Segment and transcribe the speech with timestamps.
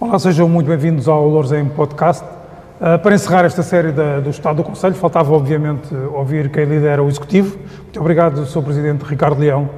[0.00, 2.24] Olá, sejam muito bem-vindos ao Louros em Podcast.
[2.24, 7.00] Uh, para encerrar esta série da, do Estado do Conselho, faltava obviamente ouvir quem lidera
[7.00, 7.56] o Executivo.
[7.84, 8.62] Muito obrigado, Sr.
[8.62, 9.70] Presidente Ricardo Leão,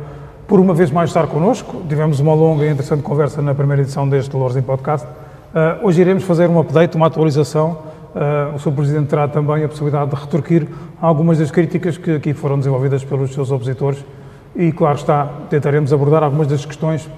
[0.47, 1.83] por uma vez mais estar connosco.
[1.89, 5.07] Tivemos uma longa e interessante conversa na primeira edição deste Louros em Podcast.
[5.07, 7.79] Uh, hoje iremos fazer um update, uma atualização.
[8.15, 8.73] Uh, o Sr.
[8.73, 10.67] Presidente terá também a possibilidade de retorquir
[11.01, 14.05] algumas das críticas que aqui foram desenvolvidas pelos seus opositores
[14.55, 17.09] e, claro está, tentaremos abordar algumas das questões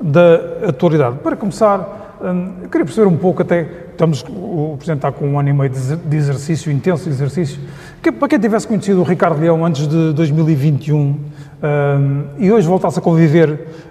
[0.00, 1.18] da atualidade.
[1.18, 3.66] Para começar, Hum, eu queria perceber um pouco, até
[4.00, 7.60] estamos, o Presidente está com um ano e meio de exercício, intenso exercício.
[8.02, 11.18] Que, para quem tivesse conhecido o Ricardo Leão antes de 2021 um,
[12.38, 13.50] e hoje voltasse a conviver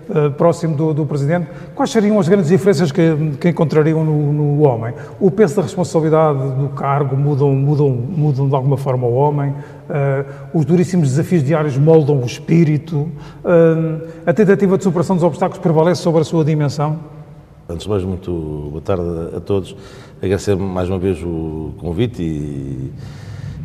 [0.10, 3.02] uh, próximo do, do, Presidente, quais seriam as grandes diferenças que,
[3.40, 4.96] que encontrariam no, no, homem?
[5.20, 9.52] O peso da responsabilidade do cargo mudam, mudam, mudam de alguma forma o homem?
[9.52, 13.08] Uh, os duríssimos desafios diários moldam o espírito?
[13.46, 17.19] Uh, a tentativa de superação dos obstáculos prevalece sobre a sua dimensão?
[17.70, 18.32] Antes de mais, muito
[18.72, 19.04] boa tarde
[19.38, 19.76] a todos.
[20.20, 22.92] Agradecer mais uma vez o convite e,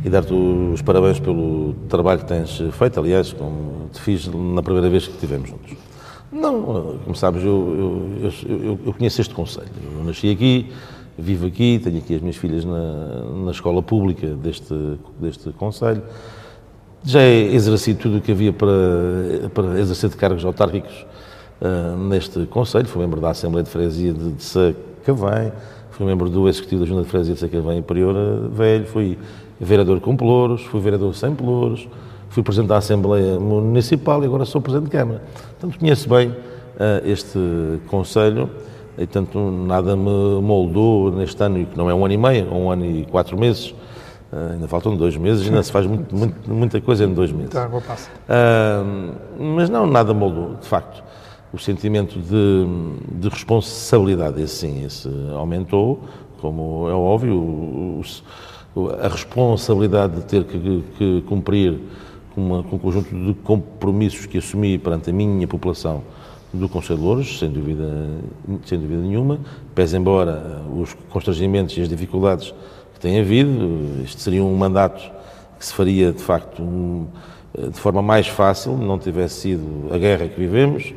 [0.05, 4.91] e dar-te os parabéns pelo trabalho que tens feito, aliás, como te fiz na primeira
[4.91, 5.73] vez que estivemos juntos.
[6.31, 9.71] Não, como sabes, eu, eu, eu, eu conheço este Conselho.
[9.97, 10.71] Eu nasci aqui,
[11.17, 16.03] vivo aqui, tenho aqui as minhas filhas na, na escola pública deste, deste Conselho.
[17.03, 21.07] Já exerci tudo o que havia para, para exercer de cargos autárquicos
[21.61, 25.53] uh, neste Conselho, fui membro da Assembleia de Freguesia de, de Sacavém,
[25.91, 28.15] fui membro do Executivo da Junta de Freguesia de Sacavém Prior
[28.51, 29.19] Velho, fui
[29.61, 31.89] vereador com Pelouros, fui vereador sem Pelouros,
[32.29, 35.23] fui Presidente da Assembleia Municipal e agora sou Presidente de Câmara.
[35.61, 36.37] Portanto, conheço bem uh,
[37.05, 37.39] este
[37.87, 38.51] Conselho
[38.99, 42.55] e, tanto nada me moldou neste ano, que não é um ano e meio, é
[42.55, 43.71] um ano e quatro meses,
[44.33, 47.51] uh, ainda faltam dois meses, ainda se faz muito, muito, muita coisa em dois meses.
[47.51, 48.11] Tá, vou passar.
[48.29, 49.15] Uh,
[49.57, 51.03] mas não, nada moldou, de facto
[51.55, 52.67] o sentimento de,
[53.17, 56.01] de responsabilidade, esse sim, esse aumentou,
[56.41, 58.03] como é óbvio, o,
[58.75, 61.79] o, a responsabilidade de ter que, que cumprir
[62.35, 66.03] com, uma, com, um conjunto de compromissos que assumi perante a minha população
[66.53, 67.89] do Conselho de Louros, sem dúvida,
[68.67, 69.39] sem dúvida nenhuma,
[69.77, 72.53] pese embora os constrangimentos e as dificuldades
[72.95, 75.09] que tem havido, este seria um mandato
[75.57, 77.07] que se faria, de facto, um,
[77.57, 80.93] de forma mais fácil, não tivesse sido a guerra que vivemos,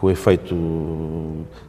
[0.00, 0.56] com o efeito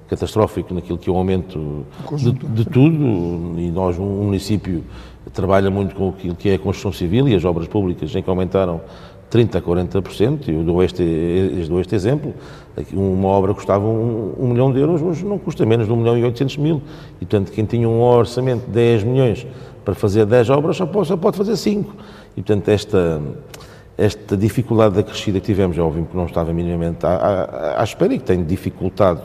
[0.07, 4.83] catastrófico naquilo que é o aumento de, de, tudo, e nós, um município,
[5.33, 8.29] trabalha muito com aquilo que é a construção civil e as obras públicas, em que
[8.29, 8.81] aumentaram
[9.29, 11.03] 30% a 40%, eu dou este,
[11.67, 12.33] dou este exemplo,
[12.93, 16.17] uma obra custava um, um, milhão de euros, hoje não custa menos de um milhão
[16.17, 16.81] e 800 mil,
[17.19, 19.45] e portanto quem tinha um orçamento de 10 milhões
[19.83, 21.95] para fazer 10 obras só pode, só pode fazer 5,
[22.35, 23.21] e portanto esta
[24.01, 27.83] esta dificuldade da crescida que tivemos, é óbvio que não estava minimamente à, à, à
[27.83, 29.21] espera e que tem dificultado,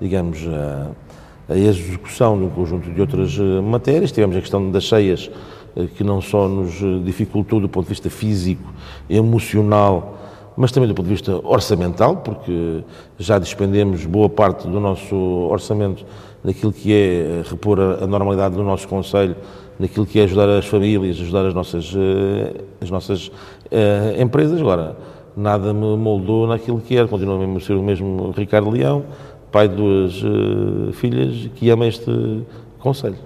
[0.00, 4.12] digamos, a, a, execução de um conjunto de outras eh, matérias.
[4.12, 5.28] Tivemos a questão das cheias,
[5.74, 8.72] eh, que não só nos eh, dificultou do ponto de vista físico,
[9.10, 10.16] emocional,
[10.56, 12.84] mas também do ponto de vista orçamental, porque
[13.18, 16.06] já despendemos boa parte do nosso orçamento
[16.44, 19.34] naquilo que é repor a, a normalidade do nosso Conselho
[19.78, 24.60] naquilo que é ajudar as famílias, ajudar as nossas, eh, as nossas uh, empresas.
[24.60, 24.96] Agora,
[25.36, 29.04] nada me moldou naquilo que era, continua mesmo a ser o mesmo Ricardo Leão,
[29.50, 32.44] pai de duas uh, filhas, que ama este
[32.78, 33.16] Conselho.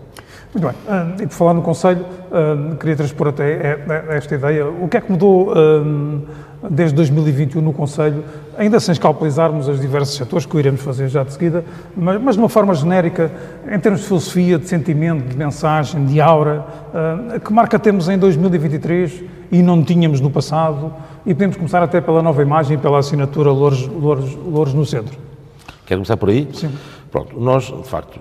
[0.54, 0.76] Muito bem.
[0.86, 3.78] Uh, e por falar no Conselho, uh, queria transpor até
[4.10, 4.66] esta ideia.
[4.66, 6.22] O que é que mudou uh,
[6.70, 8.24] desde 2021 no Conselho,
[8.56, 11.64] ainda sem escalpelizarmos os diversos setores, que o iremos fazer já de seguida,
[11.96, 13.30] mas, mas de uma forma genérica,
[13.70, 16.64] em termos de filosofia, de sentimento, de mensagem, de aura,
[17.44, 19.22] que marca temos em 2023
[19.52, 20.92] e não tínhamos no passado?
[21.24, 25.18] E podemos começar até pela nova imagem, pela assinatura Louros, Louros, Louros no Centro.
[25.84, 26.48] Quer começar por aí?
[26.52, 26.70] Sim.
[27.10, 28.20] Pronto, nós, de facto,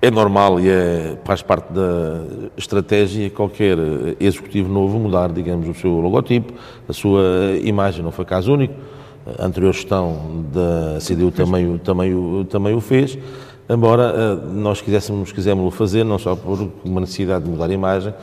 [0.00, 2.22] é normal e é, faz parte da
[2.56, 3.76] estratégia qualquer
[4.20, 6.52] executivo novo mudar, digamos, o seu logotipo,
[6.88, 7.22] a sua
[7.62, 8.04] imagem.
[8.04, 8.74] Não foi caso único.
[9.38, 13.18] A anterior gestão da CDU também, também, o, também o fez,
[13.68, 18.14] embora eh, nós quiséssemos, quiséssemos fazer, não só por uma necessidade de mudar a imagem,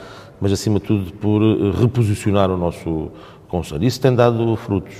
[0.41, 1.41] mas acima de tudo por
[1.79, 3.11] reposicionar o nosso
[3.47, 3.83] Conselho.
[3.83, 4.95] Isso tem dado frutos.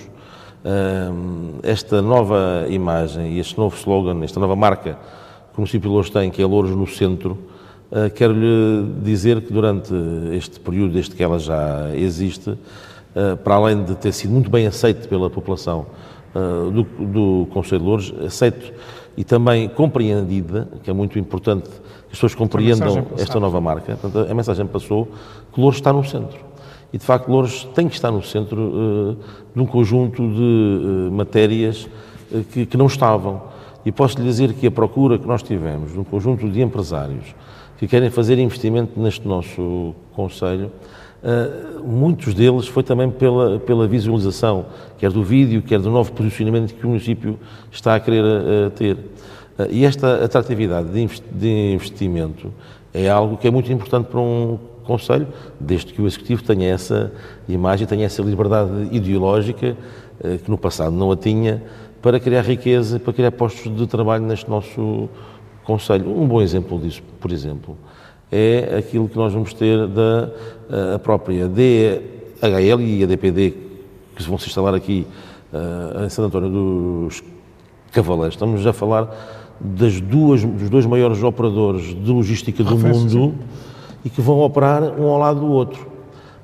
[1.63, 4.98] Esta nova imagem e este novo slogan, esta nova marca
[5.55, 7.37] que o município de Louros tem, que é Louros no centro,
[7.89, 9.93] uh, quero-lhe dizer que durante
[10.33, 14.67] este período, desde que ela já existe, uh, para além de ter sido muito bem
[14.67, 15.85] aceite pela população
[16.35, 18.73] uh, do, do Conselho de Louros, aceito
[19.17, 23.95] e também compreendida, que é muito importante que as pessoas compreendam esta nova marca.
[23.95, 25.07] Portanto, a mensagem passou
[25.53, 26.37] que Louros está no centro.
[26.91, 29.17] E, de facto, Louros tem que estar no centro uh,
[29.53, 31.87] de um conjunto de uh, matérias
[32.31, 33.41] uh, que, que, não estavam.
[33.85, 37.35] E posso lhe dizer que a procura que nós tivemos um conjunto de empresários
[37.77, 40.71] que querem fazer investimento neste nosso Conselho,
[41.83, 44.65] muitos deles foi também pela, pela visualização,
[44.97, 47.37] quer do vídeo, quer do novo posicionamento que o município
[47.71, 48.97] está a querer ter.
[49.69, 50.88] e esta atratividade
[51.31, 52.51] de investimento
[52.93, 55.27] é algo que é muito importante para um Conselho,
[55.59, 57.11] desde que o Executivo tenha essa
[57.49, 59.75] imagem, tenha essa liberdade ideológica,
[60.23, 61.63] eh, que no passado não a tinha,
[62.05, 65.09] para criar riqueza, para criar postos de trabalho neste nosso
[65.63, 66.07] Conselho.
[66.07, 67.75] Um bom exemplo disso, por exemplo,
[68.31, 70.29] é aquilo que nós vamos ter da
[70.69, 73.53] eh, própria DHL e a DPD,
[74.15, 75.07] que vão se instalar aqui
[75.51, 77.23] eh, em Santo António dos
[77.91, 78.35] Cavaleiros.
[78.35, 79.09] Estamos a falar
[79.59, 83.09] das duas, dos dois maiores operadores de logística do mundo.
[83.09, 83.33] Sim
[84.05, 85.87] e que vão operar um ao lado do outro,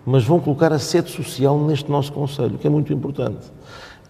[0.04, 3.52] mas vão colocar a sede social neste nosso Conselho, que é muito importante.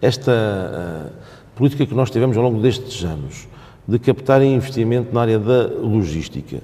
[0.00, 1.21] Esta uh,
[1.62, 3.46] política que nós tivemos ao longo destes anos,
[3.86, 6.56] de captar investimento na área da logística,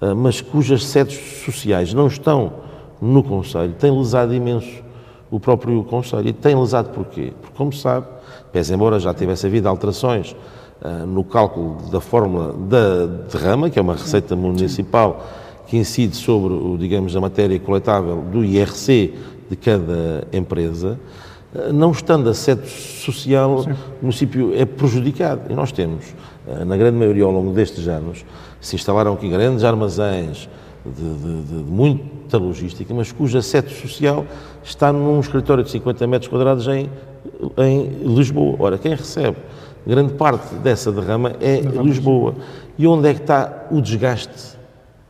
[0.00, 2.54] uh, mas cujas sedes sociais não estão
[2.98, 4.82] no Conselho, tem lesado imenso
[5.30, 6.28] o próprio Conselho.
[6.28, 7.34] E tem lesado porquê?
[7.38, 8.06] Porque, como sabe,
[8.50, 10.34] pese embora já tivesse havido alterações
[10.80, 15.26] uh, no cálculo da fórmula da derrama, que é uma receita municipal
[15.66, 19.14] que incide sobre, digamos, a matéria coletável do IRC
[19.50, 20.98] de cada empresa,
[21.72, 23.72] não estando a sede social, Sim.
[23.72, 25.50] o município é prejudicado.
[25.50, 26.14] E nós temos,
[26.46, 28.24] eh, na grande maioria ao longo destes anos,
[28.60, 30.48] se instalaram aqui grandes armazéns
[30.84, 34.26] de, de, de muita logística, mas cuja sede social
[34.62, 36.90] está num escritório de 50 metros quadrados em,
[37.56, 38.56] em Lisboa.
[38.58, 39.36] Ora, quem recebe
[39.86, 42.34] grande parte dessa derrama é Lisboa.
[42.76, 44.58] E onde é que está o desgaste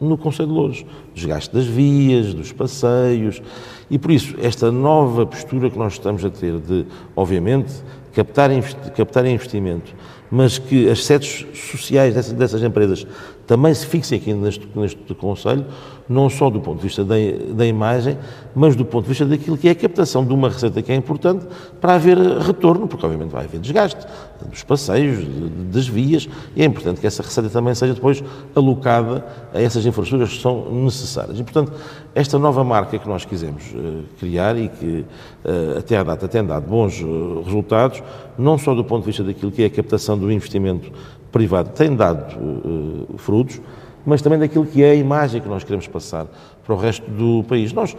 [0.00, 0.84] no Conselho de Louros.
[1.12, 3.42] Desgaste das vias, dos passeios.
[3.90, 6.86] E por isso, esta nova postura que nós estamos a ter de,
[7.16, 7.72] obviamente,
[8.12, 8.50] captar,
[8.94, 9.94] captar investimento,
[10.30, 13.06] mas que as sedes sociais dessas empresas
[13.48, 15.64] também se fixem aqui neste, neste Conselho,
[16.06, 17.14] não só do ponto de vista da,
[17.54, 18.16] da, imagem,
[18.54, 20.94] mas do ponto de vista daquilo que é a captação de uma receita que é
[20.94, 21.46] importante
[21.80, 24.06] para haver retorno, porque obviamente vai haver desgaste
[24.50, 25.26] dos passeios,
[25.72, 28.22] das vias, e é importante que essa receita também seja depois
[28.54, 31.40] alocada a essas infraestruturas que são necessárias.
[31.40, 31.72] E, portanto,
[32.14, 35.04] esta nova marca que nós quisemos uh, criar e que
[35.44, 38.02] uh, até à data tem dado bons uh, resultados,
[38.36, 40.92] não só do ponto de vista daquilo que é a captação do investimento
[41.30, 42.36] privado, tem dado
[43.16, 43.60] frutos,
[44.04, 46.26] mas também daquilo que é a imagem que nós queremos passar
[46.64, 47.72] para o resto do país.
[47.72, 47.96] Nós,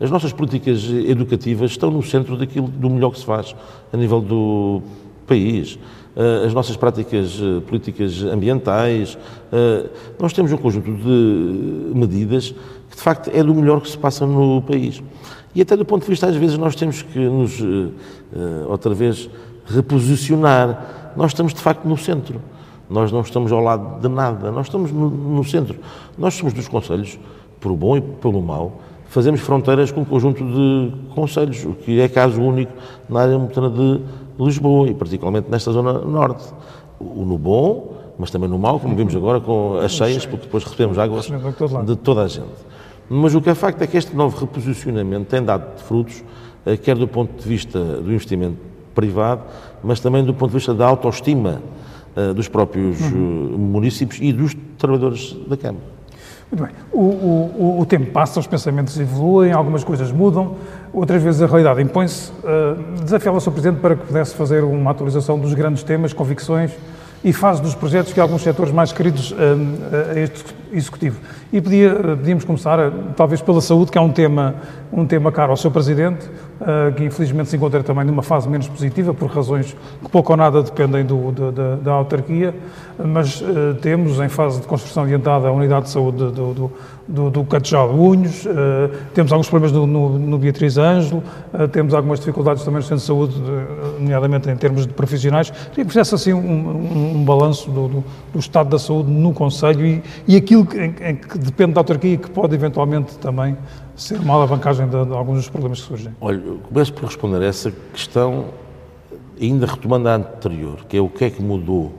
[0.00, 3.54] as nossas políticas educativas estão no centro daquilo do melhor que se faz
[3.92, 4.82] a nível do
[5.26, 5.78] país.
[6.14, 9.16] Eh, as nossas práticas eh, políticas ambientais,
[10.18, 12.52] nós temos um conjunto de medidas
[12.90, 15.02] que de facto é do melhor que se passa no país.
[15.54, 17.62] E até do ponto de vista, às vezes, nós temos que nos,
[18.68, 19.30] outra vez,
[19.66, 21.12] reposicionar.
[21.16, 22.42] Nós estamos de facto no centro.
[22.88, 25.76] Nós não estamos ao lado de nada, nós estamos no, no centro.
[26.16, 27.18] Nós somos dos conselhos,
[27.60, 32.08] por bom e pelo mau, fazemos fronteiras com um conjunto de conselhos, o que é
[32.08, 32.72] caso único
[33.08, 34.02] na área metropolitana de
[34.38, 36.44] Lisboa e particularmente nesta zona norte.
[36.98, 40.64] O no bom, mas também no mau, como vimos agora com as cheias, porque depois
[40.64, 41.30] recebemos águas
[41.84, 42.66] de toda a gente.
[43.08, 46.24] Mas o que é facto é que este novo reposicionamento tem dado frutos,
[46.64, 48.56] eh, quer do ponto de vista do investimento
[48.94, 49.42] privado,
[49.84, 51.60] mas também do ponto de vista da autoestima
[52.16, 53.54] uh, dos próprios uhum.
[53.54, 55.84] uh, municípios e dos trabalhadores da Câmara.
[56.50, 56.74] Muito bem.
[56.92, 60.54] O, o, o, tempo passa, os pensamentos evoluem, algumas coisas mudam,
[60.92, 62.30] outras vezes a realidade impõe-se.
[62.30, 63.50] Uh, desafiava o Sr.
[63.50, 66.72] Presidente para que pudesse fazer uma atualização dos grandes temas, convicções
[67.24, 69.34] e fase dos projetos que alguns setores mais queridos
[70.14, 71.20] a este Executivo.
[71.52, 74.56] E podia, podíamos começar, talvez, pela saúde, que é um tema,
[74.92, 75.70] um tema caro ao Sr.
[75.70, 76.55] Presidente, uh,
[76.96, 80.62] que infelizmente se encontra também numa fase menos positiva, por razões que pouco ou nada
[80.62, 82.54] dependem do, do, da, da, autarquia,
[82.98, 86.72] mas uh, temos em fase de construção adiantada a unidade de saúde do, do,
[87.06, 88.50] do, do Catejal Unhos, uh,
[89.12, 91.22] temos alguns problemas no, no, no Beatriz Ângelo,
[91.72, 93.34] temos algumas dificuldades também no centro de saúde,
[93.98, 95.50] nomeadamente em termos de profissionais.
[95.50, 97.88] Que fizesse assim um, um, um balanço do,
[98.32, 101.80] do, estado da saúde no Conselho e, e aquilo que, em, em que depende da
[101.80, 103.56] autarquia que pode eventualmente também
[103.96, 106.14] ser uma alavancagem de, de, alguns dos problemas que surgem?
[106.20, 108.46] Olha, começo por responder a essa questão,
[109.40, 111.92] ainda retomando a anterior, que é o que é que mudou.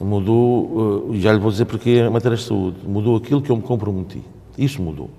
[0.00, 3.56] Mudou, e já lhe vou dizer porque é matéria de saúde, mudou aquilo que eu
[3.56, 4.22] me comprometi.
[4.58, 5.10] Isso mudou.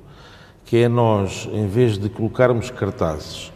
[0.66, 3.52] Que é nós, em vez de colocarmos cartazes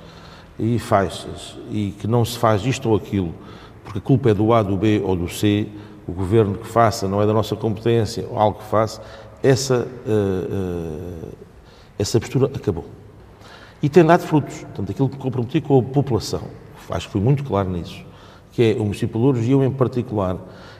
[0.57, 1.27] e faz
[1.69, 3.33] e que não se faz isto ou aquilo,
[3.83, 5.67] porque a culpa é do A, do B ou do C,
[6.07, 9.01] o governo que faça não é da nossa competência, ou algo que faça,
[9.43, 11.46] essa, uh, uh,
[11.97, 12.85] essa postura acabou.
[13.81, 14.59] E tem dado frutos.
[14.59, 16.41] Portanto, aquilo que comprometi com a população,
[16.89, 18.03] acho que fui muito claro nisso,
[18.51, 20.37] que é o município de Louros e eu em particular,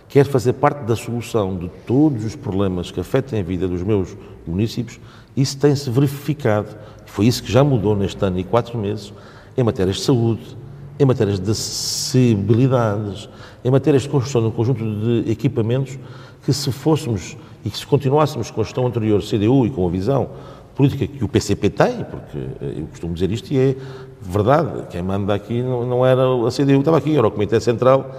[0.10, 4.16] quer fazer parte da solução de todos os problemas que afetem a vida dos meus
[4.46, 5.00] municípios,
[5.36, 6.76] isso tem-se verificado.
[7.06, 9.14] Foi isso que já mudou neste ano e quatro meses,
[9.56, 10.58] em matérias de saúde,
[11.00, 13.30] em matérias de acessibilidades,
[13.64, 16.00] em matérias de construção de um conjunto de equipamentos
[16.44, 19.92] que se fôssemos e que se continuássemos com a gestão anterior CDU e com a
[19.92, 20.30] visão
[20.78, 23.76] política que o PCP tem, porque eu costumo dizer isto e é
[24.22, 28.10] verdade, quem manda aqui não, não era a CDU, estava aqui, era o Comitê Central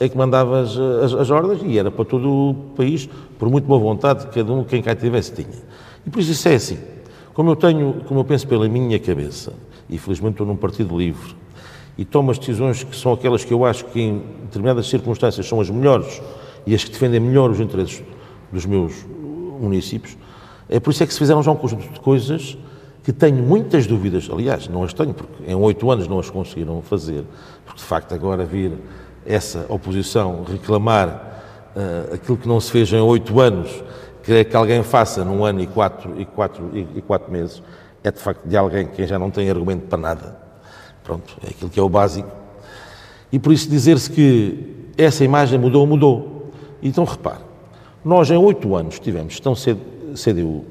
[0.00, 3.08] é que mandava as, as, as, ordens e era para todo o país,
[3.38, 5.48] por muito boa vontade que cada um, quem cá tivesse, tinha.
[6.06, 6.78] E por isso isso é assim.
[7.34, 9.52] Como eu tenho, como eu penso pela minha cabeça,
[9.90, 11.34] e felizmente estou num partido livre,
[11.96, 15.60] e tomo as decisões que são aquelas que eu acho que em determinadas circunstâncias são
[15.60, 16.22] as melhores
[16.64, 18.02] e as que defendem melhor os interesses
[18.52, 19.04] dos meus
[19.60, 20.16] municípios,
[20.68, 22.58] é por isso é que se fizeram já um conjunto de coisas
[23.02, 26.82] que tenho muitas dúvidas, aliás, não as tenho, porque em oito anos não as conseguiram
[26.82, 27.24] fazer,
[27.64, 28.72] porque de facto agora vir
[29.24, 31.08] essa oposição reclamar
[31.74, 33.82] uh, aquilo que não se fez em oito anos,
[34.22, 37.62] querer que alguém faça num ano e quatro, e quatro, e, e quatro meses,
[38.04, 40.36] é de facto de alguém que já não tem argumento para nada.
[41.02, 42.30] Pronto, é aquilo que é o básico.
[43.32, 46.50] E por isso dizer-se que essa imagem mudou, mudou.
[46.82, 47.40] Então repare,
[48.04, 49.80] nós em oito anos tivemos tão cedo
[50.14, 50.64] CDU,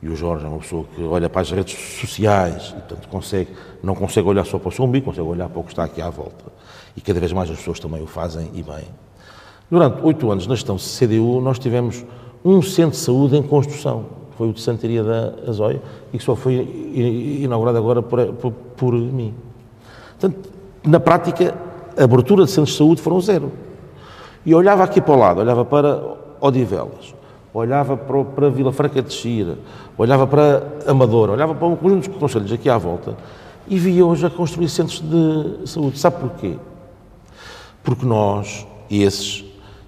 [0.00, 3.50] e o Jorge é uma pessoa que olha para as redes sociais e, portanto, consegue,
[3.82, 6.00] não consegue olhar só para o seu umbigo, consegue olhar para o que está aqui
[6.00, 6.44] à volta.
[6.96, 8.84] E cada vez mais as pessoas também o fazem e bem.
[9.70, 12.04] Durante oito anos na gestão CDU, nós tivemos
[12.44, 14.06] um centro de saúde em construção.
[14.36, 16.54] Foi o de Santaria da Azóia e que só foi
[17.42, 19.34] inaugurado agora por, por, por mim.
[20.18, 20.48] Portanto,
[20.86, 21.54] na prática,
[21.98, 23.52] a abertura de centros de saúde foram zero.
[24.46, 27.14] E olhava aqui para o lado, olhava para Odivelas,
[27.58, 29.58] olhava para, para Vila Franca de Xira,
[29.96, 33.16] olhava para Amadora, olhava para um conjunto de conselhos aqui à volta
[33.66, 35.98] e via hoje a construir centros de saúde.
[35.98, 36.56] Sabe porquê?
[37.82, 39.44] Porque nós, esses,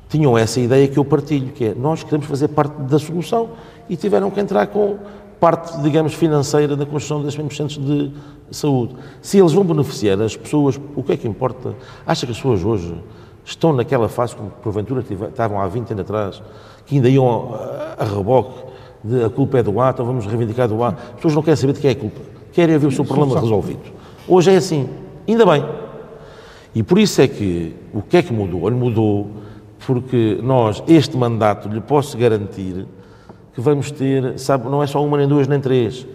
[0.09, 3.50] tinham essa ideia que eu partilho, que é nós queremos fazer parte da solução
[3.89, 4.99] e tiveram que entrar com
[5.39, 8.12] parte, digamos, financeira da construção desses centros de
[8.50, 8.95] saúde.
[9.23, 11.75] Se eles vão beneficiar as pessoas, o que é que importa?
[12.07, 12.95] Acha que as pessoas hoje
[13.45, 16.43] estão naquela fase como porventura estavam há 20 anos atrás,
[16.91, 18.65] que ainda iam a, a reboque
[19.05, 20.89] de a culpa é do A, então vamos reivindicar do A.
[20.89, 22.21] As pessoas não querem saber de quem é a culpa,
[22.53, 23.93] querem ver o seu problema resolvido.
[24.27, 24.89] Hoje é assim,
[25.27, 25.65] ainda bem.
[26.75, 28.65] E por isso é que o que é que mudou?
[28.65, 29.29] Olha, mudou
[29.87, 32.87] porque nós, este mandato, lhe posso garantir
[33.55, 36.07] que vamos ter, sabe, não é só uma, nem duas, nem três.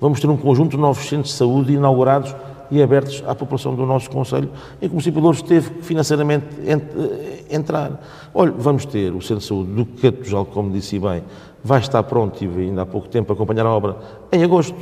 [0.00, 2.34] Vamos ter um conjunto de novos centros de saúde inaugurados
[2.70, 5.82] e abertos à população do nosso Conselho, em que o município de Louros teve que
[5.82, 8.00] financeiramente eh, entrar.
[8.34, 11.22] Olha, vamos ter o Centro de Saúde do Catujal, como disse bem,
[11.62, 13.96] vai estar pronto, tive ainda há pouco tempo a acompanhar a obra,
[14.32, 14.76] em agosto.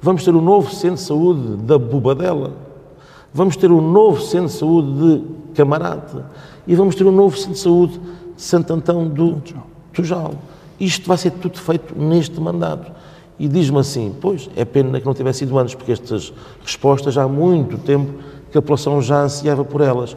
[0.00, 2.52] Vamos ter o novo Centro de Saúde da Bubadela.
[3.32, 6.16] Vamos ter o novo Centro de Saúde de Camarate.
[6.66, 8.00] E vamos ter o novo Centro de Saúde
[8.36, 9.40] de Santo Antão do
[9.92, 10.34] Tujal.
[10.80, 12.90] Isto vai ser tudo feito neste mandato.
[13.38, 17.26] E diz-me assim, pois, é pena que não tivesse sido antes, porque estas respostas há
[17.26, 18.12] muito tempo
[18.50, 20.16] que a população já ansiava por elas.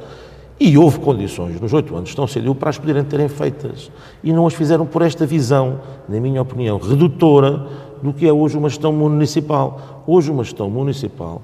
[0.60, 3.92] E houve condições nos oito anos que estão CDU para as poderem terem feitas.
[4.24, 7.68] E não as fizeram por esta visão, na minha opinião, redutora
[8.02, 10.04] do que é hoje uma gestão municipal.
[10.08, 11.42] Hoje uma gestão municipal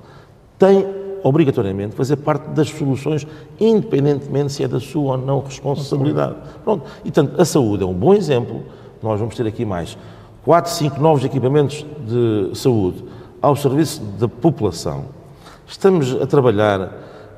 [0.57, 0.85] tem
[1.23, 3.27] obrigatoriamente fazer parte das soluções,
[3.59, 6.35] independentemente se é da sua ou não responsabilidade.
[6.63, 6.85] Pronto.
[6.99, 8.63] E, portanto, a saúde é um bom exemplo.
[9.01, 9.97] Nós vamos ter aqui mais
[10.43, 13.03] quatro, cinco novos equipamentos de saúde
[13.41, 15.05] ao serviço da população.
[15.67, 16.91] Estamos a trabalhar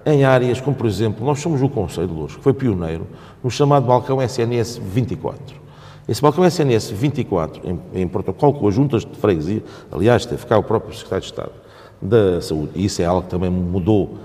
[0.05, 3.07] em áreas como, por exemplo, nós somos o Conselho de Louros, que foi pioneiro
[3.43, 5.63] no chamado balcão SNS 24.
[6.07, 10.57] Esse balcão SNS 24, em, em protocolo com as juntas de freguesia, aliás, teve cá
[10.57, 11.51] o próprio Secretário de Estado
[12.01, 14.17] da Saúde, e isso é algo que também mudou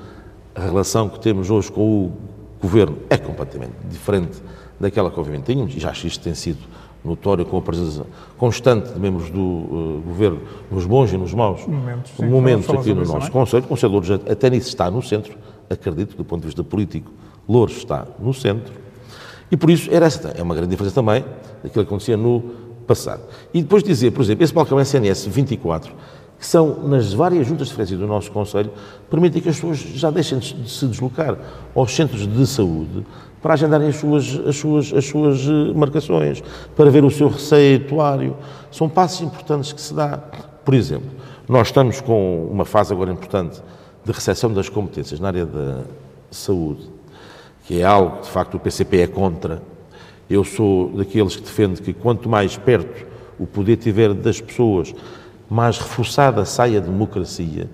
[0.52, 2.12] a relação que temos hoje com o
[2.60, 4.42] Governo, é completamente diferente
[4.80, 6.58] daquela que obviamente tínhamos, e já acho que isto tem sido
[7.04, 8.04] notório com a presença
[8.36, 10.40] constante de membros do uh, Governo,
[10.70, 13.64] nos bons e nos maus momentos, sim, momentos aqui no nosso Conselho.
[13.64, 15.36] O Conselho de Louros até nisso está no centro,
[15.70, 17.10] acredito que do ponto de vista político,
[17.48, 18.72] Louros está no centro.
[19.50, 21.24] E por isso era essa, é uma grande diferença também
[21.62, 22.40] daquilo que acontecia no
[22.86, 23.22] passado.
[23.52, 25.92] E depois dizer, por exemplo, esse balcão SNS 24,
[26.38, 28.70] que são nas várias juntas de freguesia do nosso Conselho,
[29.10, 31.36] permitem que as pessoas já deixem de se deslocar
[31.74, 33.04] aos centros de saúde
[33.42, 36.42] para agendarem as suas, as suas, as suas eh, marcações,
[36.76, 38.36] para ver o seu receituário.
[38.70, 40.18] São passos importantes que se dá.
[40.64, 41.08] Por exemplo,
[41.48, 43.62] nós estamos com uma fase agora importante
[44.04, 45.82] de recepção das competências na área da
[46.30, 46.82] saúde,
[47.66, 49.62] que é algo que de facto o PCP é contra,
[50.28, 53.06] eu sou daqueles que defende que quanto mais perto
[53.38, 54.94] o poder tiver das pessoas,
[55.48, 57.70] mais reforçada sai a democracia,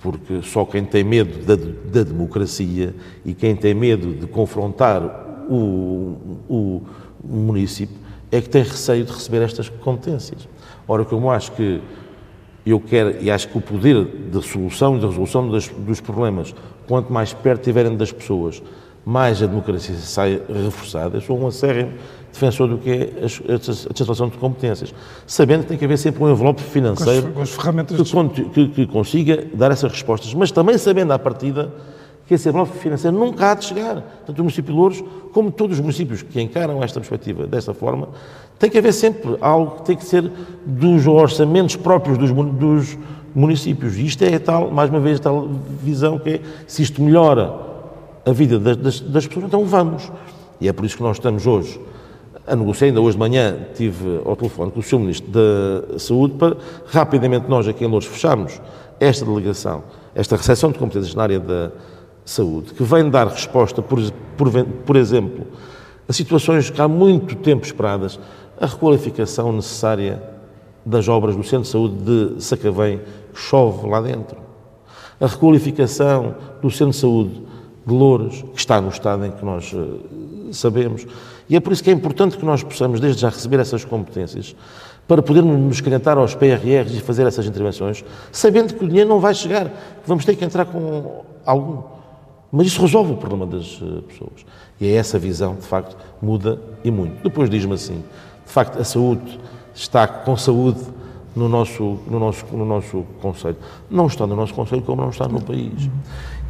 [0.00, 5.02] porque só quem tem medo da, da democracia e quem tem medo de confrontar
[5.48, 6.16] o,
[6.48, 6.82] o
[7.22, 7.96] município
[8.32, 10.48] é que tem receio de receber estas competências.
[10.86, 11.80] Ora, como acho que
[12.64, 16.54] eu quero, e acho que o poder de solução e de resolução das, dos problemas,
[16.86, 18.62] quanto mais perto tiverem das pessoas,
[19.04, 21.16] mais a democracia sai reforçada.
[21.16, 21.92] Eu sou um acérrimo
[22.32, 24.94] defensor do que é a desaceleração de competências,
[25.26, 28.68] sabendo que tem que haver sempre um envelope financeiro com as, com as que, que,
[28.68, 31.72] que, consiga dar essas respostas, mas também sabendo à partida
[32.26, 34.22] que esse envelope financeiro nunca há de chegar.
[34.24, 38.08] Tanto o município de Louros, como todos os municípios que encaram esta perspectiva desta forma,
[38.58, 40.30] tem que haver sempre algo que tem que ser
[40.64, 42.96] dos orçamentos próprios dos, dos
[43.34, 43.96] municípios.
[43.96, 45.48] E isto é tal, mais uma vez, tal
[45.82, 47.52] visão que é, se isto melhora
[48.24, 50.12] a vida das, das, das pessoas, então vamos.
[50.60, 51.80] E é por isso que nós estamos hoje
[52.46, 54.98] a negociar, ainda hoje de manhã tive ao telefone com o Sr.
[54.98, 56.56] Ministro da Saúde para
[56.86, 58.60] rapidamente nós aqui em Louros fecharmos
[58.98, 61.70] esta delegação, esta recepção de competências na área da
[62.24, 63.98] saúde, que vem dar resposta, por,
[64.36, 64.50] por,
[64.84, 65.46] por exemplo,
[66.08, 68.18] a situações que há muito tempo esperadas,
[68.60, 70.22] a requalificação necessária
[70.84, 71.96] das obras do Centro de Saúde
[72.36, 73.00] de Sacavém,
[73.32, 74.36] que chove lá dentro,
[75.20, 77.42] a requalificação do Centro de Saúde
[77.86, 80.00] de Louros, que está no estado em que nós uh,
[80.52, 81.06] sabemos,
[81.48, 84.54] e é por isso que é importante que nós possamos, desde já, receber essas competências
[85.06, 89.18] para podermos nos candidatar aos PRRs e fazer essas intervenções, sabendo que o dinheiro não
[89.18, 89.68] vai chegar,
[90.06, 91.82] vamos ter que entrar com algum.
[92.52, 94.46] Mas isso resolve o problema das eh, pessoas.
[94.80, 97.22] E é essa visão, de facto, muda e muito.
[97.22, 98.04] Depois diz-me assim,
[98.46, 99.38] de facto, a saúde
[99.74, 100.80] está com saúde
[101.34, 103.56] no nosso, no nosso, no nosso Conselho.
[103.90, 105.88] Não está no nosso Conselho como não está no país.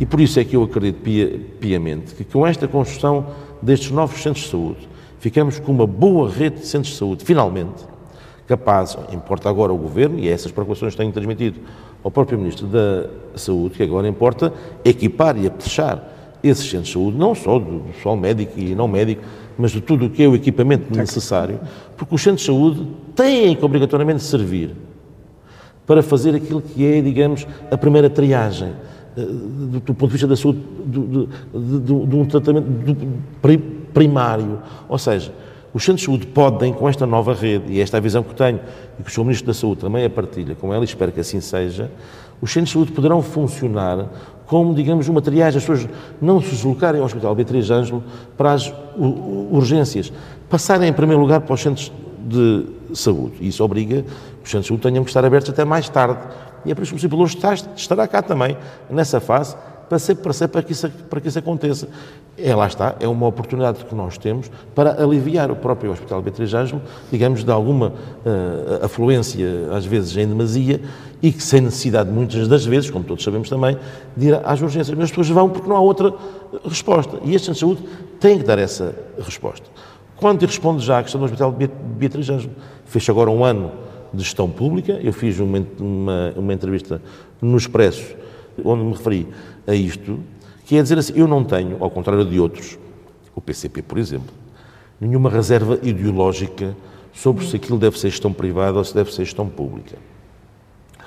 [0.01, 3.27] E por isso é que eu acredito pia, piamente que com esta construção
[3.61, 4.89] destes novos centros de saúde,
[5.19, 7.85] ficamos com uma boa rede de centros de saúde, finalmente,
[8.49, 11.61] capazes, importa agora o Governo, e é essas preocupações tenho transmitido
[12.03, 14.53] ao próprio Ministro da Saúde, que agora importa
[14.85, 16.03] equipar e apetechar
[16.43, 19.23] esses centros de saúde, não só do pessoal médico e não médico,
[19.59, 21.61] mas de tudo o que é o equipamento necessário,
[21.97, 24.75] porque os centros de saúde têm que obrigatoriamente servir
[25.87, 28.73] para fazer aquilo que é, digamos, a primeira triagem,
[29.17, 32.67] do, do ponto de vista da saúde, de um tratamento
[33.93, 34.61] primário.
[34.89, 35.33] Ou seja,
[35.73, 38.35] os centros de saúde podem, com esta nova rede, e esta é a visão que
[38.35, 38.61] tenho,
[38.99, 39.21] e que o Sr.
[39.23, 41.91] Ministro da Saúde também a partilha com ela, e espero que assim seja,
[42.41, 44.09] os centros de saúde poderão funcionar
[44.47, 45.89] como, digamos, uma triagem, as pessoas
[46.21, 48.03] não se deslocarem ao Hospital Beatriz Ângelo
[48.37, 50.13] para as urgências,
[50.49, 53.35] passarem em primeiro lugar para os centros de saúde.
[53.41, 56.19] E isso obriga que os centros de saúde tenham que estar abertos até mais tarde.
[56.65, 57.37] E é por isso que o de Louros
[57.77, 58.57] estará cá também,
[58.91, 59.57] nessa fase,
[59.91, 61.89] para ser, para, ser, para, que isso, para que isso aconteça.
[62.39, 66.55] É, lá está, é uma oportunidade que nós temos para aliviar o próprio Hospital Beatriz
[66.55, 70.81] Ângelo, digamos, de alguma uh, afluência, às vezes em demasia,
[71.21, 73.77] e que sem necessidade, muitas das vezes, como todos sabemos também,
[74.17, 74.97] de ir às urgências.
[74.97, 76.15] Mas as pessoas vão porque não há outra
[76.65, 77.19] resposta.
[77.25, 77.89] E este Centro de Saúde
[78.21, 79.67] tem que dar essa resposta.
[80.17, 81.51] Quando responde já à questão do Hospital
[81.99, 82.53] Beatriz Ângelo,
[82.85, 83.73] fez agora um ano
[84.13, 87.01] de gestão pública, eu fiz uma, uma, uma entrevista
[87.41, 88.15] no Expresso,
[88.65, 89.29] onde me referi
[89.67, 90.21] a isto,
[90.65, 92.79] que é dizer assim, eu não tenho, ao contrário de outros,
[93.35, 94.33] o PCP, por exemplo,
[95.01, 96.77] nenhuma reserva ideológica
[97.13, 99.97] sobre se aquilo deve ser gestão privada ou se deve ser gestão pública.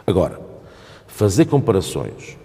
[0.05, 0.39] Agora,
[1.07, 2.37] fazer comparações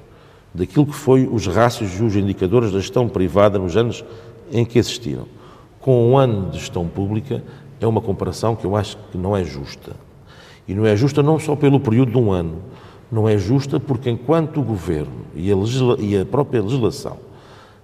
[0.55, 4.05] daquilo que foi os rácios e os indicadores da gestão privada nos anos
[4.51, 5.27] em que existiram
[5.89, 7.43] com um ano de gestão pública
[7.81, 9.93] é uma comparação que eu acho que não é justa.
[10.69, 12.57] E não é justa não só pelo período de um ano,
[13.11, 15.57] não é justa porque enquanto o Governo e a,
[15.99, 17.17] e a própria legislação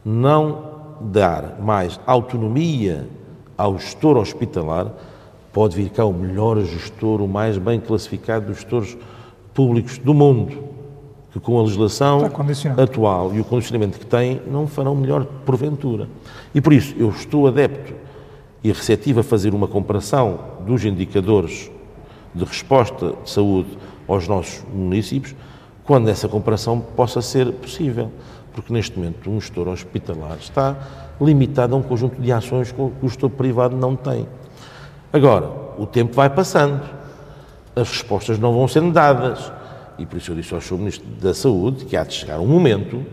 [0.05, 3.09] não dar mais autonomia
[3.57, 4.93] ao gestor hospitalar,
[5.53, 8.97] pode vir cá o melhor gestor, o mais bem classificado dos gestores
[9.55, 10.65] públicos do mundo,
[11.33, 12.21] que com a legislação
[12.77, 16.09] atual e o condicionamento que tem, não farão melhor porventura.
[16.55, 17.95] E por isso, eu estou adepto
[18.63, 21.71] e receptivo a fazer uma comparação dos indicadores
[22.35, 25.35] de resposta de saúde aos nossos municípios,
[25.85, 28.11] quando essa comparação possa ser possível.
[28.53, 30.77] Porque neste momento um gestor hospitalar está
[31.21, 34.27] limitado a um conjunto de ações que o gestor privado não tem.
[35.13, 36.83] Agora, o tempo vai passando,
[37.77, 39.53] as respostas não vão sendo dadas.
[39.99, 40.79] E por isso eu disse ao Sr.
[40.79, 43.05] Ministro da Saúde que há de chegar um momento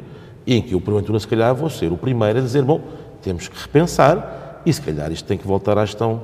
[0.46, 2.82] em que eu, porventura, se calhar, vou ser o primeiro a dizer: bom,
[3.22, 6.22] temos que repensar e se calhar isto tem que voltar à gestão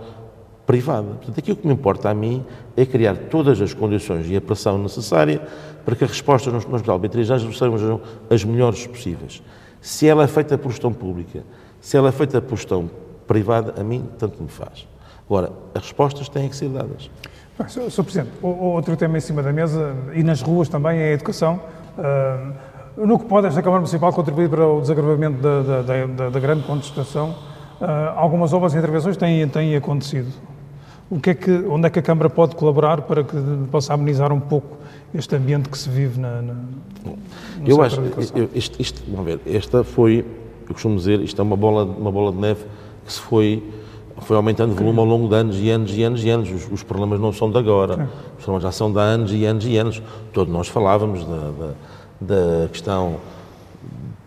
[0.68, 1.08] privada.
[1.08, 4.78] Portanto, aquilo que me importa a mim é criar todas as condições e a pressão
[4.78, 5.42] necessária
[5.86, 9.42] para que as respostas no Hospital Beatriz Ângelo sejam as melhores possíveis.
[9.80, 11.44] Se ela é feita por gestão pública,
[11.80, 12.92] se ela é feita por gestão
[13.26, 14.86] privada, a mim tanto me faz.
[15.26, 17.10] Agora, as respostas têm que ser dadas.
[17.58, 18.04] Bem, Sr.
[18.04, 21.62] Presidente, outro tema em cima da mesa e nas ruas também é a educação.
[21.98, 26.40] Uh, no que pode esta Câmara Municipal contribuir para o desagravamento da, da, da, da
[26.40, 27.36] grande contestação,
[27.80, 30.32] uh, algumas obras e intervenções têm, têm acontecido.
[31.10, 33.36] O que é que, onde é que a Câmara pode colaborar para que
[33.72, 34.78] possa amenizar um pouco
[35.14, 36.56] este ambiente que se vive na, na
[37.66, 38.02] Eu acho,
[38.36, 40.26] eu, isto, isto, vamos ver, esta foi,
[40.68, 42.66] eu costumo dizer, isto é uma bola, uma bola de neve
[43.06, 43.64] que se foi
[44.20, 46.52] foi aumentando de volume ao longo de anos e anos e anos e anos.
[46.52, 49.66] Os, os problemas não são de agora, os problemas já são de anos e anos
[49.66, 50.02] e anos.
[50.34, 53.18] Todos nós falávamos da, da, da questão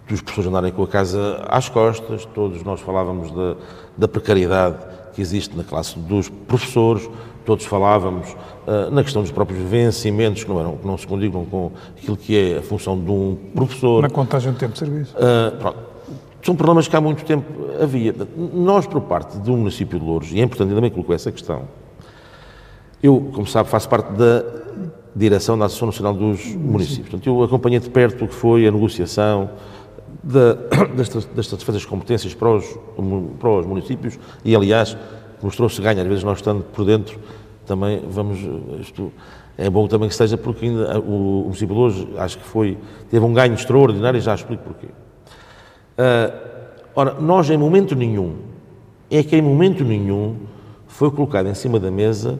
[0.09, 3.57] dos professores andarem com a casa às costas, todos nós falávamos da,
[3.97, 4.77] da precariedade
[5.13, 7.09] que existe na classe dos professores,
[7.45, 8.31] todos falávamos
[8.67, 12.17] uh, na questão dos próprios vencimentos, que não, eram, que não se condigam com aquilo
[12.17, 14.03] que é a função de um professor.
[14.03, 15.15] Na contagem de tempo de serviço.
[15.17, 15.91] Uh, pronto
[16.43, 17.45] são problemas que há muito tempo
[17.81, 18.15] havia.
[18.37, 21.69] Nós, por parte do município de Louros, e é importante, também colocou essa questão,
[23.03, 24.45] eu, como sabe, faço parte da
[25.15, 27.09] direção da Associação Nacional dos Municípios.
[27.09, 29.51] Portanto, eu acompanhei de perto o que foi a negociação
[30.23, 30.55] da,
[30.95, 32.79] das, das competências para os,
[33.39, 34.97] para os municípios e, aliás,
[35.43, 36.01] mostrou-se ganho.
[36.01, 37.19] Às vezes, nós estando por dentro,
[37.67, 38.39] também vamos.
[38.81, 39.13] Isto,
[39.57, 42.79] é bom também que esteja, porque ainda, o, o município de hoje, acho que foi,
[43.11, 44.87] teve um ganho extraordinário e já explico porquê.
[44.87, 46.33] Uh,
[46.95, 48.37] ora, nós em momento nenhum,
[49.11, 50.37] é que em momento nenhum
[50.87, 52.39] foi colocado em cima da mesa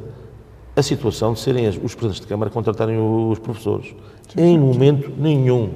[0.75, 3.95] a situação de serem os presidentes de Câmara contratarem os professores.
[4.29, 5.71] Sim, em momento nenhum.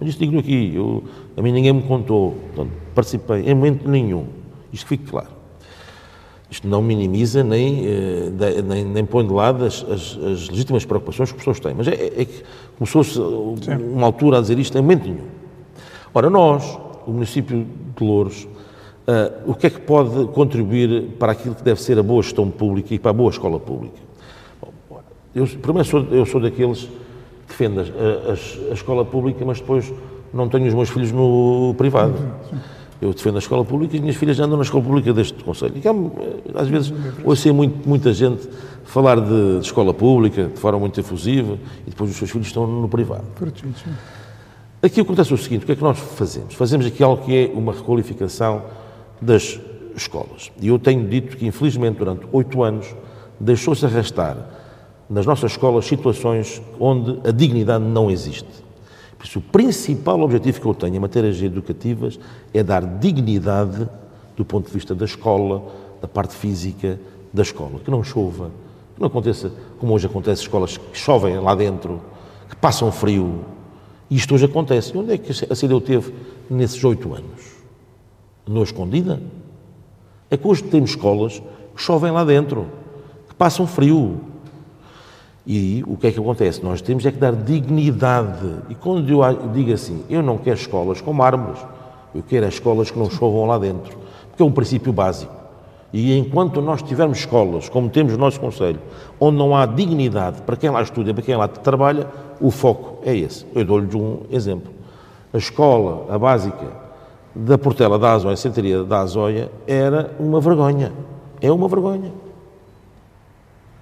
[0.00, 1.02] Mas isto digo aqui, eu,
[1.36, 4.26] a mim ninguém me contou, portanto, participei, em momento nenhum.
[4.72, 5.36] Isto fique claro.
[6.50, 11.30] Isto não minimiza nem, eh, nem, nem põe de lado as, as, as, legítimas preocupações
[11.30, 11.74] que as pessoas têm.
[11.74, 12.42] Mas é, é que
[12.78, 15.26] começou-se uma altura a dizer isto em momento nenhum.
[16.14, 21.54] Ora, nós, o município de Louros, uh, o que é que pode contribuir para aquilo
[21.54, 23.98] que deve ser a boa gestão pública e para a boa escola pública?
[24.60, 25.00] Bom,
[25.34, 29.92] eu, primeiro, sou, eu sou daqueles que defendem a, a, a, escola pública, mas depois
[30.32, 32.14] não tenho os meus filhos no privado.
[33.00, 35.74] Eu defendo a escola pública e as minhas filhas andam na escola pública deste Conselho.
[35.76, 36.92] E, às vezes
[37.24, 38.48] ouço muito, muita gente
[38.84, 42.66] falar de, de, escola pública de forma muito efusiva e depois os seus filhos estão
[42.66, 43.24] no privado.
[44.82, 46.54] Aqui acontece o seguinte: o que é que nós fazemos?
[46.54, 48.62] Fazemos aqui algo que é uma requalificação
[49.20, 49.60] das
[49.94, 50.50] escolas.
[50.60, 52.94] E eu tenho dito que, infelizmente, durante oito anos,
[53.38, 54.36] deixou-se arrastar
[55.08, 58.65] nas nossas escolas situações onde a dignidade não existe.
[59.18, 62.18] Por isso, o principal objetivo que eu tenho em matérias educativas
[62.52, 63.88] é dar dignidade
[64.36, 65.62] do ponto de vista da escola,
[66.00, 67.00] da parte física
[67.32, 67.80] da escola.
[67.84, 68.50] Que não chova,
[68.94, 72.02] que não aconteça como hoje acontece escolas que chovem lá dentro,
[72.48, 73.44] que passam frio,
[74.10, 74.94] isto hoje acontece.
[74.94, 76.14] E onde é que a CDU teve
[76.48, 77.56] nesses oito anos?
[78.46, 79.20] No Escondida?
[80.30, 81.42] É que hoje temos escolas
[81.74, 82.66] que chovem lá dentro,
[83.28, 84.20] que passam frio.
[85.46, 86.64] E o que é que acontece?
[86.64, 88.52] Nós temos é que dar dignidade.
[88.68, 91.60] E quando eu digo assim, eu não quero escolas com mármores,
[92.12, 93.96] eu quero as escolas que não chovam lá dentro,
[94.28, 95.32] porque é um princípio básico.
[95.92, 98.80] E enquanto nós tivermos escolas, como temos no nosso Conselho,
[99.20, 102.08] onde não há dignidade para quem lá estuda, para quem lá trabalha,
[102.40, 103.46] o foco é esse.
[103.54, 104.72] Eu dou-lhes um exemplo.
[105.32, 106.66] A escola, a básica,
[107.34, 110.92] da Portela da Azóia, Centeria da Azóia, era uma vergonha.
[111.40, 112.25] É uma vergonha.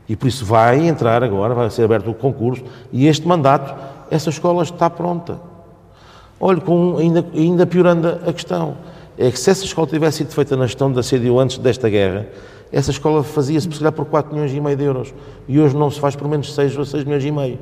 [0.09, 2.63] E por isso vai entrar agora, vai ser aberto o concurso,
[2.93, 3.75] e este mandato,
[4.11, 5.39] essa escola está pronta.
[6.39, 8.77] Olhe, com, ainda, ainda piorando a questão,
[9.17, 12.27] é que se essa escola tivesse sido feita na gestão da CDU antes desta guerra,
[12.73, 15.15] essa escola fazia-se, por por 4 milhões e meio de euros.
[15.47, 17.59] E hoje não se faz por menos 6 ou 6 milhões e meio.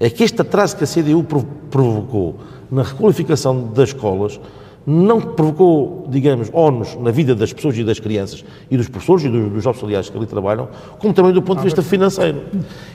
[0.00, 1.22] É que este atraso que a CDU
[1.70, 2.36] provocou
[2.70, 4.40] na requalificação das escolas
[4.86, 9.28] não provocou, digamos, ónus na vida das pessoas e das crianças e dos professores e
[9.28, 10.68] dos, dos auxiliares que ali trabalham,
[10.98, 12.42] como também do ponto de vista financeiro.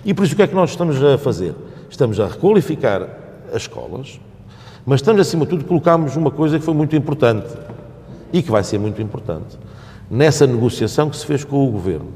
[0.04, 1.56] E por isso o que é que nós estamos a fazer?
[1.90, 3.08] Estamos a requalificar
[3.54, 4.20] as escolas,
[4.86, 7.48] mas estamos, acima de tudo, colocamos uma coisa que foi muito importante
[8.34, 9.58] e que vai ser muito importante
[10.10, 12.12] nessa negociação que se fez com o Governo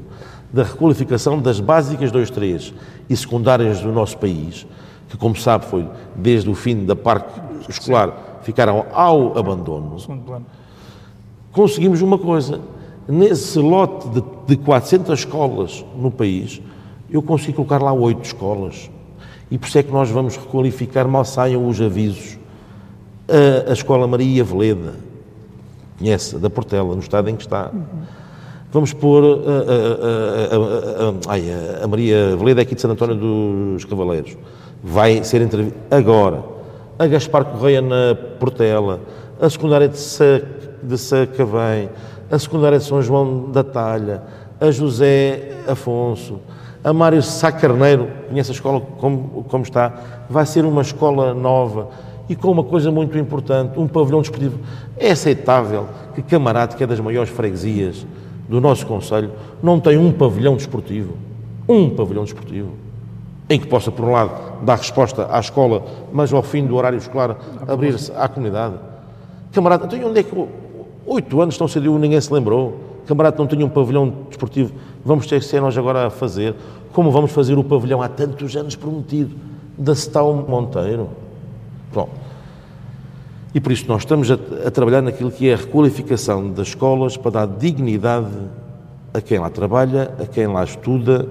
[0.52, 2.74] da requalificação das básicas 2-3
[3.08, 4.66] e secundárias do nosso país,
[5.08, 9.96] que, como sabe, foi desde o fim da parte escolar, ficaram ao abandono,
[11.52, 12.60] conseguimos uma coisa.
[13.08, 16.62] Nesse lote de, de 400 escolas no país,
[17.10, 18.90] eu consegui colocar lá oito escolas.
[19.50, 22.38] E por isso é que nós vamos requalificar, mal saiam os avisos.
[23.28, 24.94] A, a Escola Maria Veleda,
[25.98, 27.70] conhece, da Portela, no estado em que está.
[28.72, 29.28] Vamos pôr a,
[31.30, 34.36] a, a, a, Maria Veleda aqui de Santo António dos Cavaleiros.
[34.82, 36.51] Vai ser entrevista agora.
[36.98, 39.00] A Gaspar Correia na Portela,
[39.40, 40.42] a secundária de, Sa,
[40.82, 41.88] de Sacavém,
[42.30, 44.22] a secundária de São João da Talha,
[44.60, 46.40] a José Afonso,
[46.84, 49.92] a Mário Sá Carneiro, conhece a escola como, como está,
[50.28, 51.88] vai ser uma escola nova
[52.28, 54.58] e com uma coisa muito importante, um pavilhão desportivo.
[54.96, 58.06] É aceitável que Camarate, que é das maiores freguesias,
[58.48, 61.14] do nosso Conselho não tem um pavilhão desportivo.
[61.68, 62.81] Um pavilhão desportivo.
[63.48, 66.96] Em que possa, por um lado, dar resposta à escola, mas ao fim do horário
[66.96, 68.74] escolar abrir-se à comunidade.
[69.52, 70.48] Camarada, então onde é que.
[71.04, 72.78] Oito anos estão CDU, ninguém se lembrou.
[73.06, 74.72] Camarada não tinha um pavilhão desportivo.
[75.04, 76.54] Vamos ter que ser nós agora a fazer.
[76.92, 79.34] Como vamos fazer o pavilhão há tantos anos prometido
[79.76, 81.10] da Cetal Monteiro?
[81.92, 82.08] Bom,
[83.54, 84.34] e por isso nós estamos a,
[84.66, 88.30] a, trabalhar naquilo que é a requalificação das escolas para dar dignidade
[89.12, 91.28] a quem lá trabalha, a quem lá estuda.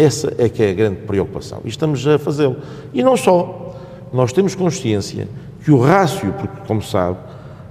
[0.00, 1.60] Essa é que é a grande preocupação.
[1.62, 2.56] E estamos a fazê-lo.
[2.94, 3.76] E não só.
[4.10, 5.28] Nós temos consciência
[5.62, 7.18] que o rácio, porque, como sabe,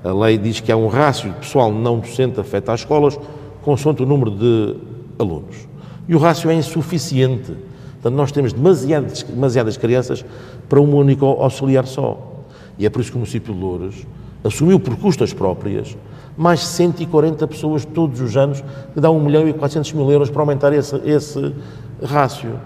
[0.03, 3.19] a lei diz que há um rácio de pessoal não docente afeta às escolas,
[3.63, 4.75] consoante o número de
[5.17, 5.67] alunos.
[6.07, 7.51] E o rácio é insuficiente.
[7.93, 10.23] Portanto, nós temos demasiadas, demasiadas crianças
[10.69, 12.45] para um único auxiliar só.
[12.77, 14.05] E é por isso que o município de Louros
[14.43, 15.97] assumiu por custas próprias
[16.39, 18.63] mais 140 pessoas todos os anos,
[18.93, 21.53] que dá 1 milhão e 400 mil euros para aumentar esse, esse
[22.03, 22.59] rácio.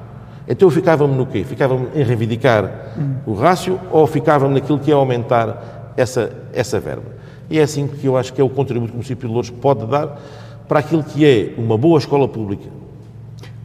[0.47, 1.43] Então eu ficava-me no quê?
[1.43, 3.15] Ficava-me em reivindicar hum.
[3.25, 7.11] o rácio ou ficava-me naquilo que é aumentar essa, essa verba?
[7.49, 9.49] E é assim que eu acho que é o contributo que o município de Louros
[9.49, 10.19] pode dar
[10.67, 12.69] para aquilo que é uma boa escola pública,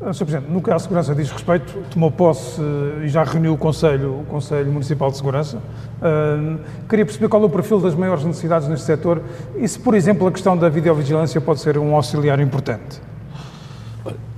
[0.00, 0.26] ah, Sr.
[0.26, 4.20] Presidente, no que à segurança diz respeito, tomou posse eh, e já reuniu o Conselho,
[4.20, 5.57] o Conselho Municipal de Segurança.
[5.57, 9.20] Uh, queria perceber qual é o perfil das maiores necessidades neste setor
[9.57, 13.00] e se, por exemplo, a questão da videovigilância pode ser um auxiliar importante.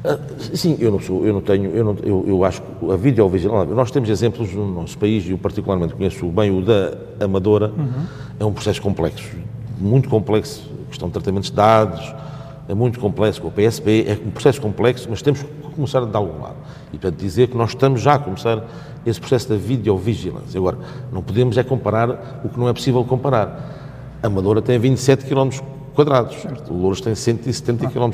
[0.02, 0.18] Ah,
[0.54, 3.74] sim, eu não sou, eu não tenho, eu, não, eu, eu acho que a videovigilância,
[3.74, 8.06] nós temos exemplos no nosso país, e eu particularmente conheço bem o da Amadora, uhum.
[8.38, 9.30] é um processo complexo,
[9.78, 12.14] muito complexo, questão de tratamentos de dados,
[12.66, 16.16] é muito complexo com o PSP, é um processo complexo, mas temos que começar de
[16.16, 16.56] algum lado.
[16.92, 18.64] E, portanto, dizer que nós estamos já a começar
[19.04, 20.58] esse processo da videovigilância.
[20.58, 20.78] Agora,
[21.12, 24.18] não podemos é comparar o que não é possível comparar.
[24.22, 25.50] A Amadora tem 27 km
[25.94, 26.36] quadrados,
[26.68, 28.10] o Louros tem 170 km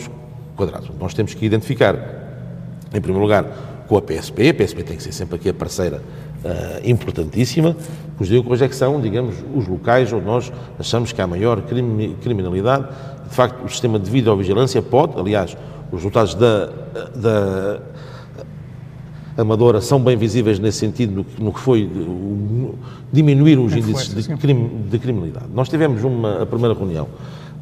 [0.57, 0.91] quadrados.
[0.99, 1.95] Nós temos que identificar,
[2.93, 3.45] em primeiro lugar,
[3.87, 6.03] com a PSP, a PSP tem que ser sempre aqui a parceira
[6.45, 7.77] uh, importantíssima,
[8.19, 11.63] os digo hoje é que são, digamos, os locais onde nós achamos que há maior
[12.21, 12.89] criminalidade
[13.29, 15.57] de facto, o sistema de videovigilância pode, aliás,
[15.91, 16.67] os resultados da,
[17.15, 17.81] da
[19.37, 22.75] Amadora são bem visíveis nesse sentido, no que, no que foi o,
[23.13, 25.47] diminuir os índices de, crime, de, criminalidade.
[25.53, 27.09] Nós tivemos uma, a primeira reunião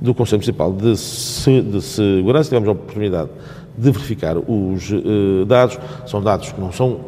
[0.00, 3.30] do Conselho Municipal de, de Segurança, tivemos a oportunidade
[3.76, 7.00] de verificar os uh, dados, são dados que não são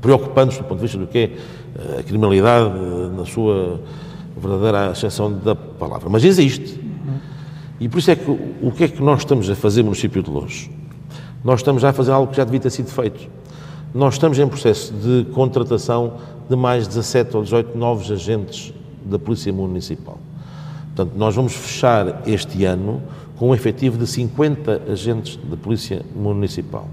[0.00, 3.80] preocupantes do ponto de vista do que é eh, a criminalidade uh, na sua
[4.36, 6.80] verdadeira ascensão da palavra, mas existe.
[7.80, 10.22] E por isso é que o que é que nós estamos a fazer no município
[10.22, 10.68] de Louros?
[11.44, 13.28] Nós estamos já a fazer algo que já devia ter sido feito.
[13.94, 16.14] Nós estamos em processo de contratação
[16.48, 18.72] de mais 17 ou 18 novos agentes
[19.04, 20.18] da Polícia Municipal.
[20.98, 23.00] Portanto, nós vamos fechar este ano
[23.36, 26.88] com um efetivo de 50 agentes da Polícia Municipal.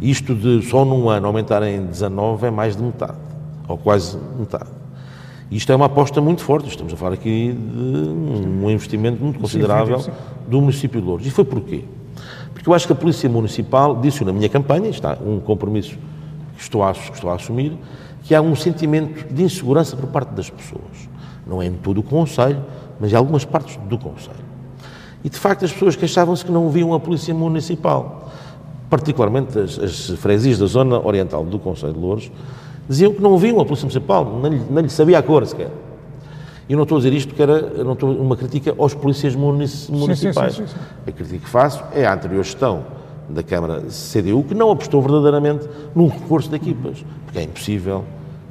[0.00, 3.18] Isto de só num ano aumentar em 19 é mais de metade,
[3.66, 4.70] ou quase metade.
[5.50, 10.00] Isto é uma aposta muito forte, estamos a falar aqui de um investimento muito considerável
[10.46, 11.26] do município de Louros.
[11.26, 11.82] E foi porquê?
[12.54, 15.98] Porque eu acho que a Polícia Municipal disse na minha campanha, está um compromisso
[16.56, 17.76] que estou, a, que estou a assumir,
[18.22, 21.10] que há um sentimento de insegurança por parte das pessoas.
[21.44, 22.62] Não é em todo o Conselho,
[23.00, 24.50] mas em algumas partes do Conselho.
[25.24, 28.30] E de facto as pessoas queixavam-se que não viam a Polícia Municipal,
[28.88, 32.30] particularmente as, as freguesias da zona oriental do Conselho de Louros,
[32.88, 35.70] diziam que não viam a Polícia Municipal, nem lhe, nem lhe sabia a cor sequer.
[36.68, 40.54] E não estou a dizer isto porque era não estou, uma crítica aos polícias municipais.
[40.54, 42.84] Sim, sim, sim, a crítica que faço é à anterior gestão
[43.28, 48.04] da Câmara CDU, que não apostou verdadeiramente num reforço de equipas, porque é impossível,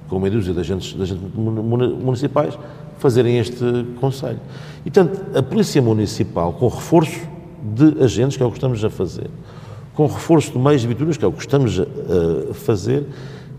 [0.07, 2.57] com uma dúzia de agentes, de agentes municipais,
[2.99, 4.39] fazerem este Conselho.
[4.85, 7.19] E, portanto, a Polícia Municipal, com reforço
[7.75, 9.29] de agentes, que é o que estamos a fazer,
[9.93, 13.05] com reforço de meios de viaturas, que é o que estamos a fazer,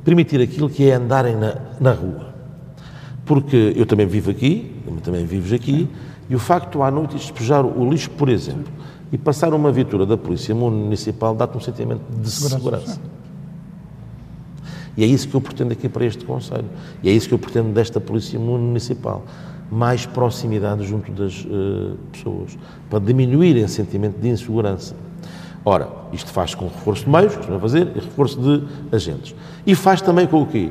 [0.04, 2.34] permitir aquilo que é andarem na, na rua.
[3.26, 4.72] Porque eu também vivo aqui,
[5.02, 5.88] também vives aqui,
[6.28, 8.72] e o facto à noite de despejar o lixo, por exemplo,
[9.12, 13.00] e passar uma viatura da Polícia Municipal dá-te um sentimento de segurança.
[15.00, 16.66] E é isso que eu pretendo aqui para este Conselho.
[17.02, 19.24] E é isso que eu pretendo desta Polícia Municipal.
[19.70, 22.58] Mais proximidade junto das uh, pessoas,
[22.90, 24.94] para diminuir esse sentimento de insegurança.
[25.64, 28.62] Ora, isto faz com reforço de meios, que a fazer, e reforço de
[28.94, 29.34] agentes.
[29.66, 30.68] E faz também com o quê?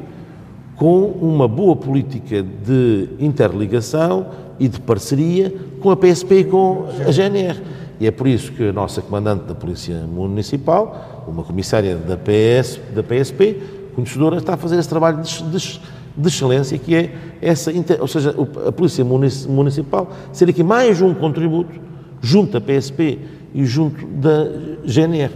[0.75, 4.27] Com uma boa política de interligação
[4.59, 7.59] e de parceria com a PSP e com a GNR.
[7.99, 12.79] E é por isso que a nossa comandante da Polícia Municipal, uma comissária da, PS,
[12.93, 15.81] da PSP, conhecedora, está a fazer esse trabalho de, de,
[16.17, 18.35] de excelência, que é essa, ou seja,
[18.67, 21.79] a Polícia Municipal ser aqui mais um contributo
[22.21, 23.19] junto da PSP
[23.53, 24.47] e junto da
[24.85, 25.31] GNR.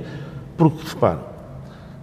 [0.57, 1.19] Porque, repare,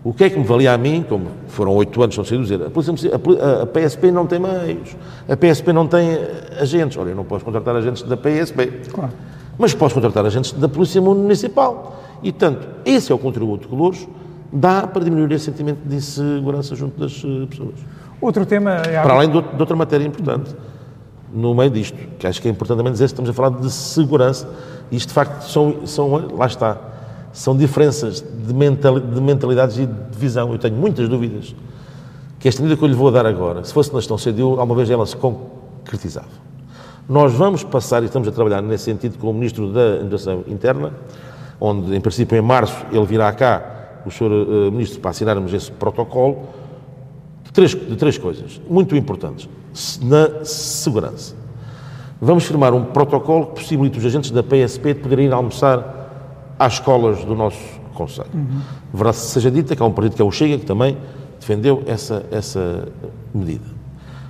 [0.02, 2.62] o que é que me valia a mim, como foram oito anos, não sei dizer,
[2.62, 4.96] a, polícia, a, a, PSP não tem meios,
[5.28, 6.18] a PSP não tem
[6.58, 6.96] agentes.
[6.96, 9.12] Olha, eu não posso contratar agentes da PSP, claro.
[9.58, 12.02] mas posso contratar agentes da Polícia Municipal.
[12.22, 14.06] E, tanto, esse é o contributo que Louros
[14.52, 17.74] dá para diminuir esse sentimento de insegurança junto das eh, pessoas.
[18.20, 19.02] Outro tema é...
[19.02, 20.54] Para além de, de outra matéria importante,
[21.32, 24.48] no meio disto, que acho que é importante também dizer, estamos a falar de segurança,
[24.90, 26.76] isto de facto são, são lá está,
[27.32, 30.52] são diferenças de, mental, de mentalidades e de visão.
[30.52, 31.54] Eu tenho muitas dúvidas
[32.38, 34.74] que esta medida que eu lhe vou dar agora, se fosse na gestão CDU, alguma
[34.74, 36.50] vez ela se concretizava.
[37.08, 40.92] Nós vamos passar, e estamos a trabalhar nesse sentido com o Ministro da Administração Interna,
[41.60, 44.30] onde, em princípio, em março, ele virá cá, o Sr.
[44.30, 46.48] Uh, Ministro, para assinarmos esse protocolo,
[47.44, 49.48] de três, de três coisas muito importantes.
[50.02, 51.34] Na segurança.
[52.20, 56.74] Vamos firmar um protocolo que possibilite os agentes da PSP de poderem ir almoçar às
[56.74, 58.28] escolas do nosso Conselho.
[58.32, 58.60] Uhum.
[58.94, 60.96] Verdade seja dita que há um partido que é o Chega, que também
[61.38, 62.88] defendeu essa, essa
[63.34, 63.64] medida.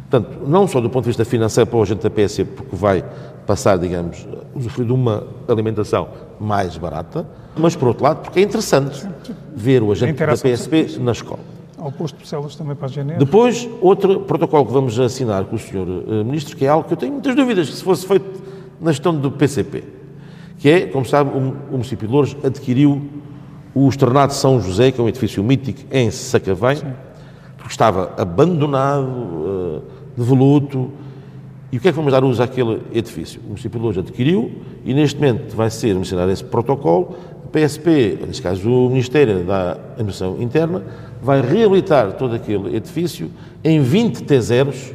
[0.09, 3.05] Portanto, não só do ponto de vista financeiro para o agente da PSP, porque vai
[3.47, 6.09] passar, digamos, usufruir de uma alimentação
[6.41, 9.07] mais barata, mas, por outro lado, porque é interessante
[9.55, 11.41] ver o agente da PSP na escola.
[11.79, 13.19] Ao posto de Celas também para a GNR.
[13.19, 15.77] Depois, outro protocolo que vamos assinar com o Sr.
[15.77, 18.43] Eh, Ministro, que é algo que eu tenho muitas dúvidas que se fosse feito
[18.81, 19.85] na gestão do PCP,
[20.59, 23.03] que é, como sabe, o município de Louros adquiriu
[23.75, 26.79] o Externato São José, que é um edifício mítico em Sacavém,
[27.57, 29.81] porque estava abandonado, eh,
[30.17, 30.91] devoluto,
[31.73, 33.41] e o que é que vamos dar uso àquele edifício?
[33.45, 34.51] O município de Louros adquiriu
[34.85, 37.17] e neste momento vai ser mencionado esse protocolo.
[37.51, 40.85] O PSP, neste caso o Ministério da Administração Interna,
[41.21, 43.29] vai reabilitar todo aquele edifício
[43.65, 44.95] em 20 T0s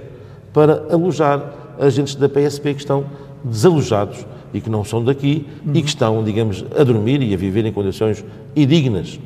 [0.54, 3.08] para alojar agentes da PSP que estão
[3.44, 5.74] desalojados e que não são daqui uhum.
[5.76, 8.24] e que estão, digamos, a dormir e a viver em condições
[8.56, 9.20] indignas.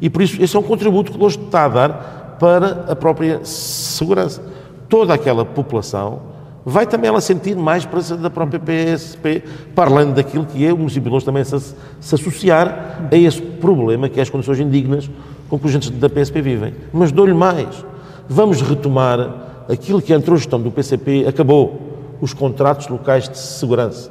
[0.00, 3.44] E por isso, esse é um contributo que hoje está a dar para a própria
[3.44, 4.42] segurança.
[4.88, 6.22] Toda aquela população
[6.64, 9.42] vai também ela sentir mais presença da própria PSP,
[9.76, 11.58] além daquilo que é o município de Lourdes também se,
[12.00, 15.10] se associar a esse problema que é as condições indignas
[15.48, 16.74] com que os agentes da PSP vivem.
[16.92, 17.84] Mas dou-lhe mais.
[18.28, 24.10] Vamos retomar aquilo que a gestão do PCP acabou, os contratos locais de segurança.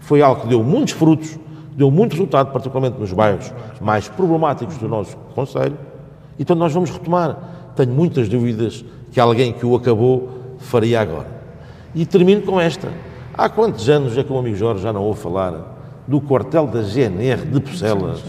[0.00, 1.38] Foi algo que deu muitos frutos,
[1.76, 5.76] deu muito resultado, particularmente nos bairros mais problemáticos do nosso Conselho.
[6.38, 7.36] Então nós vamos retomar.
[7.74, 11.39] Tenho muitas dúvidas que alguém que o acabou faria agora.
[11.94, 12.92] E termino com esta.
[13.34, 16.82] Há quantos anos é que o amigo Jorge já não ouve falar do quartel da
[16.82, 18.22] GNR de Pucelas,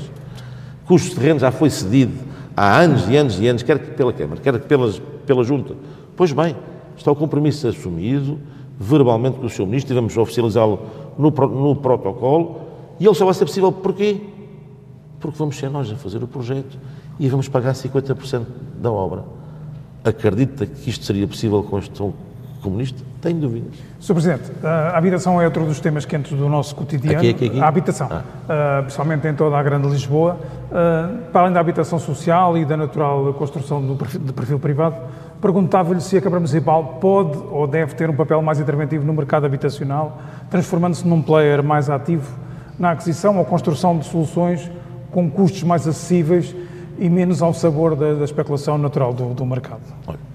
[0.86, 2.14] cujo terreno já foi cedido
[2.56, 5.76] há anos e anos e anos, quer pela Câmara, quer pelas, pela Junta.
[6.16, 6.56] Pois bem,
[6.96, 8.40] está o compromisso assumido
[8.80, 9.66] verbalmente pelo Sr.
[9.66, 10.80] Ministro e vamos oficializá-lo
[11.18, 12.62] no, no protocolo
[13.00, 14.22] e ele só vai ser possível porquê?
[15.20, 16.78] Porque vamos ser nós a fazer o projeto
[17.20, 18.46] e vamos pagar 50%
[18.80, 19.24] da obra.
[20.04, 22.14] Acredita que isto seria possível com gestão
[22.62, 23.02] comunista?
[23.22, 23.74] Tenho dúvidas.
[24.00, 24.14] Sr.
[24.14, 27.18] Presidente, a habitação é outro dos temas quentes do nosso cotidiano.
[27.18, 27.60] Aqui, aqui, aqui?
[27.60, 28.22] A habitação, ah.
[28.22, 30.38] uh, principalmente em toda a Grande Lisboa.
[30.72, 34.96] Uh, para além da habitação social e da natural construção do perfil, de perfil privado,
[35.42, 39.46] perguntava-lhe se a Câmara Municipal pode ou deve ter um papel mais interventivo no mercado
[39.46, 40.20] habitacional,
[40.50, 42.40] transformando-se num player mais ativo
[42.80, 44.72] na aquisição ou construção de soluções
[45.12, 46.56] com custos mais acessíveis
[46.98, 49.82] e menos ao sabor da, da especulação natural do, do mercado.
[50.08, 50.31] Olha.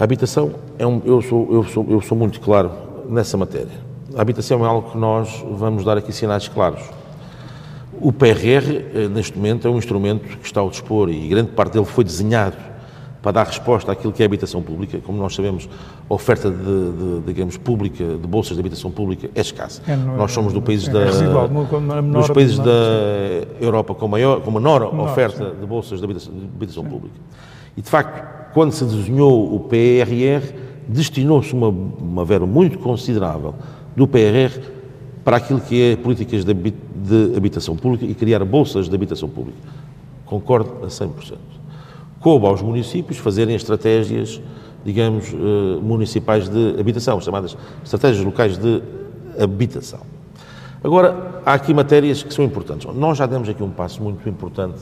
[0.00, 2.72] A habitação é um, eu sou eu sou eu sou muito claro
[3.06, 3.90] nessa matéria.
[4.16, 6.80] A habitação é algo que nós vamos dar aqui sinais claros.
[8.00, 11.74] O PRR, eh, neste momento, é um instrumento que está ao dispor e grande parte
[11.74, 12.56] dele foi desenhado
[13.20, 14.98] para dar resposta àquilo que é a habitação pública.
[15.04, 15.68] Como nós sabemos,
[16.08, 19.82] a oferta de, de digamos, pública, de bolsas de habitação pública é escassa.
[19.86, 22.72] É, nós somos do país é da, residual, dos países da
[23.60, 25.60] Europa com, maior, com menor menor, oferta sim.
[25.60, 27.16] de bolsas de habitação, de habitação pública.
[27.76, 30.54] E, de facto, quando se desenhou o PRR,
[30.88, 33.54] destinou-se uma, uma verba muito considerável
[33.96, 34.60] do PRR
[35.24, 39.58] para aquilo que é políticas de, de habitação pública e criar bolsas de habitação pública.
[40.24, 41.36] Concordo a 100%.
[42.20, 44.40] Coube aos municípios fazerem estratégias,
[44.84, 48.82] digamos, eh, municipais de habitação, chamadas estratégias locais de
[49.38, 50.00] habitação.
[50.82, 52.86] Agora, há aqui matérias que são importantes.
[52.94, 54.80] Nós já demos aqui um passo muito importante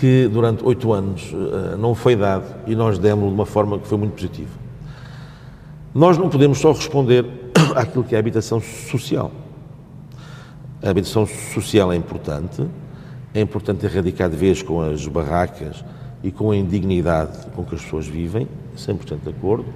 [0.00, 3.86] que durante oito anos uh, não foi dado e nós demos de uma forma que
[3.86, 4.58] foi muito positiva.
[5.94, 7.26] Nós não podemos só responder
[7.76, 9.30] àquilo que é a habitação social.
[10.82, 12.66] A habitação social é importante,
[13.34, 15.84] é importante erradicar de vez com as barracas
[16.24, 18.48] e com a indignidade com que as pessoas vivem,
[18.78, 19.66] 100% de acordo,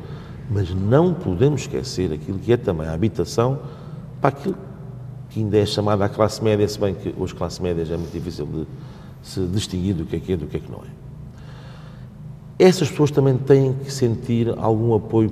[0.50, 3.58] mas não podemos esquecer aquilo que é também a habitação
[4.22, 4.56] para aquilo
[5.28, 7.98] que ainda é chamada a classe média, se bem que hoje classe média já é
[7.98, 8.66] muito difícil de
[9.24, 10.94] se distinguir do que é que é do que é que não é.
[12.58, 15.30] Essas pessoas também têm que sentir algum apoio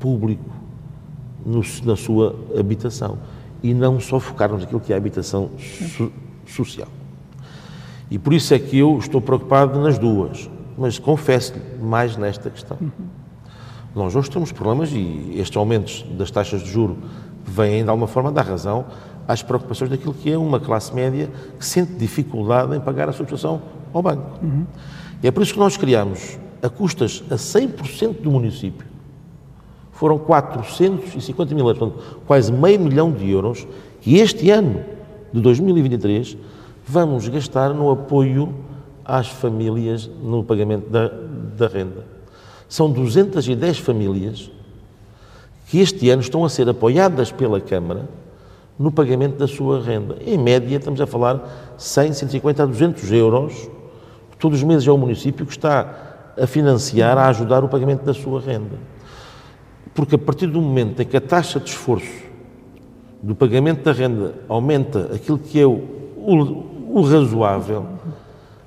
[0.00, 0.50] público
[1.44, 3.18] no, na sua habitação
[3.62, 6.10] e não só focarmos naquilo que é a habitação so,
[6.46, 6.88] social.
[8.10, 12.78] E por isso é que eu estou preocupado nas duas, mas confesso-lhe mais nesta questão.
[12.80, 12.90] Uhum.
[13.94, 16.96] Nós hoje temos problemas e estes aumentos das taxas de juro
[17.46, 18.84] vêm de alguma forma dar razão
[19.26, 23.62] às preocupações daquilo que é uma classe média que sente dificuldade em pagar a substituição
[23.92, 24.38] ao banco.
[24.42, 24.66] Uhum.
[25.22, 28.86] E é por isso que nós criamos, a custas a 100% do município,
[29.92, 33.66] foram 450 mil euros, portanto, quase meio milhão de euros,
[34.00, 34.84] que este ano
[35.32, 36.36] de 2023
[36.86, 38.54] vamos gastar no apoio
[39.04, 41.10] às famílias no pagamento da,
[41.56, 42.04] da renda.
[42.68, 44.50] São 210 famílias
[45.66, 48.08] que este ano estão a ser apoiadas pela Câmara
[48.78, 50.16] no pagamento da sua renda.
[50.24, 53.68] Em média, estamos a falar 100, 150 a 200 euros,
[54.38, 58.14] todos os meses é o município que está a financiar, a ajudar o pagamento da
[58.14, 58.76] sua renda.
[59.94, 62.26] Porque a partir do momento em que a taxa de esforço
[63.22, 65.82] do pagamento da renda aumenta aquilo que é o,
[66.16, 67.86] o, o razoável,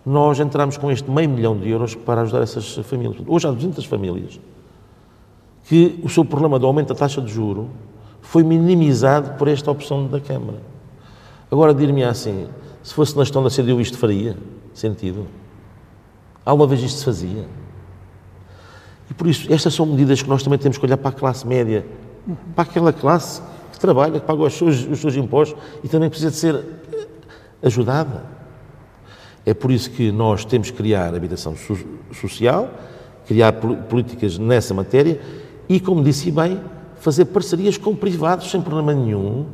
[0.05, 3.17] nós entramos com este meio milhão de euros para ajudar essas famílias.
[3.27, 4.39] Hoje há 200 famílias
[5.69, 7.69] que o seu problema do aumento da taxa de juro
[8.23, 10.57] foi minimizado por esta opção da Câmara.
[11.51, 12.47] Agora, dir-me assim,
[12.81, 14.35] se fosse na gestão da CDU isto faria
[14.73, 15.27] sentido?
[16.43, 17.45] Alguma vez isto se fazia?
[19.11, 21.45] E por isso, estas são medidas que nós também temos que olhar para a classe
[21.45, 21.85] média,
[22.55, 23.39] para aquela classe
[23.71, 27.07] que trabalha, que paga os seus, os seus impostos e também precisa de ser eh,
[27.61, 28.25] ajudada.
[29.45, 31.53] É por isso que nós temos que criar habitação
[32.11, 32.71] social,
[33.27, 35.21] criar políticas nessa matéria
[35.69, 36.59] e, como disse bem,
[36.95, 39.45] fazer parcerias com privados sem problema nenhum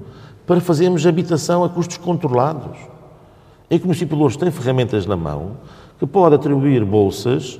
[0.48, 2.78] para fazermos habitação a custos controlados.
[3.70, 5.58] Em que o município de Louros tem ferramentas na mão
[6.00, 7.60] que pode atribuir bolsas,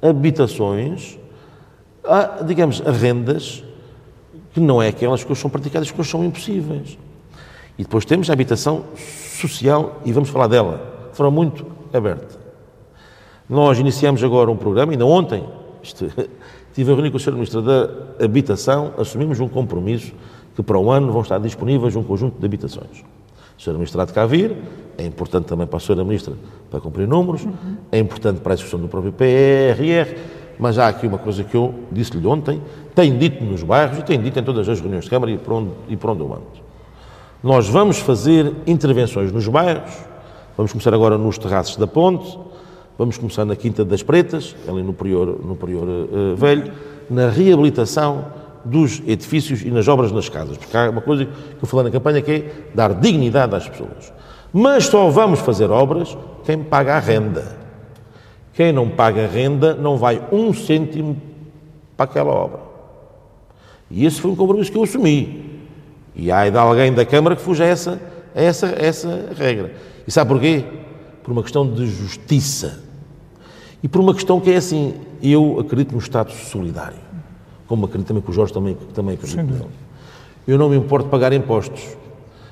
[0.00, 1.18] habitações,
[2.04, 3.62] a, digamos, a rendas
[4.52, 6.98] que não é aquelas que hoje são praticadas, que hoje são impossíveis.
[7.78, 12.38] E depois temos a habitação social e vamos falar dela de forma muito aberta.
[13.48, 15.44] Nós iniciamos agora um programa, ainda ontem,
[15.82, 16.10] isto,
[16.72, 17.32] Estive a reunir com o Sr.
[17.32, 17.90] Ministro da
[18.24, 20.10] Habitação, assumimos um compromisso
[20.56, 23.04] que para o ano vão estar disponíveis um conjunto de habitações.
[23.58, 23.74] O Sr.
[23.74, 24.56] Ministro há de cá vir,
[24.96, 26.02] é importante também para a Sra.
[26.02, 26.32] Ministra
[26.70, 27.76] para cumprir números, uhum.
[27.92, 30.16] é importante para a execução do próprio PRR,
[30.58, 32.62] mas há aqui uma coisa que eu disse-lhe ontem,
[32.94, 35.52] tenho dito nos bairros e tenho dito em todas as reuniões de Câmara e por
[35.52, 36.46] onde, e por onde eu ando.
[37.42, 39.92] Nós vamos fazer intervenções nos bairros,
[40.56, 42.38] vamos começar agora nos terraços da ponte,
[42.98, 46.70] Vamos começar na Quinta das Pretas, ali no Prior, no Prior uh, Velho,
[47.08, 48.26] na reabilitação
[48.64, 51.90] dos edifícios e nas obras nas casas, porque há uma coisa que eu falei na
[51.90, 54.12] campanha que é dar dignidade às pessoas.
[54.52, 57.56] Mas só vamos fazer obras quem paga a renda.
[58.52, 61.20] Quem não paga a renda não vai um cêntimo
[61.96, 62.60] para aquela obra.
[63.90, 65.60] E esse foi um compromisso que eu assumi.
[66.14, 68.00] E há de alguém da Câmara que fuja a essa,
[68.34, 69.72] a essa, a essa regra.
[70.06, 70.64] E sabe porquê?
[71.22, 72.82] Por uma questão de justiça
[73.82, 76.98] e por uma questão que é assim, eu acredito no Estado solidário,
[77.66, 79.66] como acredito também que o Jorge também, também acredita nele.
[80.46, 81.96] Eu não me importo de pagar impostos.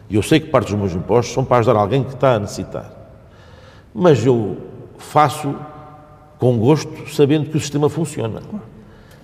[0.09, 2.39] E eu sei que parte dos meus impostos são para ajudar alguém que está a
[2.39, 2.93] necessitar.
[3.95, 4.57] Mas eu
[4.99, 5.55] faço
[6.39, 8.43] com gosto, sabendo que o sistema funciona.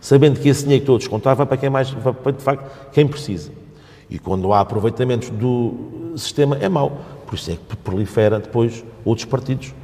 [0.00, 2.42] Sabendo que esse dinheiro que estou a descontar vai para quem mais, vai para, de
[2.42, 3.50] facto, quem precisa.
[4.08, 7.00] E quando há aproveitamentos do sistema, é mau.
[7.26, 9.74] Por isso é que prolifera depois outros partidos.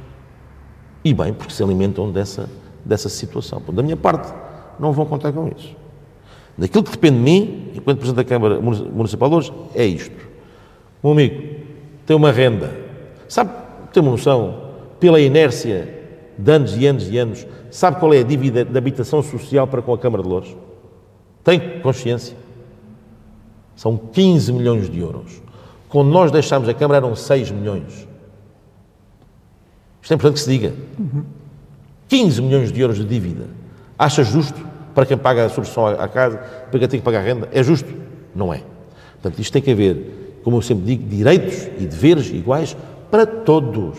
[1.03, 2.49] E bem, porque se alimentam dessa,
[2.85, 3.61] dessa situação.
[3.71, 4.33] Da minha parte,
[4.79, 5.75] não vão contar com isso.
[6.57, 10.15] Daquilo que depende de mim, enquanto Presidente da Câmara Municipal hoje, é isto.
[11.03, 11.63] Um amigo
[12.05, 12.75] tem uma renda,
[13.27, 13.51] sabe,
[13.91, 16.01] tem uma noção, pela inércia
[16.37, 19.81] de anos e anos e anos, sabe qual é a dívida de habitação social para
[19.81, 20.55] com a Câmara de Louros?
[21.43, 22.35] Tem consciência?
[23.75, 25.41] São 15 milhões de euros.
[25.93, 28.07] Quando nós deixámos a Câmara eram 6 milhões.
[30.01, 30.73] Isto é importante que se diga.
[32.09, 33.45] 15 milhões de euros de dívida.
[33.97, 34.59] Acha justo
[34.93, 37.47] para quem paga a subscrição à casa, para quem tem que pagar a renda?
[37.51, 37.93] É justo?
[38.35, 38.61] Não é.
[39.21, 42.75] Portanto, isto tem que haver como eu sempre digo, direitos e deveres iguais
[43.09, 43.97] para todos.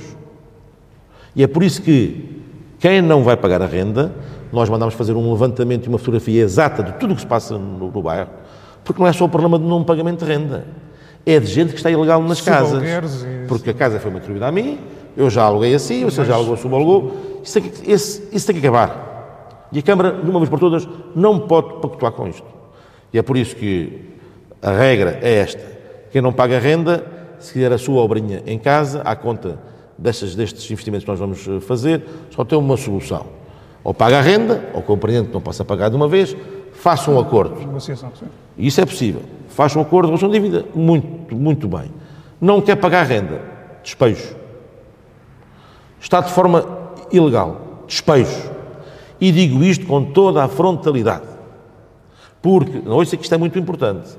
[1.34, 2.42] E é por isso que
[2.78, 4.12] quem não vai pagar a renda,
[4.53, 7.59] nós mandamos fazer um levantamento e uma fotografia exata de tudo o que se passa
[7.59, 8.30] no, no bairro,
[8.84, 10.66] porque não é só o problema de não pagamento de renda.
[11.27, 12.83] É de gente que está ilegal nas casas.
[13.49, 14.79] Porque a casa foi-me atribuída a mim,
[15.16, 17.41] eu já aluguei assim, você já alugou, subalugou.
[17.43, 19.68] Isso, tem que, isso tem que acabar.
[19.72, 22.47] E a Câmara, de uma vez por todas, não pode pactuar com isto.
[23.12, 24.14] E é por isso que
[24.61, 25.62] a regra é esta.
[26.11, 27.05] Quem não paga renda,
[27.39, 29.59] se quiser a sua obrinha em casa, à conta
[29.99, 33.27] destes, destes investimentos que nós vamos eh, fazer, só tem uma solução.
[33.83, 36.37] Ou paga a renda, ou o compreendente não possa pagar de uma vez,
[36.72, 37.59] faça um acordo.
[37.61, 38.27] Negociação, sim.
[38.57, 39.22] Isso é possível.
[39.55, 41.88] Faça um acordo, relação de dívida, muito, muito bem.
[42.40, 43.40] Não quer pagar renda,
[43.84, 44.34] despejo.
[46.00, 46.66] Está de forma
[47.12, 48.50] ilegal, despejo.
[49.20, 51.28] E digo isto com toda a frontalidade.
[52.42, 54.11] Porque, ouça que isto é muito importante.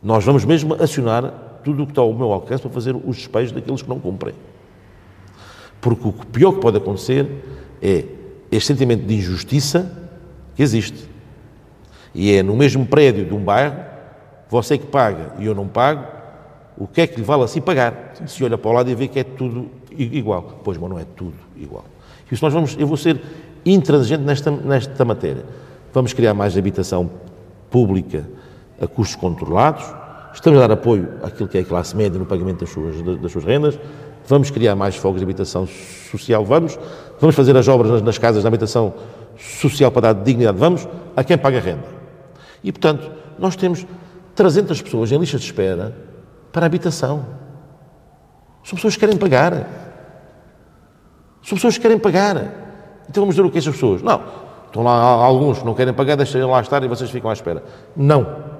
[0.00, 3.50] Nós vamos mesmo acionar tudo o que está ao meu alcance para fazer os despejos
[3.50, 4.34] daqueles que não cumprem.
[5.80, 7.26] Porque o pior que pode acontecer
[7.82, 8.04] é
[8.52, 9.90] este sentimento de injustiça
[10.54, 11.13] que existe.
[12.14, 13.76] E é no mesmo prédio de um bairro,
[14.48, 16.06] você que paga e eu não pago,
[16.76, 18.14] o que é que lhe vale assim pagar?
[18.26, 20.60] Se olha para o lado e vê que é tudo igual.
[20.62, 21.84] Pois, mas não é tudo igual.
[22.30, 23.20] E isso nós vamos, eu vou ser
[23.64, 25.44] intransigente nesta, nesta matéria.
[25.92, 27.10] Vamos criar mais habitação
[27.70, 28.24] pública
[28.80, 29.84] a custos controlados,
[30.32, 33.30] estamos a dar apoio àquilo que é a classe média no pagamento das suas, das
[33.30, 33.78] suas rendas,
[34.26, 35.66] vamos criar mais fogos de habitação
[36.10, 36.78] social, vamos,
[37.20, 38.94] vamos fazer as obras nas, nas casas de habitação
[39.38, 41.93] social para dar dignidade, vamos, a quem paga renda.
[42.64, 43.86] E, portanto, nós temos
[44.34, 45.94] 300 pessoas em lista de espera
[46.50, 47.26] para habitação.
[48.64, 49.52] São pessoas que querem pagar.
[51.42, 52.36] São pessoas que querem pagar.
[53.08, 54.00] Então vamos dizer o que essas pessoas?
[54.00, 54.22] Não.
[54.66, 57.62] Estão lá alguns que não querem pagar, deixem lá estar e vocês ficam à espera.
[57.94, 58.54] Não.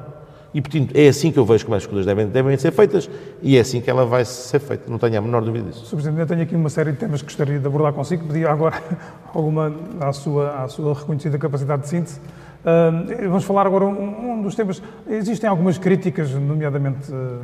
[0.53, 3.11] E, portanto, é assim que eu vejo como as coisas devem, devem ser feitas
[3.43, 4.89] e é assim que ela vai ser feita.
[4.89, 5.87] Não tenho a menor dúvida disso.
[5.87, 5.97] Sr.
[5.97, 8.25] Presidente, eu tenho aqui uma série de temas que gostaria de abordar consigo.
[8.27, 8.81] Pedia agora
[9.35, 12.21] alguma à sua, à sua reconhecida capacidade de síntese.
[12.65, 14.83] Uh, vamos falar agora um, um, dos temas.
[15.07, 17.43] Existem algumas críticas, nomeadamente uh,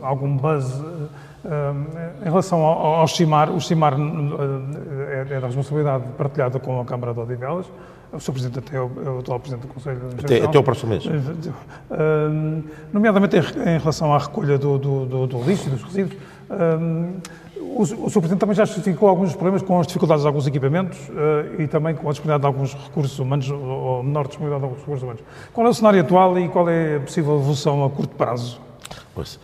[0.00, 1.10] algum buzz uh,
[2.22, 3.50] em relação ao, ao CIMAR.
[3.50, 3.94] O CIMAR
[5.10, 7.66] é, é da responsabilidade partilhada com a Câmara de Odivelas.
[8.10, 8.32] O Sr.
[8.32, 10.90] Presidente até é o, é o atual Presidente do Conselho de até, até o próximo
[10.90, 11.04] mês.
[11.04, 16.16] Uh, nomeadamente em, em, relação à recolha do, do, do, do lixo e dos resíduos.
[17.76, 18.20] O, Sr.
[18.20, 21.94] Presidente também já justificou alguns problemas com as dificuldades de alguns equipamentos uh, e também
[21.94, 25.22] com a disponibilidade de alguns recursos humanos ou menor disponibilidade de alguns recursos humanos.
[25.52, 28.60] Qual é o cenário atual e qual é a possível evolução a curto prazo?
[29.14, 29.38] Pois.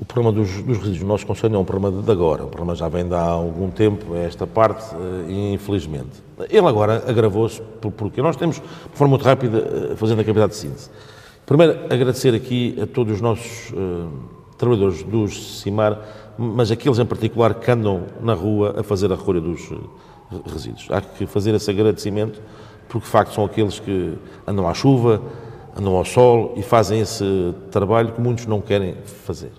[0.00, 2.44] O problema dos, dos resíduos no nosso Conselho é um problema de agora.
[2.44, 6.22] O problema já vem de há algum tempo, é esta parte, eh, infelizmente.
[6.48, 7.60] Ele agora agravou-se
[7.96, 10.90] porque nós temos, de forma muito rápida, eh, fazendo a capacidade de síntese.
[11.44, 14.08] Primeiro, agradecer aqui a todos os nossos uh,
[14.58, 15.98] trabalhadores dos CIMAR,
[16.38, 19.70] mas aqueles em particular que andam na rua a fazer a recolha dos
[20.46, 20.86] resíduos.
[20.90, 22.40] Há que fazer esse agradecimento,
[22.88, 24.16] porque de facto são aqueles que
[24.46, 25.20] andam à chuva,
[25.76, 29.50] andam ao sol e fazem esse trabalho que muitos não querem fazer.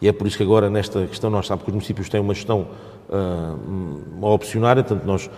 [0.00, 2.34] E é por isso que agora, nesta questão, nós sabemos que os municípios têm uma
[2.34, 2.66] gestão
[3.08, 5.30] uh, opcionária, portanto, nós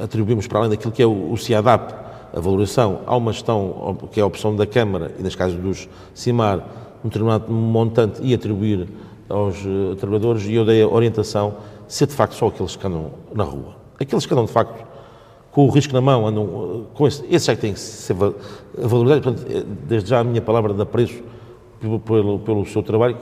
[0.00, 1.92] atribuímos para além daquilo que é o, o CIADAP,
[2.34, 5.88] a valoração, há uma gestão que é a opção da Câmara e, nas casas dos
[6.14, 6.60] CIMAR,
[7.04, 8.88] um determinado montante e atribuir
[9.32, 11.56] aos uh, trabalhadores, e eu dei a orientação
[11.88, 13.76] ser de facto só aqueles que andam na rua.
[13.98, 14.84] Aqueles que andam de facto
[15.50, 18.14] com o risco na mão, andam uh, com esse, esse já tem que ser
[18.76, 21.22] valorizado, portanto, eh, desde já a minha palavra de apreço
[22.04, 23.16] pelo, pelo seu trabalho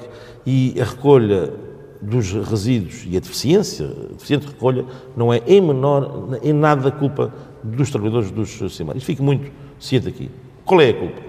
[0.46, 1.52] e a recolha
[2.00, 4.84] dos resíduos e a deficiência, a deficiente recolha,
[5.16, 7.32] não é em menor, em nada culpa
[7.62, 8.96] dos trabalhadores dos CIMAR.
[8.96, 10.30] Isto fica muito ciente aqui.
[10.64, 11.20] Qual é a culpa?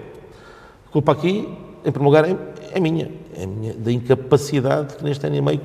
[0.86, 1.48] A culpa aqui,
[1.84, 2.36] em primeiro lugar, é,
[2.74, 3.10] é minha.
[3.34, 5.60] É minha, da incapacidade que neste ano e meio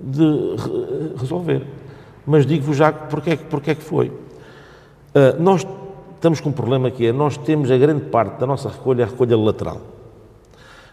[0.00, 1.66] de re resolver.
[2.26, 4.08] Mas digo-vos já porque porque é que foi.
[4.08, 5.66] Uh, nós
[6.22, 9.08] estamos com um problema que é, nós temos a grande parte da nossa recolha, a
[9.08, 9.80] recolha lateral.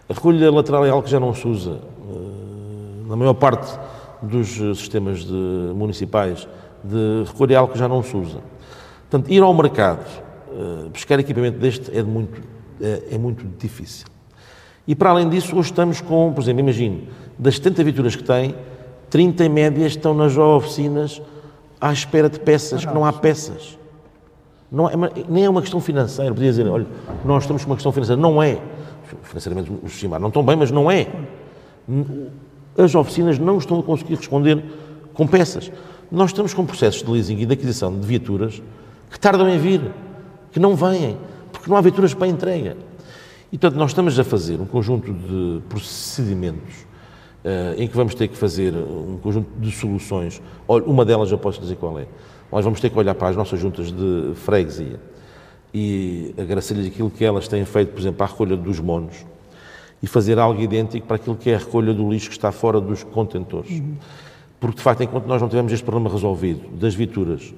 [0.09, 1.79] A recolha lateral é algo que já não se usa.
[2.09, 3.77] Eh, na maior parte
[4.23, 6.47] dos sistemas de, municipais
[6.83, 8.39] de recolha é algo que já não se usa.
[9.07, 10.03] Portanto, ir ao mercado,
[10.51, 12.41] eh, buscar equipamento deste é, de muito,
[12.81, 14.07] é, é muito difícil.
[14.89, 17.03] E para além disso, hoje estamos com, por exemplo, imagino,
[17.37, 18.55] das 70 viaturas que tem,
[19.07, 21.21] 30 em média estão nas oficinas
[21.79, 23.77] à espera de peças, que não há peças.
[24.71, 24.93] Não é,
[25.29, 26.33] nem é uma questão financeira.
[26.33, 26.87] Podia dizer, olha,
[27.23, 28.19] nós estamos com uma questão financeira.
[28.19, 28.59] Não é
[29.21, 31.05] financeiramente os CIMAR não estão bem, mas não é.
[32.75, 34.63] As oficinas não estão a conseguir responder
[35.13, 35.71] com peças.
[36.11, 38.59] Nós estamos com processos de leasing e de aquisição de viaturas
[39.11, 39.81] que tardam em vir,
[40.51, 41.15] que não vêm,
[41.51, 42.88] porque não há viaturas para entrega.
[43.51, 46.75] E, portanto, nós estamos a fazer um conjunto de procedimentos
[47.43, 50.41] uh, em que vamos ter que fazer um conjunto de soluções.
[50.67, 52.05] Olha, uma delas eu posso dizer qual é.
[52.51, 54.99] Nós vamos ter que olhar para as nossas juntas de freguesia
[55.73, 59.25] e agradecer-lhes aquilo que elas têm feito, por exemplo, para a recolha dos monos
[60.01, 62.79] e fazer algo idêntico para aquilo que é a recolha do lixo que está fora
[62.79, 63.71] dos contentores.
[63.71, 63.95] Uhum.
[64.59, 67.53] Porque, de facto, enquanto nós não tivermos este problema resolvido das viaturas,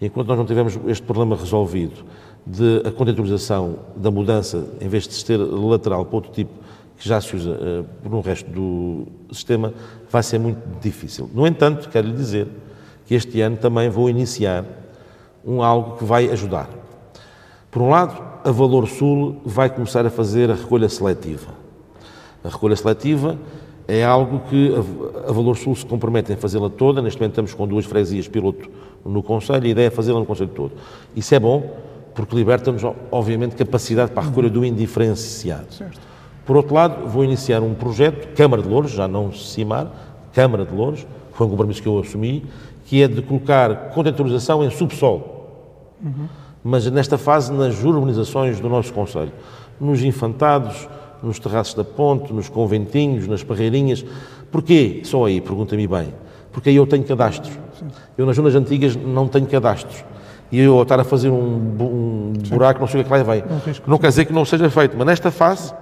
[0.00, 2.04] enquanto nós não tivermos este problema resolvido
[2.48, 6.50] de a contentorização da mudança, em vez de ser lateral para outro tipo
[6.96, 9.72] que já se usa uh, por um resto do sistema,
[10.10, 11.30] vai ser muito difícil.
[11.32, 12.48] No entanto, quero lhe dizer
[13.06, 14.64] que este ano também vou iniciar
[15.44, 16.68] um algo que vai ajudar.
[17.70, 21.52] Por um lado, a Valor Sul vai começar a fazer a recolha seletiva.
[22.42, 23.38] A recolha seletiva
[23.86, 24.74] é algo que
[25.26, 27.00] a Valor Sul se compromete em fazê-la toda.
[27.00, 28.68] Neste momento estamos com duas freguesias piloto
[29.04, 30.72] no Conselho e a ideia é fazê-la no Conselho todo.
[31.14, 31.87] Isso é bom
[32.18, 35.72] porque liberta-nos, obviamente, capacidade para a recolha do indiferenciado.
[35.72, 36.00] Certo.
[36.44, 39.86] Por outro lado, vou iniciar um projeto, Câmara de Louros, já não CIMAR,
[40.32, 42.44] Câmara de Louros, foi um compromisso que eu assumi,
[42.86, 45.22] que é de colocar contentorização em subsolo.
[46.04, 46.26] Uhum.
[46.64, 49.30] Mas nesta fase, nas urbanizações do nosso Conselho.
[49.80, 50.88] Nos infantados,
[51.22, 54.04] nos terraços da ponte, nos conventinhos, nas parreirinhas.
[54.50, 55.02] Porquê?
[55.04, 56.12] Só aí, pergunta-me bem.
[56.50, 57.56] Porque aí eu tenho cadastros.
[58.16, 60.02] Eu nas zonas antigas não tenho cadastros.
[60.50, 63.34] E eu estar a fazer um, um buraco, não sei o que é que lá
[63.34, 63.44] vem.
[63.44, 65.74] Não, não quer dizer que não seja feito, mas nesta fase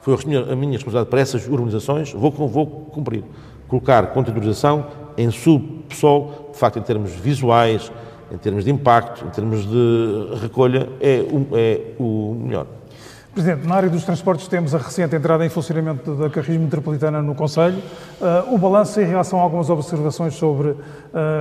[0.00, 3.24] foi a minha responsabilidade para essas urbanizações, vou, vou cumprir.
[3.68, 7.90] Colocar contentorização em subsolo, de facto, em termos visuais,
[8.30, 12.66] em termos de impacto, em termos de recolha, é o, é o melhor.
[13.34, 17.34] Presidente, na área dos transportes temos a recente entrada em funcionamento da Carrismo Metropolitana no
[17.34, 17.82] Conselho.
[18.20, 20.78] Uh, o balanço em relação a algumas observações sobre uh,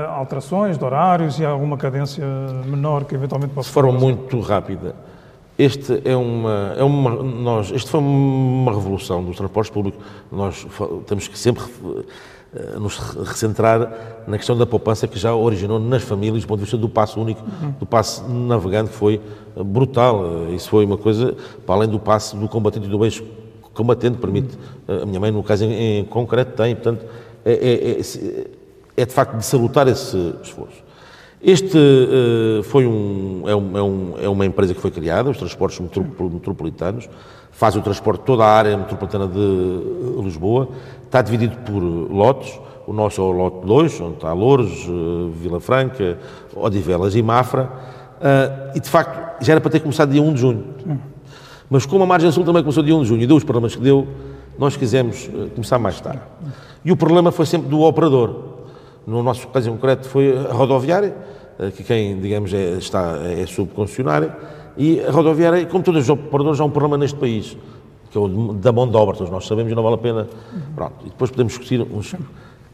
[0.10, 2.26] alterações de horários e alguma cadência
[2.66, 3.70] menor que eventualmente possa...
[3.70, 4.96] De forma muito rápida.
[5.58, 10.04] Este é uma, é uma, nós, este foi uma revolução dos transportes públicos.
[10.32, 10.66] Nós
[11.06, 16.42] temos que sempre uh, nos recentrar na questão da poupança que já originou nas famílias,
[16.42, 17.74] do ponto de vista do passo único, uhum.
[17.80, 19.22] do passo navegante, que foi
[19.56, 20.22] brutal.
[20.22, 21.36] Uh, isso foi uma coisa,
[21.66, 23.24] para além do passo do combatente e do beijo
[23.76, 27.06] combatente, permite, a minha mãe, no caso em, em concreto, tem, portanto,
[27.44, 28.48] é, é, é,
[28.98, 30.84] é de facto de salutar esse esforço.
[31.44, 35.38] Este uh, foi um é, um, é, um, é, uma empresa que foi criada, os
[35.38, 37.10] transportes metropolitanos,
[37.52, 40.70] faz o transporte toda a área metropolitana de Lisboa,
[41.04, 45.60] está dividido por lotes, o nosso é o lote 2, onde está Louros, uh, Vila
[45.60, 46.18] Franca,
[46.56, 50.40] Odivelas e Mafra, uh, e de facto já era para ter começado dia 1 de
[50.40, 50.64] junho.
[51.70, 53.76] Mas como a Margem Sul também começou dia 1 de junho e deu os problemas
[53.76, 54.08] que deu,
[54.58, 56.22] nós quisemos começar mais tarde.
[56.86, 58.53] E o problema foi sempre do operador.
[59.06, 61.16] No nosso caso em concreto foi a rodoviária,
[61.60, 64.36] eh, que quem, digamos, é, está, é subconcessionária,
[64.78, 67.58] e a rodoviária, como todos os operadores, há um problema neste país,
[68.10, 70.28] que é o da mão de obra, todos nós sabemos e não vale a pena.
[70.76, 72.16] Pronto, e depois podemos discutir uns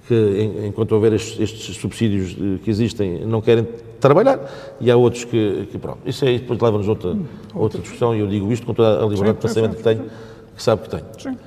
[0.07, 3.67] que, enquanto houver estes, estes, subsídios eh, que existem, não querem
[3.99, 4.39] trabalhar,
[4.79, 5.99] e há outros que, que pronto.
[6.05, 7.17] Isso aí depois leva-nos a outra,
[7.53, 10.05] outra discussão, e eu digo isto com toda a liberdade de pensamento que tenho,
[10.55, 11.05] que sabe que tenho.
[11.17, 11.37] Sim.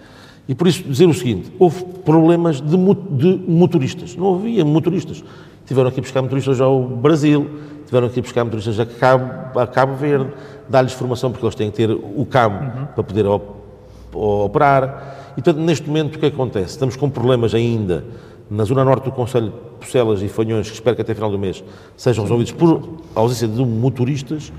[0.49, 5.22] E por isso dizer o seguinte, houve problemas de, de motoristas, não havia motoristas.
[5.66, 7.49] Tiveram aqui buscar motoristas ao Brasil,
[7.86, 10.32] tiveram aqui buscar motoristas a Cabo, a Cabo Verde,
[10.68, 12.86] dar-lhes formação porque eles têm que ter o cabo uhum.
[12.86, 13.24] para poder
[14.12, 15.32] operar.
[15.36, 16.70] E, portanto, neste momento, o que acontece?
[16.70, 18.05] Estamos com problemas ainda
[18.51, 21.64] na zona norte do Conselho Pucelas e Fanhões, que espero que até final do mês
[21.97, 24.53] sejam resolvidos por ausência de motoristas.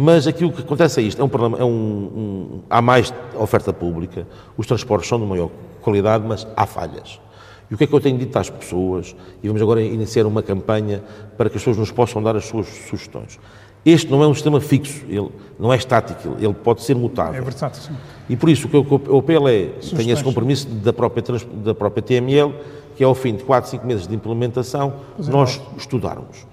[0.00, 3.12] Mas aqui o que acontece é isto, é um problema, é um, um, há mais
[3.36, 7.20] oferta pública, os transportes são de maior qualidade, mas há falhas.
[7.68, 9.16] E o que é que eu tenho dito às pessoas?
[9.42, 11.02] E vamos agora iniciar uma campanha
[11.36, 13.40] para que as pessoas nos possam dar as suas sugestões.
[13.84, 17.34] Este não é um sistema fixo, ele não é estático, ele pode ser mutável.
[17.34, 17.96] É versátil, sim.
[18.28, 19.64] E por isso o que eu apelo é,
[19.96, 21.24] tenho esse compromisso da própria,
[21.54, 22.54] da própria TML,
[22.94, 26.46] que é ao fim de 4, 5 meses de implementação, é, nós estudarmos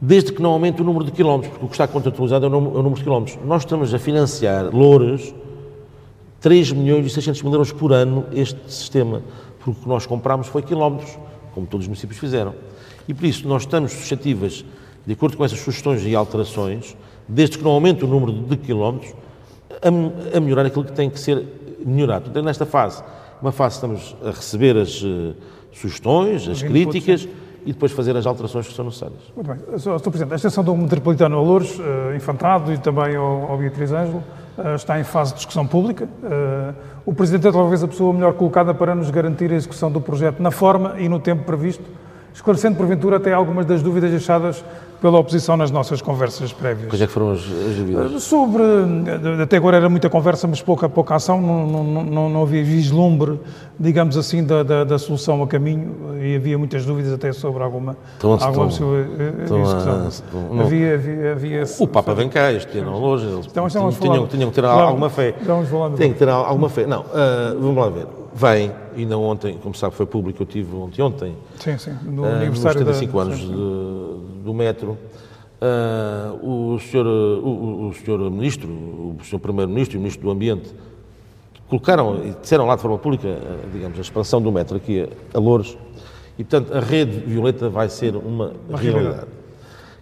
[0.00, 2.50] desde que não aumente o número de quilómetros, porque o que está contratualizado é o
[2.50, 3.38] número, é o número de quilómetros.
[3.44, 5.34] Nós estamos a financiar Louras
[6.40, 9.22] 3 milhões e 600 mil euros por ano este sistema,
[9.58, 11.18] porque o que nós compramos foi quilómetros,
[11.54, 12.54] como todos os municípios fizeram.
[13.06, 14.64] E por isso nós estamos suscetíveis,
[15.06, 16.96] de acordo com essas sugestões e alterações,
[17.28, 19.12] desde que não aumente o número de quilómetros,
[19.82, 21.44] a, a melhorar aquilo que tem que ser
[21.84, 22.30] melhorado.
[22.30, 23.02] Então, nesta fase,
[23.40, 25.34] uma fase estamos a receber as uh,
[25.72, 27.28] sugestões, as críticas,
[27.64, 29.20] e depois fazer as alterações que são necessárias.
[29.34, 29.78] Muito bem.
[29.78, 30.00] Sr.
[30.00, 34.22] Presidente, a extensão do Metropolitano a Louros, uh, Infantado e também ao, ao Beatriz Ângelo,
[34.58, 36.08] uh, está em fase de discussão pública.
[36.22, 40.00] Uh, o Presidente é talvez a pessoa melhor colocada para nos garantir a execução do
[40.00, 41.84] projeto na forma e no tempo previsto.
[42.40, 44.64] Esclarecendo porventura até algumas das dúvidas deixadas
[44.98, 46.88] pela oposição nas nossas conversas prévias.
[46.88, 48.22] Quais é que foram as, as dúvidas?
[48.22, 48.62] Sobre,
[49.42, 53.40] até agora era muita conversa, mas pouca, pouca ação, não, não, não, não havia vislumbre,
[53.78, 57.96] digamos assim, da, da, da, solução a caminho e havia muitas dúvidas até sobre alguma,
[58.18, 59.00] então, alguma estão,
[59.42, 63.90] estão, estão, havia, havia, havia, O Papa vem cá este ano hoje, eles então, tinham,
[63.92, 65.34] tinham, tinham que ter alguma fé.
[65.96, 66.86] Tem que ter alguma fé.
[66.86, 68.19] Não, uh, vamos lá ver.
[68.32, 72.26] Vem, ainda ontem, como sabe, foi público, eu tive ontem, ontem sim, sim, no uh,
[72.26, 73.38] aniversário nos 75 da, anos.
[73.40, 74.96] De, do metro,
[75.60, 80.72] uh, o, senhor, o, o senhor Ministro, o senhor Primeiro-Ministro e o Ministro do Ambiente
[81.68, 83.36] colocaram e disseram lá de forma pública,
[83.72, 85.76] digamos, a expansão do metro aqui a, a Louros,
[86.38, 89.28] e portanto a rede violeta vai ser uma, uma realidade.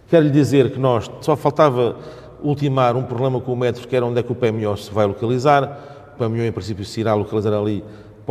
[0.07, 1.95] Quero-lhe dizer que nós só faltava
[2.41, 5.05] ultimar um problema com o metro, que era onde é que o PMO se vai
[5.05, 6.11] localizar.
[6.15, 7.83] O PMO, em princípio, se irá localizar ali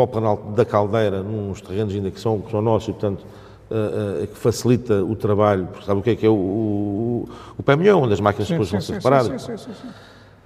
[0.06, 3.24] para o canal da Caldeira, nos terrenos ainda que são, que são nossos e, portanto,
[3.70, 7.28] uh, uh, que facilita o trabalho, porque sabe o que é que é o, o,
[7.58, 9.42] o PMO, onde as máquinas sim, depois sim, vão ser separadas.
[9.42, 9.88] Sim, sim, sim,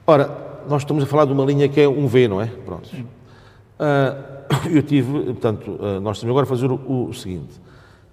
[0.06, 0.30] Ora,
[0.68, 2.46] nós estamos a falar de uma linha que é um V, não é?
[2.46, 2.88] Pronto.
[2.94, 7.60] Uh, eu tive, portanto, nós temos agora a fazer o, o seguinte.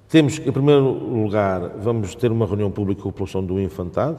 [0.07, 4.17] Temos, em primeiro lugar, vamos ter uma reunião pública com a população do Infantado,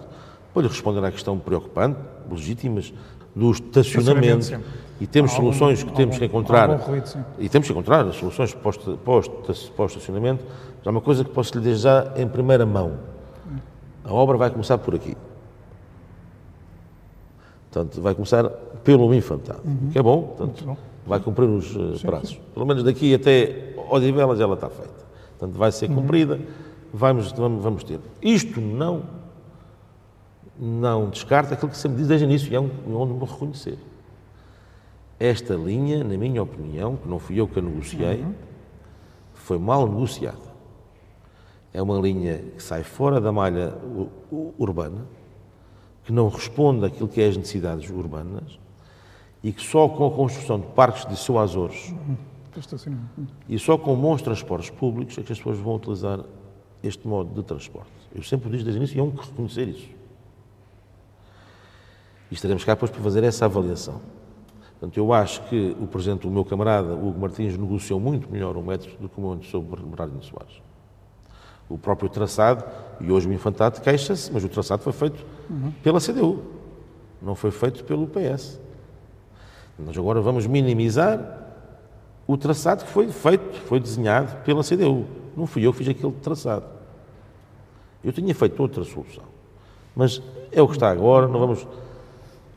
[0.52, 1.98] para lhe responder à questão preocupante,
[2.30, 2.92] legítimas,
[3.34, 4.60] do estacionamento.
[5.00, 6.68] E temos algum, soluções que temos que encontrar.
[6.76, 10.44] Ruído, e temos que encontrar soluções para o estacionamento.
[10.82, 12.98] Já uma coisa que posso lhe dizer já em primeira mão.
[14.04, 15.16] A obra vai começar por aqui.
[17.70, 18.48] Portanto, vai começar
[18.82, 19.90] pelo infantado, uhum.
[19.92, 20.76] que é bom, portanto, bom.
[21.06, 22.30] vai cumprir os uh, sim, prazos.
[22.30, 22.40] Sim.
[22.52, 25.04] Pelo menos daqui até Odivelas ela está feita.
[25.38, 25.96] Portanto, vai ser uhum.
[25.96, 26.40] cumprida,
[26.92, 28.00] vamos, vamos, vamos ter.
[28.20, 29.02] Isto não
[30.60, 33.78] não descarta aquilo que sempre diz desde o início, e é onde me reconhecer.
[35.18, 38.34] Esta linha, na minha opinião, que não fui eu que a negociei, uhum.
[39.32, 40.50] foi mal negociada.
[41.72, 43.74] É uma linha que sai fora da malha
[44.58, 45.06] urbana,
[46.04, 48.58] que não responde àquilo que é as necessidades urbanas
[49.42, 52.16] e que só com a construção de parques de seu Azores uhum.
[53.48, 56.20] e só com bons transportes públicos é que as pessoas vão utilizar
[56.82, 57.90] este modo de transporte.
[58.14, 59.99] Eu sempre disse desde o início e há que reconhecer isso.
[62.30, 64.00] E estaremos cá depois para fazer essa avaliação.
[64.80, 68.62] Portanto, eu acho que o Presidente, o meu camarada, Hugo Martins, negociou muito melhor o
[68.62, 70.62] metro do que o meu antecessor Bernardino Soares.
[71.68, 72.64] O próprio traçado,
[73.00, 75.70] e hoje o Infantado queixa-se, mas o traçado foi feito uhum.
[75.82, 76.42] pela CDU,
[77.20, 78.58] não foi feito pelo PS.
[79.78, 81.40] Nós agora vamos minimizar
[82.26, 85.04] o traçado que foi feito, foi desenhado pela CDU.
[85.36, 86.64] Não fui eu que fiz aquele traçado.
[88.02, 89.24] Eu tinha feito outra solução.
[89.94, 90.22] Mas
[90.52, 91.66] é o que está agora, não vamos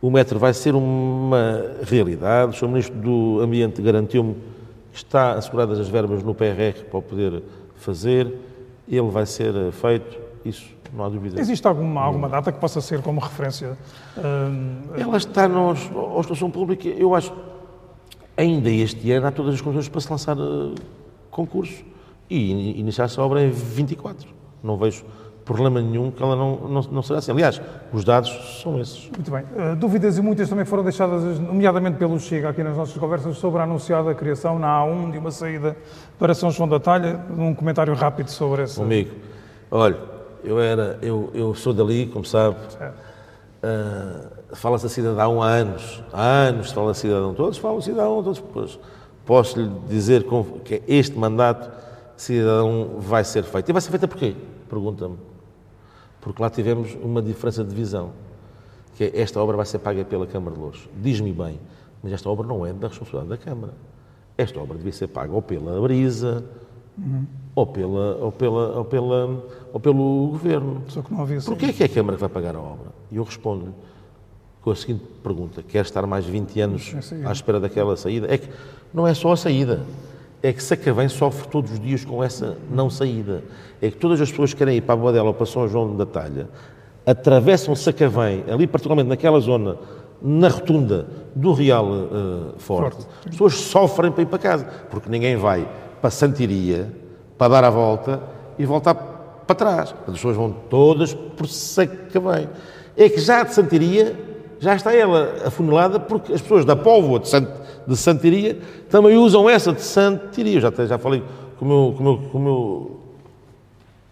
[0.04, 2.52] o metro vai ser uma realidade.
[2.52, 2.68] O Sr.
[2.68, 4.34] Ministro do Ambiente garantiu-me
[4.92, 7.42] que está asseguradas as verbas no PRR para o poder
[7.78, 8.38] fazer.
[8.86, 11.40] Ele vai ser feito, isso não há dúvida.
[11.40, 13.78] Existe alguma, alguma data que possa ser como referência?
[14.18, 15.00] Uh...
[15.00, 17.32] Ela está na situação pública, eu acho,
[18.36, 20.76] ainda este ano há todas as condições para se lançar uh,
[21.32, 21.82] concurso
[22.30, 24.28] e iniciar-se a obra em 24.
[24.62, 25.06] Não vejo
[25.44, 27.32] problema nenhum que ela não, não, não será assim.
[27.32, 29.10] Aliás, os dados são esses.
[29.10, 29.44] Muito bem.
[29.44, 33.60] Uh, dúvidas e muitas também foram deixadas, nomeadamente pelo Chega, aqui nas nossas conversas, sobre
[33.60, 35.76] a anunciada criação na A1 de uma saída
[36.18, 37.20] para São João da Talha.
[37.38, 38.82] Um comentário rápido sobre essa.
[38.82, 39.12] Amigo,
[39.70, 39.98] olha,
[40.44, 42.56] eu, era, eu, eu sou dali, como sabe.
[43.64, 46.04] Uh, fala-se a cidadão há anos.
[46.12, 47.34] Há anos fala a cidadão.
[47.34, 48.40] Todos falam cidadão, todos.
[48.40, 48.80] Pois,
[49.26, 50.26] posso lhe dizer
[50.64, 51.70] que este mandato
[52.16, 53.70] cidadão vai ser feito.
[53.70, 54.36] E vai ser feito porquê?
[54.70, 55.33] Pergunta-me
[56.24, 58.12] porque lá tivemos uma diferença de visão,
[58.96, 60.90] que é esta obra vai ser paga pela Câmara de Louros.
[61.02, 61.60] Diz-me bem,
[62.02, 63.74] mas esta obra não é da responsabilidade da Câmara.
[64.38, 66.44] Esta obra devia ser paga ou pela Brisa,
[66.98, 67.26] uhum.
[67.54, 69.44] ou, pela, ou, pela, ou, pela,
[69.74, 70.82] ou pelo Governo.
[70.88, 72.94] Só que não havia Porquê é que é a Câmara que vai pagar a obra?
[73.12, 73.74] E eu respondo-lhe
[74.62, 76.96] com a seguinte pergunta: quer estar mais 20 anos
[77.26, 78.34] à espera daquela saída?
[78.34, 78.50] É que
[78.94, 79.82] não é só a saída
[80.44, 83.42] é que Sacavém sofre todos os dias com essa não saída.
[83.82, 85.96] É que todas as pessoas que querem ir para a Boadela ou para São João
[85.96, 86.50] da Talha
[87.06, 89.78] atravessam Sacavém, ali particularmente naquela zona,
[90.22, 92.98] na rotunda do Real uh, Forte.
[92.98, 93.08] Forte.
[93.26, 95.66] As pessoas sofrem para ir para casa, porque ninguém vai
[96.02, 96.92] para Santiria,
[97.38, 98.22] para dar a volta
[98.60, 99.96] e voltar para trás.
[100.06, 102.50] As pessoas vão todas por Sacavém.
[102.98, 104.14] É que já de Santiria,
[104.60, 108.58] já está ela afunilada, porque as pessoas da Póvoa de Santiria de Santiria,
[108.90, 110.58] também usam essa de Santiria.
[110.58, 111.24] Eu já, já falei
[111.58, 113.00] com o meu, com o meu, com o meu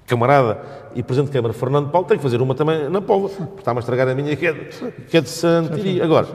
[0.08, 0.60] camarada
[0.94, 3.78] e Presidente de Câmara, Fernando Paulo, tem que fazer uma também na Póvoa, porque está-me
[3.78, 6.04] a estragar a minha, que é de, que é de Santiria.
[6.04, 6.28] Agora,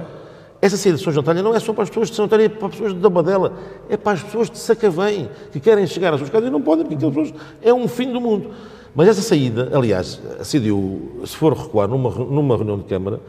[0.62, 2.49] essa saída de São João não é só para as pessoas de São António, é
[2.49, 3.53] para as pessoas da Badela,
[3.91, 6.84] é para as pessoas de Sacavém, que querem chegar às suas casas e não podem,
[6.84, 8.51] porque aquelas pessoas é um fim do mundo.
[8.95, 13.20] Mas essa saída, aliás, a CDU, se for recuar numa, numa reunião de Câmara,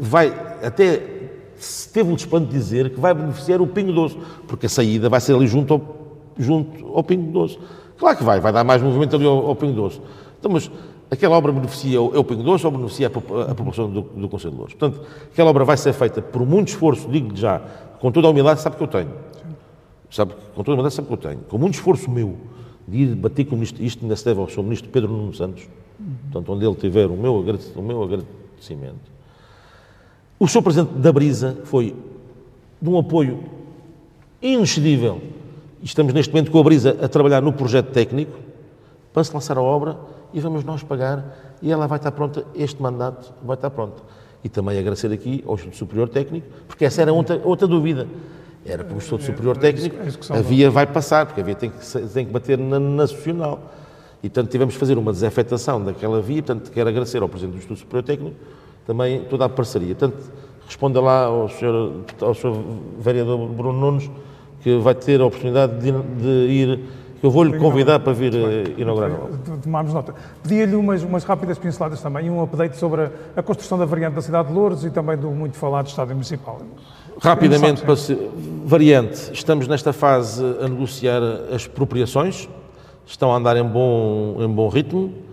[0.00, 0.28] vai
[0.62, 1.02] até
[1.92, 5.20] teve o desplante de dizer que vai beneficiar o Pingo Doce, porque a saída vai
[5.20, 5.82] ser ali junto ao,
[6.38, 7.58] junto ao Pingo Doce.
[7.98, 10.00] Claro que vai, vai dar mais movimento ali ao, ao Pingo Doce.
[10.38, 10.70] Então, mas
[11.10, 14.52] aquela obra beneficia o, é Pingo Doce ou beneficia a, a população do, do Conselho
[14.52, 14.74] de Louros?
[14.74, 17.60] Portanto, aquela obra vai ser feita por muito esforço, digo-lhe já,
[18.00, 19.10] com toda a humildade, sabe que eu tenho.
[20.10, 21.38] Sabe, com toda a humildade, sabe que eu tenho.
[21.48, 22.36] Com muito esforço meu,
[22.86, 25.34] de ir bater com o ministro, isto ainda se deve ao seu ministro Pedro Nuno
[25.34, 25.68] Santos,
[26.30, 27.44] portanto, onde ele tiver o meu,
[27.76, 29.17] o meu agradecimento.
[30.38, 30.62] O Sr.
[30.62, 31.96] Presidente da Brisa foi
[32.80, 33.42] de um apoio
[34.40, 35.20] inexcedível.
[35.82, 38.38] Estamos neste momento com a Brisa a trabalhar no projeto técnico
[39.12, 39.98] para se lançar a obra
[40.32, 44.04] e vamos nós pagar e ela vai estar pronta, este mandato vai estar pronto.
[44.44, 48.06] E também agradecer aqui ao Instituto Superior Técnico, porque essa era outra, outra dúvida.
[48.64, 49.96] Era para o Instituto Superior Técnico,
[50.30, 53.72] a via vai passar, porque a via tem que, tem que bater na nacional.
[54.22, 57.58] E, portanto, tivemos que fazer uma desafetação daquela via, portanto, quero agradecer ao Presidente do
[57.58, 58.36] Instituto Superior Técnico
[58.88, 59.94] também toda a parceria.
[59.94, 60.16] Portanto,
[60.66, 62.56] responda lá ao senhor, ao senhor
[62.98, 64.10] vereador Bruno Nunes,
[64.62, 66.80] que vai ter a oportunidade de, de ir,
[67.20, 69.10] que eu vou-lhe convidar para vir eh, inaugurar.
[69.62, 70.14] Tomámos nota.
[70.42, 74.14] Pedia-lhe umas, umas rápidas pinceladas também e um update sobre a, a, construção da variante
[74.14, 76.58] da cidade de Louros e também do muito falado Estádio Municipal.
[77.20, 78.16] Rapidamente, para se,
[78.64, 81.20] variante, estamos nesta fase a negociar
[81.50, 82.48] as expropriações,
[83.06, 85.27] estão a andar em bom, em bom ritmo,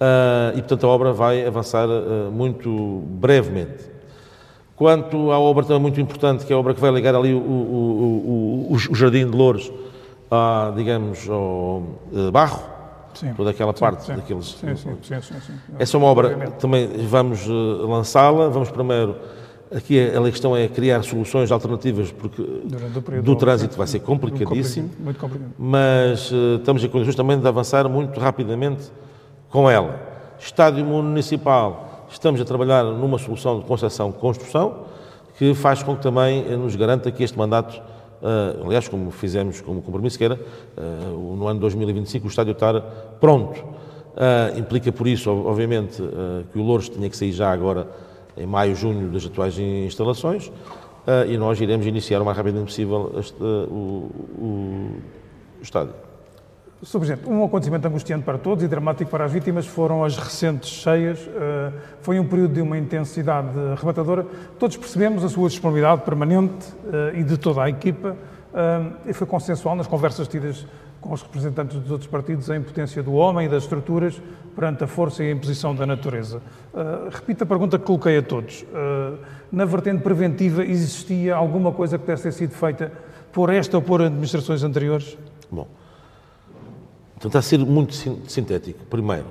[0.00, 3.84] Uh, e, portanto, a obra vai avançar uh, muito brevemente.
[4.74, 7.38] Quanto à obra também muito importante, que é a obra que vai ligar ali o,
[7.38, 9.70] o, o, o Jardim de Louros,
[10.30, 11.82] a, digamos, ao
[12.12, 12.62] uh, Barro,
[13.12, 13.34] sim.
[13.34, 14.46] toda aquela parte sim, daqueles...
[14.58, 19.16] Sim, sim, sim, Essa é uma obra, também vamos lançá-la, vamos primeiro...
[19.72, 22.42] Aqui a questão é criar soluções alternativas, porque
[23.22, 25.52] do trânsito vai ser complicadíssimo, muito complicado.
[25.56, 28.90] mas estamos em condições também de avançar muito rapidamente
[29.50, 30.00] com ela.
[30.38, 34.84] Estádio Municipal, estamos a trabalhar numa solução de concessão-construção
[35.36, 37.76] que faz com que também nos garanta que este mandato,
[38.22, 42.80] uh, aliás, como fizemos como compromisso, que era uh, no ano 2025 o estádio estar
[43.20, 43.80] pronto.
[44.58, 46.02] Implica por isso, obviamente,
[46.52, 47.86] que o Louros tinha que sair já agora
[48.36, 50.52] em maio, junho das atuais instalações
[51.28, 55.94] e nós iremos iniciar o mais rapidamente possível este, o, o estádio.
[56.80, 61.18] Presidente, um acontecimento angustiante para todos e dramático para as vítimas foram as recentes cheias.
[61.28, 64.26] Eh, foi um período de uma intensidade arrebatadora.
[64.58, 68.16] Todos percebemos a sua disponibilidade permanente eh, e de toda a equipa
[68.54, 70.66] eh, e foi consensual nas conversas tidas
[71.02, 74.20] com os representantes dos outros partidos a impotência do homem e das estruturas
[74.56, 76.42] perante a força e a imposição da natureza.
[77.10, 78.66] repito a pergunta que coloquei a todos.
[79.50, 82.92] na vertente preventiva existia alguma coisa que deve ter sido feita
[83.32, 85.16] por esta ou por administrações anteriores?
[85.50, 85.66] Bom,
[87.22, 88.86] A ser muito sintético.
[88.86, 89.26] Primeiro,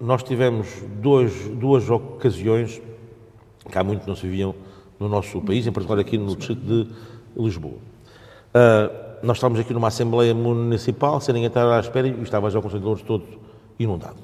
[0.00, 0.66] nós tivemos
[1.00, 2.82] dois, duas ocasiões
[3.70, 4.54] que há muito não se viviam
[4.98, 6.88] no nosso país, em particular aqui no distrito de
[7.36, 7.74] Lisboa.
[7.74, 12.58] Uh, nós estávamos aqui numa Assembleia Municipal, sem ninguém estar à espera, e estava já
[12.58, 13.24] o Conselho de Louros todo
[13.78, 14.18] inundado.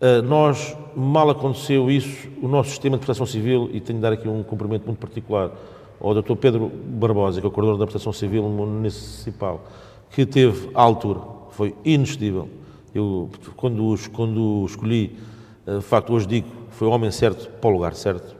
[0.00, 4.12] Uh, nós, mal aconteceu isso, o nosso sistema de proteção civil, e tenho de dar
[4.14, 5.50] aqui um cumprimento muito particular
[6.00, 6.34] ao Dr.
[6.34, 9.64] Pedro Barbosa, que é o coordenador da proteção civil municipal,
[10.10, 12.48] que teve à altura foi inexcedível.
[12.94, 15.16] Eu, quando, quando escolhi,
[15.66, 18.36] eh, de facto, hoje digo, foi o homem certo para o lugar certo.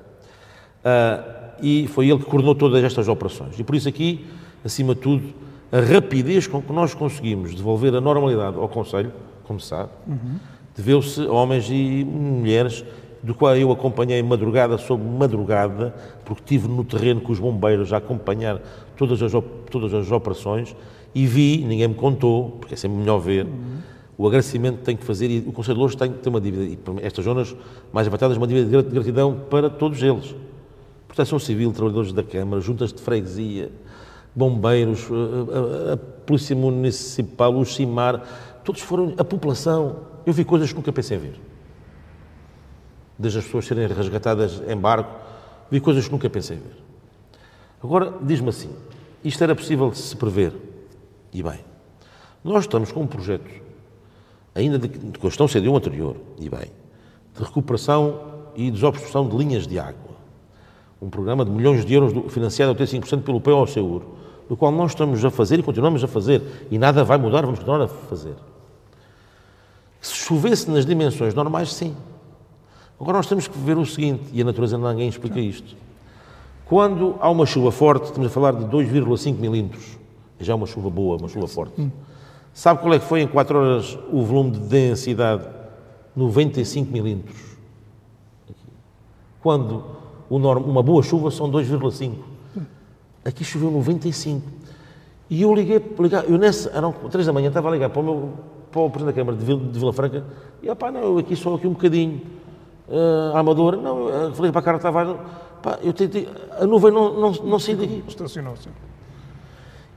[0.85, 3.59] Uh, e foi ele que coordenou todas estas operações.
[3.59, 4.25] E por isso aqui,
[4.65, 5.35] acima de tudo,
[5.73, 9.13] a rapidez com que nós conseguimos devolver a normalidade ao Conselho,
[9.43, 10.37] como se sabe, uhum.
[10.77, 12.85] deveu-se a homens e mulheres
[13.21, 15.93] do qual eu acompanhei madrugada sobre madrugada,
[16.25, 18.61] porque estive no terreno com os bombeiros a acompanhar
[18.97, 19.33] todas as,
[19.69, 20.77] todas as operações
[21.19, 23.79] e vi, ninguém me contou, porque é sempre melhor ver, uhum.
[24.17, 26.41] o agradecimento que tem que fazer e o Conselho de Louros tem que ter uma
[26.41, 27.57] dívida, e estas zonas
[27.93, 30.33] mais afastadas, uma dívida de gratidão para todos eles.
[31.09, 33.69] Proteção Civil, trabalhadores da Câmara, juntas de freguesia,
[34.33, 38.23] bombeiros, a, a, a Polícia Municipal, o CIMAR,
[38.63, 39.97] todos foram, a população.
[40.25, 41.35] Eu vi coisas que nunca pensei ver.
[43.19, 45.11] Desde as pessoas serem resgatadas em barco,
[45.69, 46.77] vi coisas que nunca pensei ver.
[47.83, 48.71] Agora, diz-me assim,
[49.25, 50.68] isto era possível se prever?
[51.33, 51.59] E bem,
[52.43, 53.51] nós estamos com um projeto,
[54.55, 56.71] ainda de, de construção CDU anterior, e bem,
[57.37, 58.21] de recuperação
[58.55, 60.17] e desobstrução de linhas de água.
[61.01, 64.03] Um programa de milhões de euros financiado a 85% pelo POSEUR,
[64.49, 67.59] do qual nós estamos a fazer e continuamos a fazer, e nada vai mudar, vamos
[67.59, 68.35] continuar a fazer.
[70.01, 71.95] Se chovesse nas dimensões normais, sim.
[72.99, 75.77] Agora nós temos que ver o seguinte, e a natureza ninguém explica isto.
[76.65, 79.98] Quando há uma chuva forte, estamos a falar de 2,5 milímetros,
[80.41, 81.81] já é uma chuva boa, uma chuva forte.
[81.81, 81.91] Hum.
[82.53, 85.47] Sabe qual é que foi em 4 horas o volume de densidade?
[86.17, 87.57] 95 milímetros.
[89.41, 89.85] Quando
[90.29, 92.15] uma boa chuva são 2,5.
[93.25, 94.43] Aqui choveu 95.
[95.31, 98.05] E eu liguei, liguei eu nessa, eram 3 da manhã, estava a ligar para o
[98.05, 98.33] meu
[98.71, 100.25] para o Presidente da Câmara de Vila, de Vila Franca
[100.63, 102.21] e, pá, não, eu aqui só aqui um bocadinho.
[102.89, 105.15] Uh, Amadora, não, eu falei para a Carla Tavares,
[105.63, 106.29] pá, eu tentei,
[106.59, 108.03] a nuvem não, não, não saiu daqui.
[108.09, 108.71] Estacionou, sim.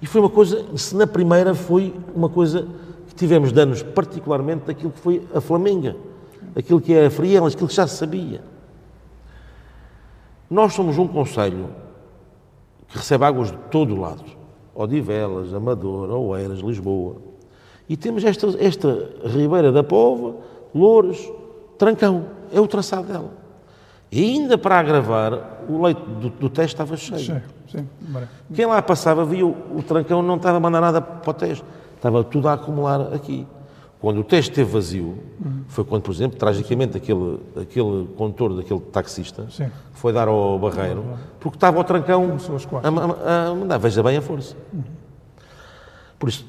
[0.01, 2.67] E foi uma coisa, se na primeira foi uma coisa
[3.07, 5.95] que tivemos danos particularmente daquilo que foi a Flamenga,
[6.55, 8.41] aquilo que é a Frielas, aquilo que já se sabia.
[10.49, 11.69] Nós somos um conselho
[12.87, 14.23] que recebe águas de todo o lado,
[14.73, 17.17] Odivelas, Amadora, Oeiras, Lisboa.
[17.87, 20.35] E temos esta, esta Ribeira da Pova,
[20.73, 21.31] Louros,
[21.77, 23.40] Trancão, é o traçado dela.
[24.11, 27.19] E ainda para agravar, o leito do, do teste estava cheio.
[27.19, 27.41] Sim,
[27.71, 27.87] sim.
[28.53, 31.63] Quem lá passava via o, o trancão não estava a mandar nada para o teste.
[31.95, 33.47] Estava tudo a acumular aqui.
[34.01, 35.63] Quando o teste esteve vazio, uhum.
[35.67, 39.69] foi quando, por exemplo, tragicamente, aquele, aquele condutor daquele taxista Sim.
[39.93, 41.05] foi dar ao barreiro,
[41.39, 42.35] porque estava o trancão
[42.83, 43.77] a, a, a, mandar.
[43.77, 44.57] Veja bem a força.
[44.73, 44.81] Uhum.
[46.17, 46.45] Por isso,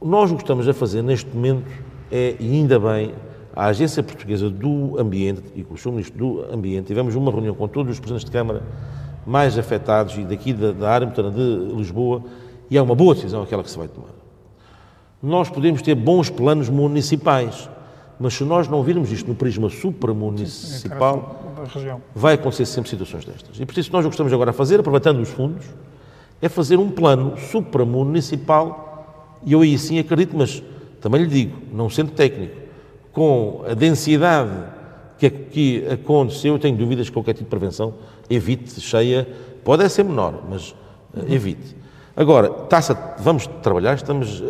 [0.00, 1.68] nós o que estamos a fazer neste momento
[2.10, 3.12] é, e ainda bem,
[3.54, 5.90] a Agência Portuguesa do Ambiente e com o Sr.
[5.90, 8.62] Ministro do Ambiente, tivemos uma reunião com todos os presidentes de Câmara
[9.26, 12.22] mais afetados e daqui da, da área metropolitana de Lisboa
[12.70, 14.08] e é uma boa decisão aquela que se vai tomar.
[15.22, 17.68] Nós podemos ter bons planos municipais,
[18.18, 21.42] mas se nós não virmos isto no prisma supramunicipal,
[22.14, 23.60] vai acontecer sempre situações destas.
[23.60, 25.66] E por isso nós o que estamos agora a fazer, aproveitando os fundos,
[26.40, 30.62] é fazer um plano supramunicipal, e eu aí sim acredito, mas
[31.00, 32.61] também lhe digo, não sendo técnico,
[33.12, 34.50] com a densidade
[35.18, 37.94] que aqui aconteceu, eu tenho dúvidas que qualquer tipo de prevenção
[38.28, 39.28] evite cheia,
[39.62, 40.74] pode ser menor, mas uh,
[41.28, 41.76] evite.
[42.16, 44.42] Agora, a, vamos trabalhar, estamos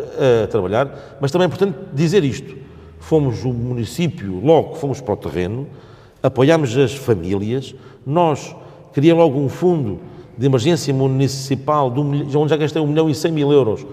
[0.43, 2.57] a trabalhar, mas também é importante dizer isto.
[2.99, 5.67] Fomos o município, logo fomos para o terreno,
[6.21, 8.55] apoiámos as famílias, nós
[8.91, 9.99] criamos logo um fundo
[10.37, 13.85] de emergência municipal, de onde já gastei 1 milhão e 100 mil euros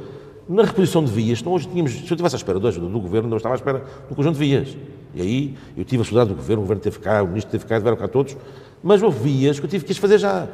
[0.50, 3.36] na reposição de vias, hoje tínhamos, se eu estivesse à espera ajuda do Governo, não
[3.36, 4.76] estava à espera do conjunto de vias.
[5.14, 7.66] E aí eu tive a saudade do Governo, o Governo teve cá, o Ministro teve
[7.66, 8.36] cá, tiveram cá todos,
[8.82, 10.48] mas houve vias que eu tive que fazer já,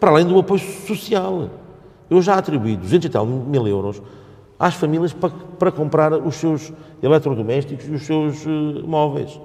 [0.00, 1.50] para além do apoio social.
[2.08, 4.00] Eu já atribuí 200 e tal mil euros
[4.58, 5.28] às famílias para,
[5.58, 6.72] para comprar os seus
[7.02, 9.38] eletrodomésticos e os seus uh, móveis.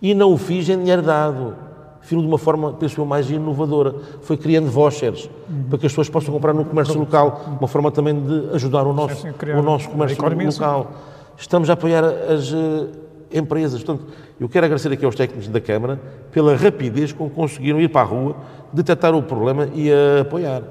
[0.00, 1.56] E não o fiz em dinheiro dado
[2.04, 3.94] filo de uma forma, penso eu, mais inovadora.
[4.22, 5.64] Foi criando vouchers uhum.
[5.70, 8.92] para que as pessoas possam comprar no comércio local, uma forma também de ajudar o
[8.92, 10.92] nosso, o nosso comércio local.
[11.36, 12.88] Estamos a apoiar as uh,
[13.32, 13.82] empresas.
[13.82, 14.06] Portanto,
[14.38, 16.00] eu quero agradecer aqui aos técnicos da Câmara
[16.30, 18.36] pela rapidez com que conseguiram ir para a rua,
[18.72, 20.62] detectar o problema e a apoiar.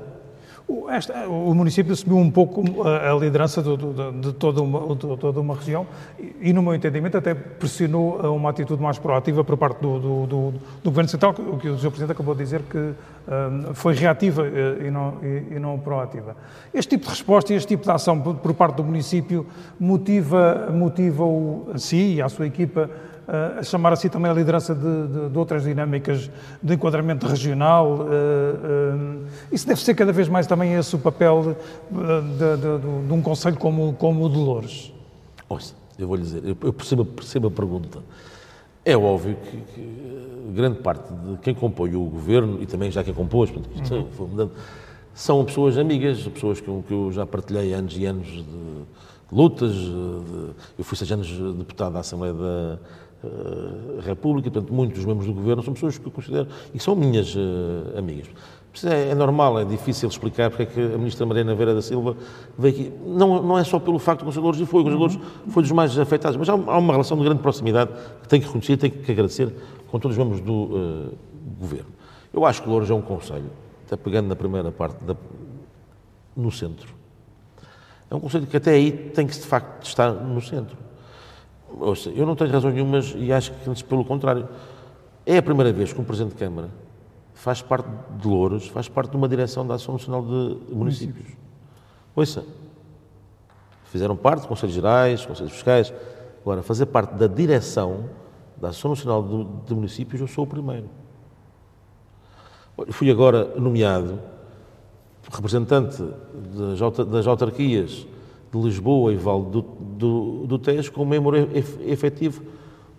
[0.74, 4.96] O, esta, o município assumiu um pouco a, a liderança do, do, de, toda uma,
[4.96, 5.86] de toda uma região
[6.42, 10.54] e, no meu entendimento, até pressionou uma atitude mais proativa por parte do, do,
[10.84, 11.90] Governo Central, o que o Sr.
[11.90, 16.36] Presidente acabou de dizer que um, foi reativa e não, e, e, não proativa.
[16.74, 19.46] Este tipo de resposta e este tipo de ação por, por parte do município
[19.80, 22.90] motiva, motiva-o a si e à sua equipa
[23.28, 26.30] a chamar assim também a liderança de, de, de, outras dinâmicas
[26.62, 28.06] de enquadramento regional.
[29.52, 31.56] Isso deve ser cada vez mais também esse o papel
[31.90, 34.94] de, de um conselho como, como o de Loures.
[35.48, 38.00] Ouça, eu vou lhe dizer, eu percebo, percebo a pergunta.
[38.86, 43.14] É óbvio que, que, grande parte de quem compõe o governo e também já quem
[43.14, 44.08] compôs, portanto, uhum.
[44.12, 44.52] foi mudando,
[45.14, 48.46] são pessoas amigas, pessoas com que eu já partilhei anos e anos de
[49.32, 49.74] lutas.
[49.74, 52.80] De, eu fui seis anos deputado da Assembleia da,
[53.24, 56.84] uh, República, portanto, muitos dos membros do governo são pessoas que eu considero e que
[56.84, 58.28] são minhas uh, amigas.
[58.84, 62.18] É, é, normal, é difícil explicar porque é que a ministra Mariana Vera da Silva
[62.58, 62.94] veio aqui.
[63.06, 65.20] Não, não é só pelo facto de Conselheiros, e foi, o Conselheiros
[65.50, 67.92] foi dos mais afetados, mas há, há, uma relação de grande proximidade
[68.24, 69.54] que tenho que reconhecer, tenho que agradecer
[69.92, 71.18] com todos os membros do uh,
[71.60, 71.92] governo.
[72.34, 73.52] Eu acho que Louros é um conselho,
[73.86, 75.16] até pegando na primeira parte, da,
[76.36, 76.96] no centro.
[78.10, 80.83] É um conselho que até aí tem que, de facto, estar no centro.
[81.80, 84.48] Ouça, eu não tenho razões nenhumas e acho que, antes pelo contrário,
[85.26, 86.70] é a primeira vez que um Presidente de Câmara
[87.34, 87.88] faz parte
[88.20, 91.28] de Louros, faz parte de uma direção da Ação Nacional de Municípios.
[92.16, 92.46] Ouça,
[93.86, 95.94] fizeram parte de Conselhos Gerais, Conselhos Fiscais.
[96.42, 98.10] Agora, fazer parte da direção
[98.58, 100.90] da Ação Nacional de, de Municípios, eu sou o primeiro.
[102.92, 104.20] fui agora nomeado
[105.32, 106.04] representante
[106.34, 108.06] das, das autarquias
[108.54, 111.36] de Lisboa e Val do, do, do Tejo como membro
[111.88, 112.44] efetivo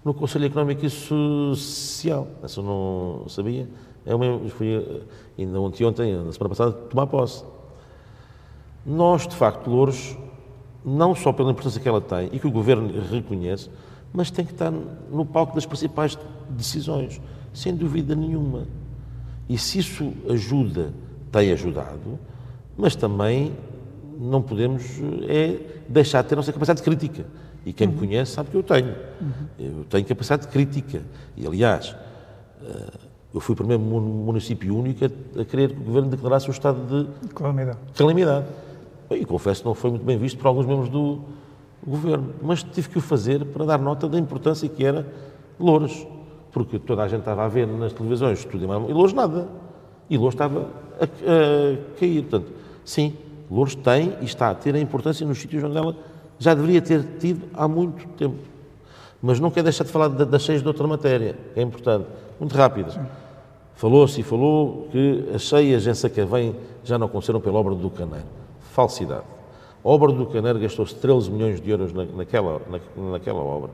[0.04, 2.26] no Conselho Económico e Social.
[2.56, 3.68] Eu não sabia
[4.04, 5.02] É uma, fui
[5.38, 7.44] ainda ontem, ontem, na semana passada, tomar posse.
[8.84, 10.16] Nós, de facto, Louros,
[10.84, 13.70] não só pela importância que ela tem e que o Governo reconhece,
[14.12, 16.18] mas tem que estar no palco das principais
[16.50, 17.20] decisões,
[17.52, 18.66] sem dúvida nenhuma.
[19.48, 20.92] E se isso ajuda,
[21.32, 22.18] tem ajudado,
[22.76, 23.52] mas também
[24.18, 24.82] não podemos
[25.28, 25.58] é
[25.88, 27.24] deixar de ter a nossa capacidade de crítica.
[27.66, 28.94] E quem me conhece sabe que eu tenho.
[29.58, 31.02] Eu tenho capacidade de crítica.
[31.36, 31.96] E, aliás,
[32.62, 32.98] eh,
[33.32, 37.28] eu fui o primeiro município único a querer que o Governo declarasse o estado de
[37.34, 37.78] calamidade.
[37.96, 38.46] calamidade.
[39.10, 41.20] E confesso que não foi muito bem visto por alguns membros do
[41.86, 42.34] Governo.
[42.42, 45.06] Mas tive que o fazer para dar nota da importância que era
[45.58, 46.06] Louros.
[46.52, 49.48] Porque toda a gente estava a ver nas televisões tudo e Louros nada.
[50.08, 50.68] E Louros estava
[51.00, 52.22] a, a cair.
[52.22, 52.52] Portanto,
[52.84, 53.14] sim,
[53.50, 55.96] Louros tem e está a ter a importância nos sítios onde ela
[56.38, 58.38] já deveria ter tido há muito tempo.
[59.22, 62.06] Mas não quer deixar de falar das cheias de outra matéria, que é importante,
[62.38, 63.08] muito rápida.
[63.74, 68.26] Falou-se e falou que as cheias em Sacavém já não aconteceram pela obra do Caneiro.
[68.72, 69.24] Falsidade.
[69.84, 72.60] A obra do Caneiro gastou-se 13 milhões de euros naquela,
[72.96, 73.70] naquela obra.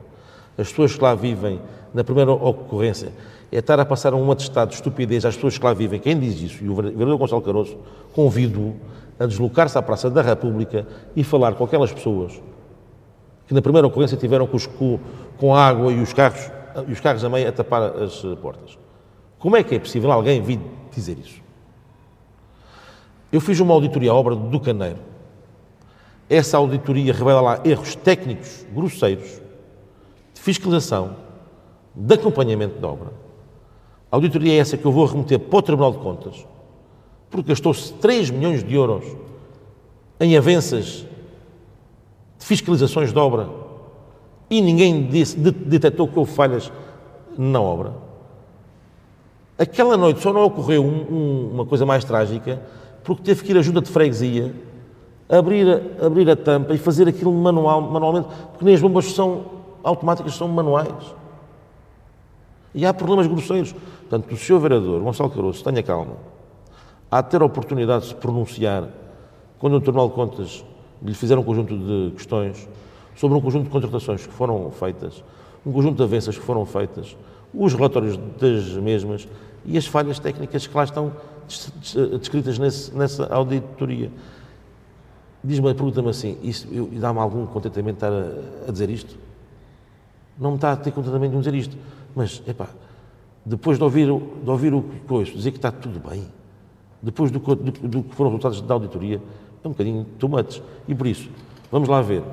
[0.57, 1.59] As pessoas que lá vivem,
[1.93, 3.11] na primeira ocorrência,
[3.51, 5.99] é estar a passar um atestado de estupidez às pessoas que lá vivem.
[5.99, 6.63] Quem diz isso?
[6.63, 7.77] E o vereador Gonçalo Caroço
[8.13, 8.75] convido-o
[9.21, 12.41] a deslocar-se à Praça da República e falar com aquelas pessoas
[13.47, 14.99] que na primeira ocorrência tiveram com, os, com,
[15.37, 16.49] com a água e os carros,
[16.87, 18.79] e os carros a meio a tapar as portas.
[19.37, 20.59] Como é que é possível alguém vir
[20.91, 21.41] dizer isso?
[23.31, 24.99] Eu fiz uma auditoria à obra do Caneiro.
[26.29, 29.41] Essa auditoria revela lá erros técnicos grosseiros
[30.33, 31.15] de fiscalização,
[31.93, 33.11] de acompanhamento da obra.
[34.11, 36.45] A auditoria é essa que eu vou remeter para o Tribunal de Contas,
[37.31, 39.05] porque gastou-se 3 milhões de euros
[40.19, 41.07] em avanças
[42.37, 43.49] de fiscalizações de obra
[44.49, 46.69] e ninguém disse, detectou que houve falhas
[47.37, 47.93] na obra.
[49.57, 52.61] Aquela noite só não ocorreu um, um, uma coisa mais trágica
[53.03, 54.53] porque teve que ir a junta de freguesia
[55.29, 55.65] abrir
[56.01, 59.45] abrir a tampa e fazer aquilo manual, manualmente, porque nem as bombas são
[59.81, 61.15] automáticas, são manuais.
[62.75, 63.73] E há problemas grosseiros.
[63.73, 64.59] Portanto, o Sr.
[64.59, 66.17] Vereador Gonçalo Caroço, tenha calma
[67.19, 68.87] de ter a oportunidade de se pronunciar
[69.59, 70.63] quando o Tribunal de Contas
[71.03, 72.69] lhe fizer um conjunto de questões
[73.15, 75.23] sobre um conjunto de contratações que foram feitas,
[75.65, 77.17] um conjunto de avanças que foram feitas,
[77.53, 79.27] os relatórios das mesmas
[79.65, 81.11] e as falhas técnicas que lá estão
[82.19, 84.09] descritas nesse, nessa auditoria.
[85.43, 89.17] Diz-me, pergunta-me assim, isso dá-me algum contentamento estar a, a, dizer isto?
[90.39, 91.77] Não me está a ter contentamento de dizer isto,
[92.15, 92.69] mas, epá,
[93.45, 96.25] depois de ouvir, de ouvir o coisa, dizer que está tudo bem,
[97.01, 99.21] depois do, do, do, que foram resultados da auditoria,
[99.63, 100.61] é um bocadinho tomates.
[100.87, 101.29] E por isso,
[101.71, 102.23] vamos lá ver.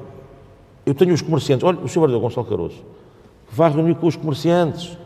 [0.84, 2.00] Eu tenho os comerciantes, olha, o Sr.
[2.00, 2.84] Vereador Gonçalo Caroço,
[3.48, 4.96] que vai reunir com os comerciantes,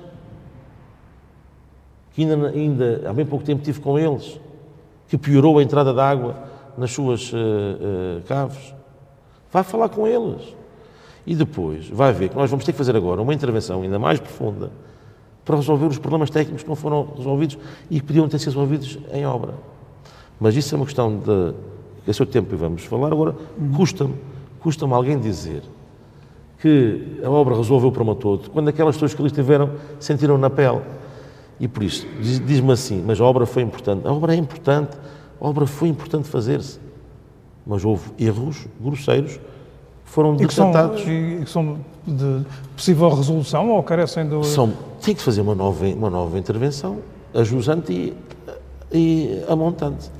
[2.13, 4.41] que ainda, ainda há bem pouco tempo tive com eles,
[5.09, 6.37] que piorou a entrada de água
[6.77, 8.75] nas suas uh, uh, caves.
[9.53, 10.57] Vai falar com eles.
[11.27, 14.19] E depois vai ver que nós vamos ter que fazer agora uma intervenção ainda mais
[14.19, 14.71] profunda
[15.45, 17.59] para resolver os problemas técnicos que não foram resolvidos
[17.91, 19.55] e que podiam ter sido resolvidos em obra.
[20.41, 21.55] Mas isso é uma questão de.
[22.07, 23.13] É seu tempo e vamos falar.
[23.13, 23.37] Agora,
[23.77, 24.15] custa-me
[24.63, 25.63] custa alguém dizer
[26.61, 30.49] que a obra resolveu o problema todo, quando aquelas pessoas que ali estiveram sentiram na
[30.49, 30.81] pele.
[31.59, 34.07] E por isso, diz-me assim, mas a obra foi importante.
[34.07, 34.97] A obra é importante,
[35.41, 36.81] a obra foi importante fazer-se.
[37.67, 39.39] Mas houve erros grosseiros
[40.13, 41.01] foram detectados.
[41.03, 42.45] E que são de
[42.77, 44.45] possível resolução ou carecem do.
[44.45, 46.99] São, tem que fazer uma nova, uma nova intervenção,
[47.35, 48.17] ajusante e,
[48.93, 50.11] e a montante.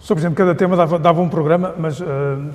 [0.00, 0.14] Sr.
[0.14, 2.04] Presidente, cada tema dava, dava um programa, mas uh,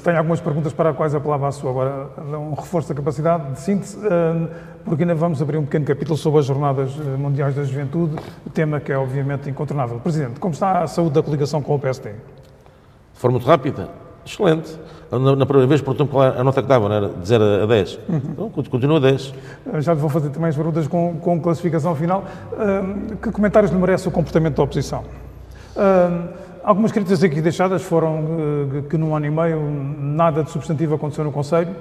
[0.03, 2.09] tenho algumas perguntas para as quais apelava a sua agora.
[2.37, 4.47] Um reforço da capacidade de síntese, uh,
[4.86, 8.16] porque ainda vamos abrir um pequeno capítulo sobre as Jornadas eh, Mundiais da Juventude,
[8.53, 9.99] tema que é obviamente incontornável.
[9.99, 12.11] Presidente, como está a saúde da coligação com o PSD?
[12.11, 13.89] De forma muito rápida,
[14.30, 14.78] excelente.
[15.12, 18.00] Na, primeira vez perguntou-me qual era a nota que dava, era de 0 a 10.
[18.08, 18.22] Uhum.
[18.30, 19.34] Então, continua a 10.
[19.80, 22.24] Já lhe vou fazer também as perguntas com, com classificação final.
[22.54, 25.04] Uh, que comentários lhe merece o comportamento da oposição?
[25.76, 26.30] Uh,
[26.64, 29.60] algumas críticas aqui deixadas foram uh, que num ano e meio
[30.00, 31.76] nada de substantivo aconteceu no Conselho,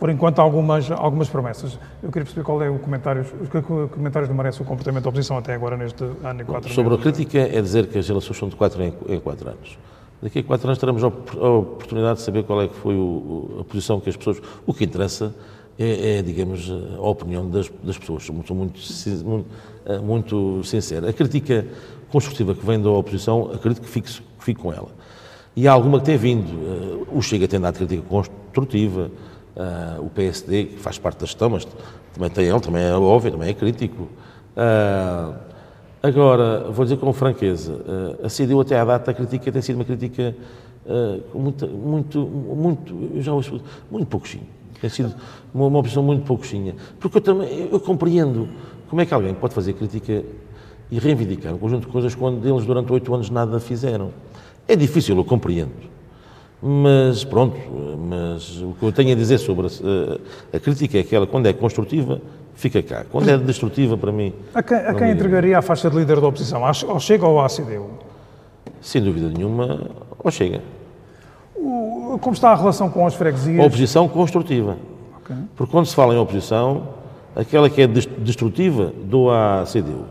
[0.00, 1.78] por enquanto algumas, algumas promessas.
[2.02, 5.10] Eu queria perceber qual é o comentário, os que comentários lhe merece o comportamento da
[5.10, 8.36] oposição até agora neste ano e quatro Sobre a crítica é dizer que as eleições
[8.36, 9.78] são de 4 em, em 4 anos.
[10.22, 13.64] Daqui a quatro anos teremos a oportunidade de saber qual é que foi o, a
[13.64, 14.40] posição que as pessoas.
[14.64, 15.34] O que interessa
[15.76, 18.22] é, é digamos, a opinião das, das pessoas.
[18.22, 19.46] Sou muito, muito,
[19.84, 21.08] eh, muito sincero.
[21.08, 21.66] A crítica
[22.10, 24.88] construtiva que vem da oposição, acredito que fique, que fique com ela.
[25.56, 26.48] E há alguma que tem vindo.
[26.48, 29.10] Eh, o Chega tem dado crítica construtiva,
[29.56, 31.66] eh, o PSD, que faz parte da gestão, mas
[32.14, 34.08] também tem ele, também é óbvio, também é crítico.
[36.02, 37.80] Agora, vou dizer com franqueza,
[38.24, 40.34] a CDU até à data, a crítica tem sido uma crítica
[40.84, 44.42] uh, muito, muito, muito, eu já ouço, muito pouquinho.
[44.80, 45.14] Tem sido
[45.54, 46.74] uma, uma opção muito pouquinha.
[46.98, 48.48] Porque eu também, eu compreendo
[48.90, 50.24] como é que alguém pode fazer crítica
[50.90, 54.10] e reivindicar um conjunto de coisas quando eles durante oito anos nada fizeram.
[54.66, 55.70] É difícil, eu compreendo.
[56.60, 57.56] Mas pronto,
[58.08, 61.52] mas o que eu tenho a dizer sobre a, a, crítica é aquela, quando é
[61.52, 62.20] construtiva,
[62.54, 63.04] fica cá.
[63.10, 64.32] Quando é destrutiva, para mim.
[64.54, 66.64] A quem, a quem entregaria a faixa de líder da oposição?
[66.64, 67.90] Ao Chega ou à CDU?
[68.80, 69.90] Sem dúvida nenhuma,
[70.22, 70.60] ao Chega.
[71.54, 73.60] O, como está a relação com as freguesias?
[73.60, 74.76] A oposição construtiva.
[75.18, 75.36] Okay.
[75.56, 76.88] Porque quando se fala em oposição,
[77.36, 80.04] aquela que é destrutiva, dou à CDU.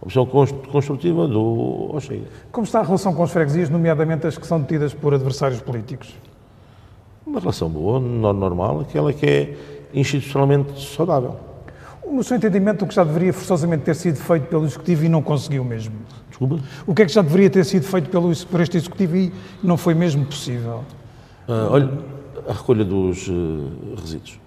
[0.00, 0.26] A oposição
[0.70, 2.26] construtiva do ao Chega.
[2.52, 6.14] Como está a relação com as freguesias, nomeadamente as que são detidas por adversários políticos?
[7.26, 9.56] Uma relação boa, normal, aquela que é
[9.94, 11.36] institucionalmente saudável.
[12.10, 15.22] No seu entendimento, o que já deveria forçosamente ter sido feito pelo Executivo e não
[15.22, 15.94] conseguiu mesmo?
[16.28, 16.58] Desculpa?
[16.86, 19.32] O que é que já deveria ter sido feito pelo, por este Executivo e
[19.62, 20.84] não foi mesmo possível?
[21.48, 21.90] Uh, olha,
[22.48, 24.38] a recolha dos uh, resíduos.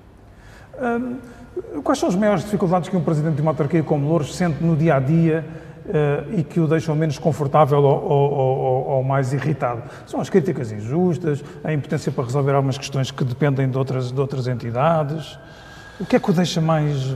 [0.76, 4.64] Uh, quais são as maiores dificuldades que um Presidente de uma autarquia como Louros sente
[4.64, 5.46] no dia a dia
[6.36, 9.84] e que o deixam menos confortável ou, ou, ou, ou, mais irritado?
[10.06, 14.20] São as críticas injustas, a impotência para resolver algumas questões que dependem de outras, de
[14.20, 15.40] outras entidades?
[15.99, 17.15] O que é que o deixa mais.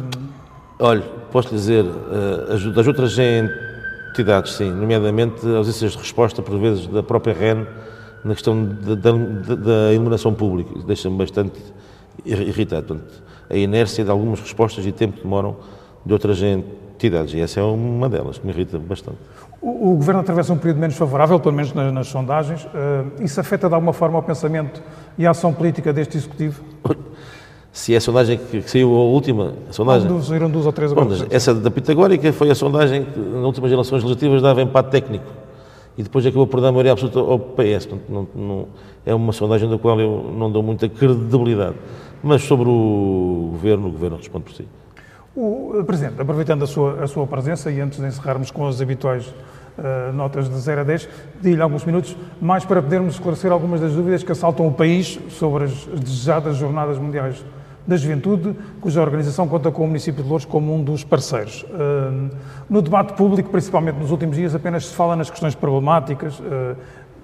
[0.79, 7.03] Olha, posso dizer, uh, das outras entidades, sim, nomeadamente ausências de resposta, por vezes, da
[7.03, 7.65] própria REN
[8.23, 10.71] na questão da iluminação pública.
[10.85, 11.59] Deixa-me bastante
[12.25, 12.87] irritado.
[12.87, 15.57] Portanto, a inércia de algumas respostas e tempo que demoram
[16.05, 17.33] de outras entidades.
[17.33, 19.17] E essa é uma delas que me irrita bastante.
[19.61, 22.63] O, o Governo atravessa um período menos favorável, pelo menos nas, nas sondagens.
[22.65, 24.81] Uh, isso afeta de alguma forma o pensamento
[25.17, 26.63] e a ação política deste Executivo?
[27.72, 30.22] se é a sondagem que, saiu a última, a sondagem...
[30.22, 31.07] Saíram duas ou três agora.
[31.07, 35.26] Bom, essa da Pitagórica foi a sondagem que, nas últimas eleições legislativas, dava empate técnico.
[35.98, 37.88] E depois acabou por dar maioria absoluta ao PS.
[38.10, 38.68] Não, não,
[39.06, 41.76] é uma sondagem da qual eu não dou muita credibilidade.
[42.22, 44.68] Mas sobre o Governo, o Governo responde por si.
[45.34, 49.27] O Presidente, aproveitando a sua, a sua presença e antes de encerrarmos com as habituais
[49.77, 51.10] uh, notas de 0 a 10,
[51.41, 55.64] pedi-lhe alguns minutos mais para podermos esclarecer algumas das dúvidas que assaltam o país sobre
[55.64, 57.41] as desejadas jornadas mundiais
[57.85, 61.65] da Juventude, cuja organização conta com o município de Louros como um dos parceiros.
[62.69, 66.41] No debate público, principalmente nos últimos dias, apenas se fala nas questões problemáticas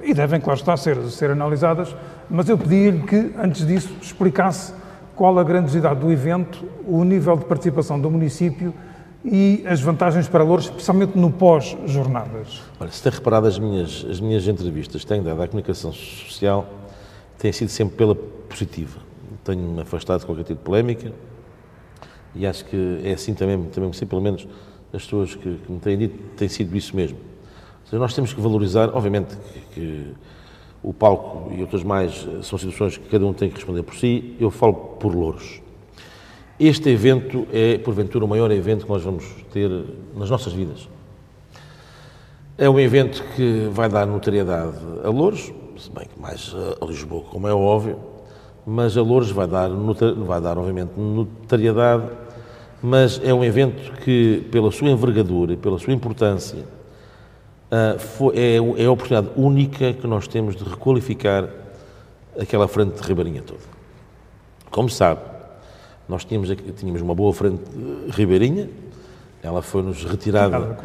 [0.01, 1.95] e devem, claro está, ser, ser analisadas,
[2.29, 4.73] mas eu pedi-lhe que, antes disso, explicasse
[5.15, 8.73] qual a grandiosidade do evento, o nível de participação do município
[9.25, 12.61] e as vantagens para Louros, especialmente no pós-jornadas.
[12.79, 16.67] Olha, se tem reparado as minhas, as minhas entrevistas, têm dado à comunicação social,
[17.38, 19.06] têm sido sempre pela positiva
[19.48, 21.14] tenho-me afastado de qualquer tipo de polémica
[22.36, 24.48] e acho que é assim também, também sim, pelo menos
[24.94, 27.18] as pessoas que, que me têm dito, tem sido isso mesmo.
[27.86, 30.14] Seja, nós temos que valorizar, obviamente, que, que,
[30.84, 34.36] o palco e outras mais são situações que cada um tem que responder por si,
[34.40, 35.61] eu falo por louros.
[36.60, 39.69] Este evento é, porventura, o maior evento que nós vamos ter
[40.15, 40.88] nas nossas vidas.
[42.57, 47.24] É um evento que vai dar notoriedade a Louros, se bem que mais a Lisboa,
[47.24, 47.99] como é óbvio,
[48.69, 52.03] mas a Lourdes vai dar, vai dar obviamente, notariedade,
[52.84, 56.65] mas é um evento que, pela sua envergadura e pela sua importância,
[57.72, 57.95] ah,
[58.34, 61.48] é, é a oportunidade única que nós temos de requalificar
[62.38, 63.61] aquela frente de Ribeirinha toda.
[64.69, 65.22] Como sabe,
[66.10, 67.61] nós tínhamos, tínhamos uma boa frente
[68.10, 68.69] Ribeirinha,
[69.41, 70.77] ela foi-nos retirada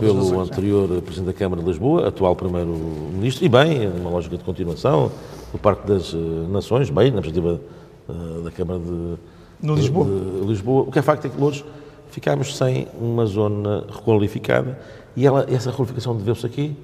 [0.00, 5.12] pelo anterior Presidente da Câmara de Lisboa, atual Primeiro-Ministro, e bem, uma lógica de continuação,
[5.50, 6.18] por parte das uh,
[6.50, 7.60] nações, bem, na perspectiva
[8.08, 9.16] uh, da Câmara de,
[9.62, 10.06] no Lisboa.
[10.06, 10.82] De, de Lisboa.
[10.82, 11.64] O que é facto é que hoje
[12.10, 14.78] ficámos sem uma zona requalificada
[15.16, 16.76] e ela, essa requalificação deveu-se aqui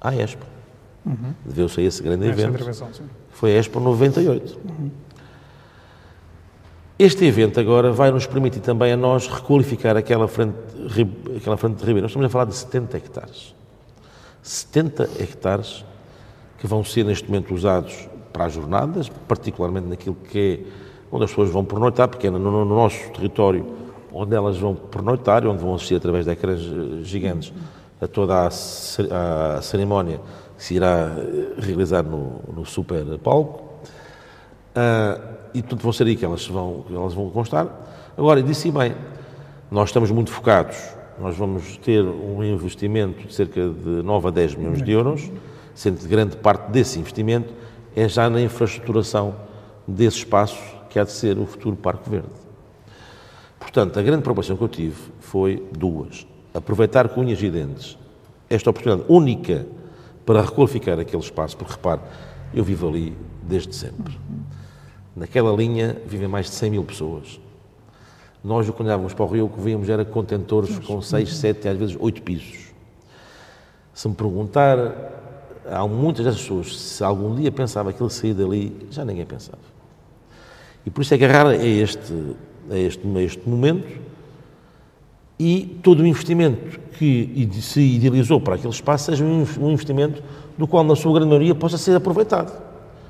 [0.00, 0.44] à Expo.
[1.04, 1.34] Uhum.
[1.44, 2.58] Deveu-se a esse grande evento.
[3.30, 4.58] Foi a Expo 98.
[4.64, 4.90] Uhum.
[6.98, 10.56] Este evento agora vai nos permitir também a nós requalificar aquela frente,
[11.36, 12.02] aquela frente de Ribeiro.
[12.02, 13.54] Nós estamos a falar de 70 hectares.
[14.42, 15.84] 70 hectares
[16.64, 21.30] que vão ser neste momento usados para as jornadas, particularmente naquilo que é onde as
[21.30, 23.66] pessoas vão pernoitar, porque é no, no nosso território
[24.10, 27.52] onde elas vão pernoitar, onde vão assistir através de ecrãs eh, gigantes
[28.00, 30.22] a toda a, a cerimónia
[30.56, 33.62] que se irá eh, realizar no, no super palco.
[34.74, 37.68] Uh, e portanto vão ser aí que elas vão, elas vão constar.
[38.16, 38.94] Agora, disse bem,
[39.70, 40.78] nós estamos muito focados,
[41.20, 45.30] nós vamos ter um investimento de cerca de 9 a 10 milhões de euros,
[45.74, 47.52] sendo que grande parte desse investimento
[47.94, 49.34] é já na infraestruturação
[49.86, 52.28] desse espaço que há de ser o futuro Parque Verde.
[53.58, 56.26] Portanto, a grande preocupação que eu tive foi duas.
[56.52, 57.98] aproveitar com unhas e dentes
[58.48, 59.66] esta oportunidade única
[60.24, 62.00] para requalificar aquele espaço, porque repare,
[62.52, 64.18] eu vivo ali desde sempre.
[65.16, 67.40] Naquela linha vivem mais de 100 mil pessoas.
[68.42, 71.78] Nós, quando olhávamos para o Rio, o que víamos era contentores com 6, 7, às
[71.78, 72.72] vezes 8 pisos.
[73.92, 75.23] Se me perguntar,
[75.70, 79.58] há muitas dessas pessoas, se algum dia pensava que ele sair dali, já ninguém pensava.
[80.86, 82.12] E por isso é agarrar a este,
[82.70, 83.86] a este, a este momento
[85.38, 90.22] e todo o investimento que se idealizou para aquele espaço seja um investimento
[90.56, 92.52] do qual, na sua grande maioria, possa ser aproveitado.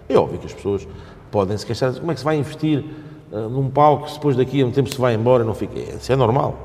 [0.08, 0.88] É óbvio que as pessoas
[1.30, 2.84] podem se queixar como é que se vai investir
[3.32, 5.78] uh, num palco se depois daqui a um tempo se vai embora e não fica.
[5.78, 6.56] Isso é normal.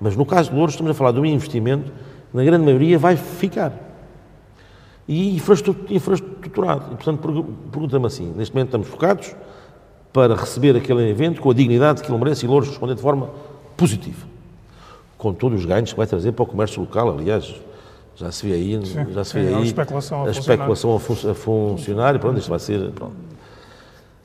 [0.00, 1.92] Mas no caso do Louros, estamos a falar de um investimento
[2.30, 3.85] que, na grande maioria, vai ficar.
[5.08, 6.92] E infraestruturado.
[6.92, 9.34] E, portanto, pergunta-me assim: neste momento estamos focados
[10.12, 13.30] para receber aquele evento com a dignidade que ele merece e Louros responder de forma
[13.76, 14.36] positiva
[15.18, 17.54] com todos os ganhos que vai trazer para o comércio local, aliás,
[18.14, 20.96] já se vê aí, sim, já se vê sim, aí a especulação a, a, especulação
[20.96, 22.90] a, fun a funcionar e pronto, isto vai ser.
[22.92, 23.14] Pronto.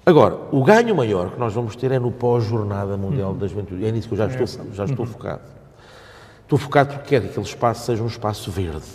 [0.05, 3.37] Agora, o ganho maior que nós vamos ter é no pós-jornada mundial uhum.
[3.37, 3.85] da juventude.
[3.85, 5.11] É nisso que eu já é estou, já estou uhum.
[5.11, 5.41] focado.
[6.43, 8.85] Estou focado porque quero que aquele espaço seja um espaço verde.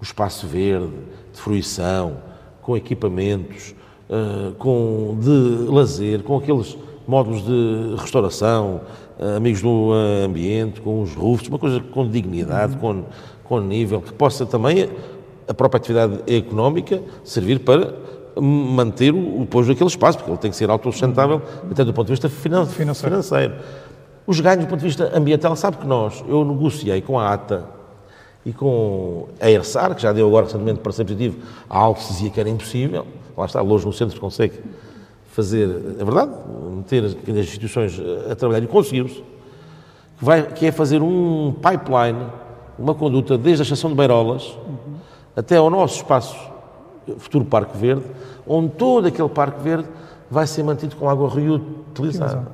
[0.00, 0.92] Um espaço verde,
[1.32, 2.18] de fruição,
[2.62, 3.74] com equipamentos,
[4.10, 8.80] uh, com de lazer, com aqueles módulos de restauração,
[9.18, 12.80] uh, amigos do ambiente, com os roofs, uma coisa com dignidade, uhum.
[12.80, 13.04] com,
[13.44, 14.88] com nível, que possa também
[15.48, 17.94] a própria atividade económica servir para
[18.40, 21.70] manter o depois daquele espaço, porque ele tem que ser autossustentável uhum.
[21.70, 23.14] até do ponto de vista finan financeiro.
[23.14, 23.54] financeiro.
[24.26, 27.76] Os ganhos do ponto de vista ambiental, sabe que nós, eu negociei com a ATA
[28.46, 31.36] e com a ERSAR, que já deu agora recentemente para ser positivo,
[31.68, 33.04] algo que se dizia que era impossível,
[33.36, 34.54] lá está, hoje no centro consegue
[35.32, 35.68] fazer,
[35.98, 36.30] é verdade,
[36.70, 38.00] meter as instituições
[38.30, 42.24] a trabalhar e conseguimos, que, vai, que é fazer um pipeline,
[42.78, 44.94] uma conduta desde a estação de Beirolas uhum.
[45.34, 46.36] até ao nosso espaço
[47.18, 48.04] futuro Parque Verde,
[48.46, 49.88] onde todo aquele Parque Verde
[50.30, 52.46] vai ser mantido com água reutilizada.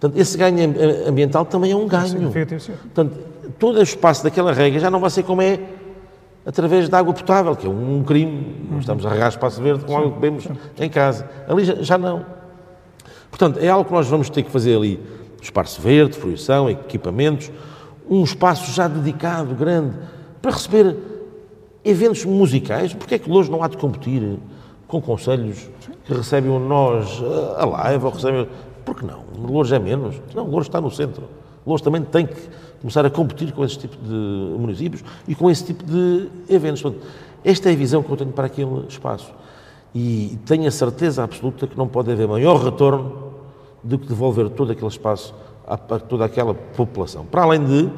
[0.00, 0.74] Portanto, esse ganho
[1.06, 2.30] ambiental também é um ganho.
[2.82, 5.60] Portanto, todo o espaço daquela rega já não vai ser como é
[6.46, 8.78] através de água potável, que é um crime.
[8.78, 10.46] Estamos a regar espaço verde com água que bebemos
[10.78, 11.28] em casa.
[11.48, 12.24] Ali já, já, não.
[13.30, 15.00] Portanto, é algo que nós vamos ter que fazer ali.
[15.40, 17.50] Espaço verde, fruição, equipamentos,
[18.08, 19.96] um espaço já dedicado, grande,
[20.40, 20.96] para receber
[21.84, 22.92] eventos musicais.
[22.94, 24.38] Porque é que hoje não há de competir
[24.86, 25.68] com conselhos
[26.04, 27.22] que recebem o nós
[27.56, 28.48] a live ou recebem...
[28.84, 29.24] Por que não?
[29.38, 30.20] Louros é menos.
[30.34, 31.24] Não, Louros está no centro.
[31.66, 32.36] Louros também tem que
[32.84, 34.12] começar a competir com esse tipo de
[34.58, 36.82] municípios e com esse tipo de eventos.
[36.82, 37.02] Portanto,
[37.42, 39.32] esta é a visão que eu tenho para aquele espaço.
[39.94, 43.32] E tenho a certeza absoluta que não pode haver maior retorno
[43.82, 45.34] do que devolver todo aquele espaço
[45.66, 47.24] a toda aquela população.
[47.24, 47.88] Para além de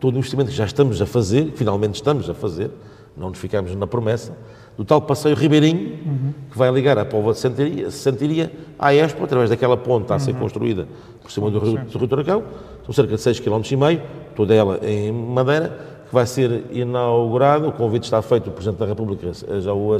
[0.00, 2.70] todo o investimento que já estamos a fazer, finalmente estamos a fazer,
[3.14, 4.34] não nos ficamos na promessa,
[4.76, 6.34] do tal passeio Ribeirinho, uhum.
[6.50, 10.32] que vai ligar a Póvoa de Santiria, Santiria à Expo, através daquela ponte a ser
[10.32, 10.40] uhum.
[10.40, 10.86] construída
[11.22, 12.42] por cima do Rio, do Rio Turacão,
[12.84, 14.02] são cerca de 6,5 km,
[14.34, 18.86] toda ela em madeira, que vai ser inaugurada, o convite está feito, o Presidente da
[18.86, 19.98] República já o,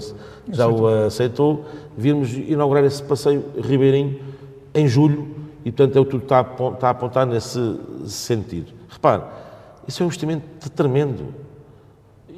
[0.50, 1.64] já o aceitou,
[1.96, 4.20] virmos inaugurar esse passeio Ribeirinho
[4.74, 5.26] em julho,
[5.64, 7.58] e portanto é o tudo está a, está a apontar nesse
[8.06, 8.72] sentido.
[8.88, 9.22] Repare,
[9.88, 11.24] isso é um investimento tremendo,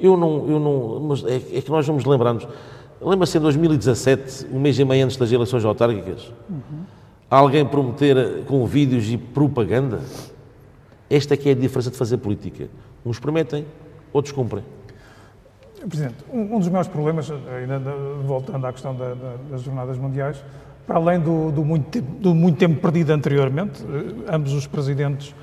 [0.01, 2.47] eu não, eu não, mas é, é que nós vamos lembrar-nos.
[3.01, 6.83] Lembra-se em 2017, um mês e meio antes das eleições autárquicas, uhum.
[7.31, 10.01] alguém prometer com vídeos e propaganda?
[11.09, 12.69] Esta é que é a diferença de fazer política.
[13.05, 13.65] Uns prometem,
[14.13, 14.65] outros cumprem.
[15.89, 17.79] Presidente, um, dos meus problemas, ainda
[18.25, 20.43] voltando à questão da, da, das jornadas mundiais,
[20.87, 25.35] para além do, do, muito, do muito tempo perdido anteriormente, eh, ambos os presidentes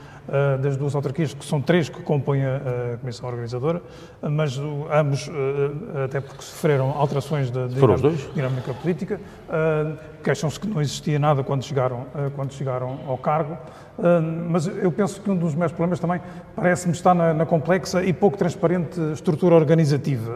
[0.62, 3.82] das duas autarquias, que são três que compõem a, comissão organizadora,
[4.22, 4.58] mas
[4.92, 7.68] ambos, uh, até porque sofreram alterações da
[8.34, 9.20] dinâmica política,
[10.24, 13.58] queixam-se que não existia nada quando chegaram, quando chegaram ao cargo.
[14.50, 16.20] Mas eu penso que um dos meus problemas também
[16.56, 20.34] parece-me estar na, na, complexa e pouco transparente estrutura organizativa.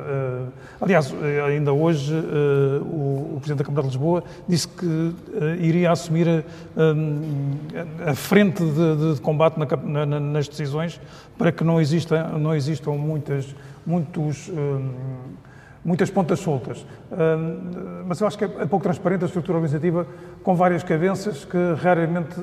[0.79, 1.13] Aliás,
[1.45, 5.13] ainda hoje o, o Presidente da Câmara de Lisboa disse que
[5.59, 6.45] iria assumir
[6.77, 10.99] a, a frente de, de combate na, na, nas decisões
[11.37, 11.75] para que não,
[12.39, 13.55] não existam muitas,
[13.85, 14.49] muitos,
[15.89, 16.85] muitas pontas soltas.
[18.05, 20.05] Mas eu acho que é pouco transparente a estrutura organizativa
[20.43, 22.35] com várias cabeças que raramente,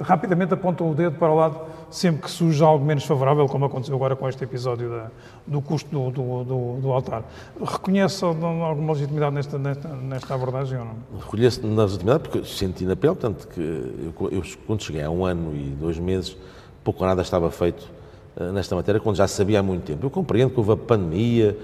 [0.00, 1.60] rapidamente apontam o dedo para o lado
[1.90, 5.10] sempre que surge algo menos favorável, como aconteceu agora com este episódio da,
[5.46, 7.22] do custo do, do, do, do, altar.
[7.60, 10.96] Reconhece alguma legitimidade nesta, nesta, nesta abordagem ou não?
[11.20, 15.24] Reconheço na legitimidade porque senti na pele, portanto, que eu, eu, quando cheguei há um
[15.26, 16.36] ano e dois meses
[16.82, 17.88] pouco ou nada estava feito
[18.36, 20.04] uh, nesta matéria quando já sabia há muito tempo.
[20.04, 21.56] Eu compreendo que houve a pandemia,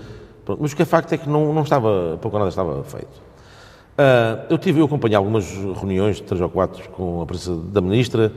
[0.45, 2.83] pronto, mas o que é facto é que não, não estava, pouco ou nada estava
[2.85, 3.31] feito.
[4.01, 5.47] Uh, eu tive, eu acompanhei algumas
[5.79, 8.33] reuniões, três ou quatro, com a presença da Ministra,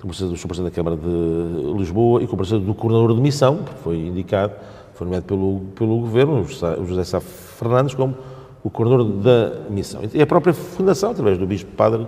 [0.00, 0.46] com a presença do Sr.
[0.46, 3.98] Presidente da Câmara de Lisboa e com a presença do Coordenador de Missão, que foi
[3.98, 4.54] indicado,
[4.94, 8.16] foi nomeado pelo, pelo Governo, o José Sá Fernandes, como
[8.62, 10.00] o Coordenador da Missão.
[10.14, 12.06] E a própria Fundação, através do Bispo Padre,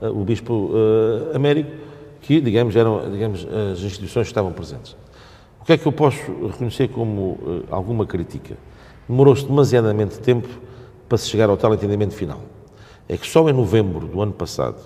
[0.00, 1.70] uh, o Bispo uh, Américo,
[2.22, 4.96] que, digamos, eram digamos, as instituições que estavam presentes.
[5.60, 7.38] O que é que eu posso reconhecer como
[7.70, 8.56] alguma crítica?
[9.08, 10.48] Demorou-se demasiadamente tempo
[11.08, 12.40] para se chegar ao tal entendimento final.
[13.08, 14.78] É que só em novembro do ano passado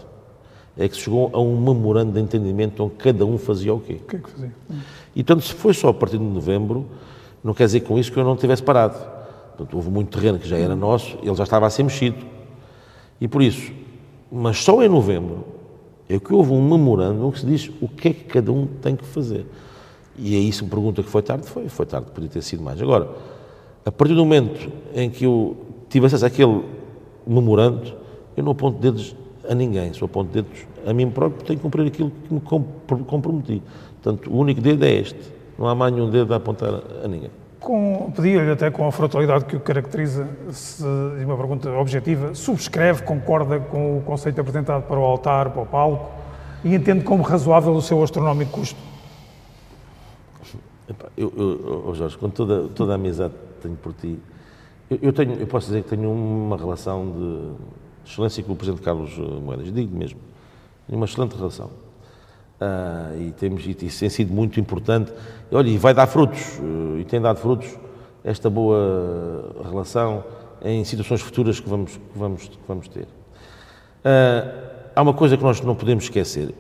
[0.77, 3.99] é que se chegou a um memorando de entendimento onde cada um fazia o quê.
[4.01, 4.53] O que é que fazia?
[5.15, 6.87] E, portanto, se foi só a partir de novembro,
[7.45, 8.99] não quer dizer com isso que eu não tivesse parado.
[9.49, 12.25] Portanto, houve muito terreno que já era nosso, ele já estava a ser mexido.
[13.21, 13.73] E por isso,
[14.31, 15.45] mas só em novembro
[16.09, 18.97] é que houve um memorando onde se diz o que é que cada um tem
[18.97, 19.47] que fazer.
[20.17, 22.81] E aí se me pergunta que foi tarde, foi, foi tarde, podia ter sido mais.
[22.81, 23.09] Agora,
[23.85, 25.57] a partir do momento em que eu
[25.89, 26.65] tive acesso àquele
[27.27, 27.95] memorando,
[28.37, 29.15] eu não aponto dedos
[29.49, 33.05] a ninguém, só aponto dedos a mim próprio, porque tenho que cumprir aquilo que me
[33.05, 33.63] comprometi.
[34.03, 35.21] Portanto, o único dedo é este.
[35.59, 37.31] Não há mais nenhum dedo a apontar a ninguém.
[38.17, 40.85] Pedia-lhe até com a frontalidade que o caracteriza, se,
[41.25, 46.11] uma pergunta objetiva, subscreve, concorda com o conceito apresentado para o altar, para o palco,
[46.65, 48.81] e entende como razoável o seu astronómico custo?
[51.17, 54.19] Eu, eu, eu Jorge, com toda, toda a amizade tenho por ti,
[54.91, 58.83] eu, eu, tenho, eu posso dizer que tenho uma relação de excelência com o Presidente
[58.83, 60.21] Carlos eh, Moedas, digo mesmo.
[60.87, 61.71] Tenho uma excelente relação.
[62.61, 65.13] Uh, e, temos, e tem sido muito importante.
[65.51, 67.77] E, olha, e vai dar frutos, uh, e tem dado frutos,
[68.23, 70.23] esta boa relação
[70.63, 73.03] em situações futuras que vamos, que vamos, que vamos ter.
[73.05, 76.55] Uh, há uma coisa que nós não podemos esquecer.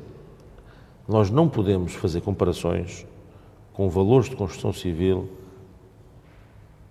[1.07, 3.07] Nós não podemos fazer comparações
[3.73, 5.29] com valores de construção civil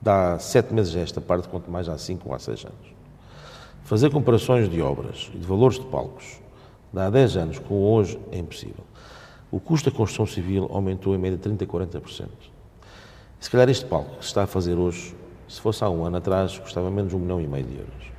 [0.02, 3.02] dá sete meses a esta parte, quanto mais há cinco ou há seis anos.
[3.84, 6.40] Fazer comparações de obras e de valores de palcos
[6.94, 8.84] dá 10 anos com hoje é impossível.
[9.52, 12.28] O custo da construção civil aumentou em média 30% a 40%.
[13.40, 15.16] E se calhar este palco que se está a fazer hoje,
[15.48, 18.12] se fosse há um ano atrás, custava menos de um milhão e meio de euros.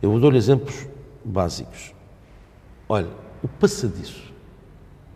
[0.00, 0.86] Eu dou-lhe exemplos
[1.24, 1.92] básicos.
[2.88, 3.08] Olha,
[3.42, 4.32] o passadiço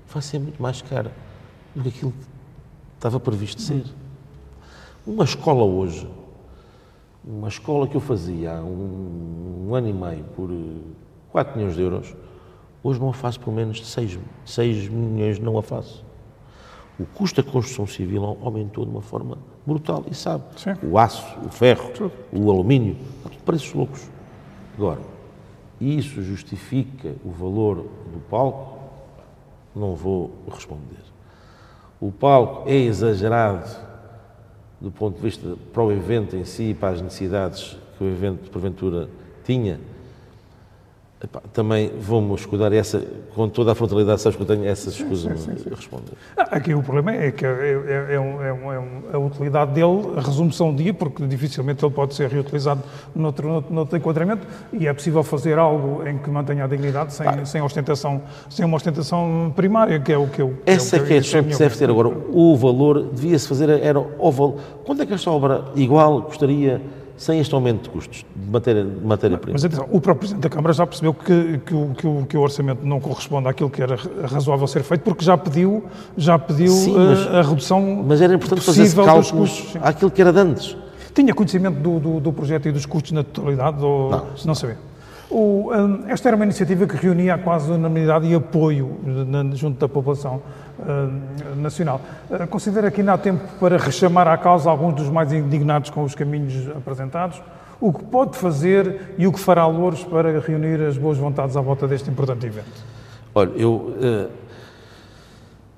[0.09, 1.10] vai ser muito mais caro
[1.74, 2.26] do que aquilo que
[2.97, 3.84] estava previsto ser.
[5.06, 6.10] Uma escola hoje,
[7.24, 10.50] uma escola que eu fazia há um, um ano e meio por
[11.30, 12.16] 4 eh, milhões de euros,
[12.82, 16.04] hoje não a faço por menos de 6, 6 milhões, não a faço.
[16.98, 20.74] O custo da construção civil aumentou de uma forma brutal, e sabe, Sim.
[20.82, 22.10] o aço, o ferro, Sim.
[22.32, 22.96] o alumínio,
[23.44, 24.10] preços loucos.
[24.76, 25.02] Agora,
[25.80, 27.76] isso justifica o valor
[28.12, 28.76] do palco?
[29.72, 30.98] Não vou responder.
[32.00, 33.85] O palco é exagerado
[34.81, 38.09] do ponto de vista para o evento em si e para as necessidades que o
[38.09, 39.09] evento, porventura,
[39.44, 39.81] tinha,
[41.22, 43.02] Epá, também vou-me escudar essa,
[43.34, 46.12] com toda a frontalidade, sabes que eu tenho essas escusas a responder.
[46.36, 48.72] Aqui o problema é que é, é, é, um, é, um,
[49.10, 52.82] é a utilidade dele resume-se a um dia, porque dificilmente ele pode ser reutilizado
[53.14, 57.47] noutro, noutro, noutro enquadramento e é possível fazer algo em que mantenha a dignidade sem,
[57.47, 58.20] sem, ostentação,
[58.51, 60.52] sem uma ostentação primária, que é o que eu.
[60.66, 62.09] Essa é, que é a questão que deve ter agora.
[62.09, 64.60] O valor devia-se fazer, era o valor.
[64.84, 66.82] Quanto é que esta obra igual custaria?
[67.16, 69.09] Sem este aumento de custos de matéria-prima.
[69.09, 72.26] Matéria Mas atenção, o próprio Presidente da Câmara já percebeu que, que, o, que, o,
[72.26, 75.84] que o orçamento não corresponde àquilo que era razoável ser feito, porque já pediu,
[76.16, 79.48] já pediu sim, mas, a, a redução Mas era importante fazer esse cálculo
[79.80, 80.76] àquilo que era de antes.
[81.14, 83.82] Tinha conhecimento do, do, do, projeto e dos custos na totalidade?
[83.82, 84.76] Ou não, não sabia?
[85.30, 88.98] O, hum, esta era uma iniciativa que reunia quase unanimidade e apoio
[89.55, 90.43] junto da população
[90.78, 92.01] uh, nacional.
[92.31, 96.03] Uh, considera que ainda há tempo para rechamar à causa alguns dos mais indignados com
[96.03, 97.40] os caminhos apresentados?
[97.81, 101.61] O que pode fazer e o que fará Louros para reunir as boas vontades à
[101.61, 102.85] volta deste importante evento?
[103.35, 103.73] Olha, eu.
[103.73, 104.47] Uh,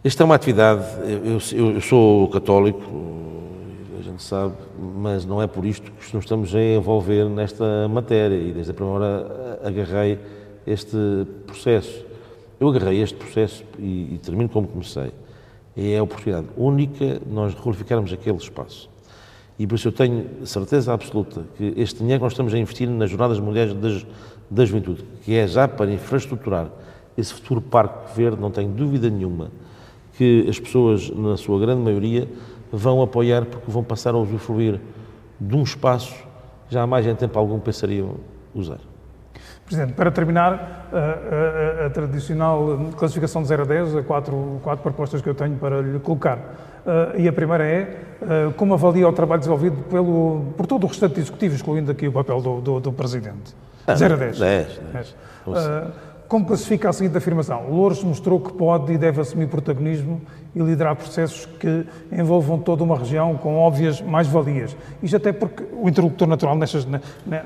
[0.04, 0.84] esta é uma atividade.
[1.04, 1.38] Eu,
[1.74, 2.80] eu sou católico,
[4.18, 4.54] gente sabe,
[4.96, 8.74] mas não é por isto que nos estamos a envolver nesta matéria e desde a
[8.74, 10.18] primeira hora agarrei
[10.66, 10.96] este
[11.46, 12.04] processo.
[12.60, 15.12] Eu agarrei este processo e, e termino como comecei.
[15.76, 18.90] É a oportunidade única de nós requalificarmos aquele espaço.
[19.58, 22.88] E por isso eu tenho certeza absoluta que este dinheiro que nós estamos a investir
[22.88, 23.74] nas Jornadas Mundiais
[24.50, 26.68] da, Juventude, que é já para infraestruturar
[27.16, 29.50] esse futuro parque verde, não tenho dúvida nenhuma
[30.16, 32.28] que as pessoas, na sua grande maioria,
[32.72, 34.80] vão apoiar porque vão passar a usufruir
[35.40, 36.14] de um espaço
[36.68, 38.16] que já há mais em tempo algum pensariam
[38.54, 38.80] usar.
[39.68, 44.82] Presidente, para terminar, a, a, a, tradicional classificação de 0 a 10, a quatro, quatro
[44.82, 46.38] propostas que eu tenho para lhe colocar.
[46.38, 50.86] Uh, e a primeira é uh, como avalia o trabalho desenvolvido pelo, por todo o
[50.86, 53.54] restante executivo, excluindo aqui o papel do, do, do Presidente.
[53.94, 54.38] 0 a 10.
[54.38, 54.80] 10.
[54.94, 55.10] 10.
[55.46, 55.90] Uh,
[56.28, 57.70] como classifica a seguinte afirmação?
[57.70, 60.20] Louros mostrou que pode e deve assumir protagonismo
[60.54, 64.76] e liderar processos que envolvam toda uma região com óbvias mais-valias.
[65.02, 66.86] Isto até porque o interlocutor natural nestas,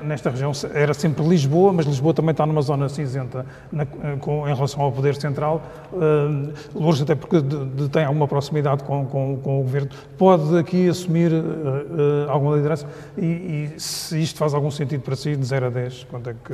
[0.03, 3.85] nesta região era sempre Lisboa, mas Lisboa também está numa zona cinzenta na,
[4.19, 5.61] com, em relação ao poder central.
[5.93, 10.57] Uh, Louros, até porque de, de, tem alguma proximidade com, com, com, o governo, pode
[10.57, 12.85] aqui assumir uh, uh, alguma liderança.
[13.17, 16.33] E, e, se isto faz algum sentido para si, de 0 a 10, quanto é
[16.33, 16.53] que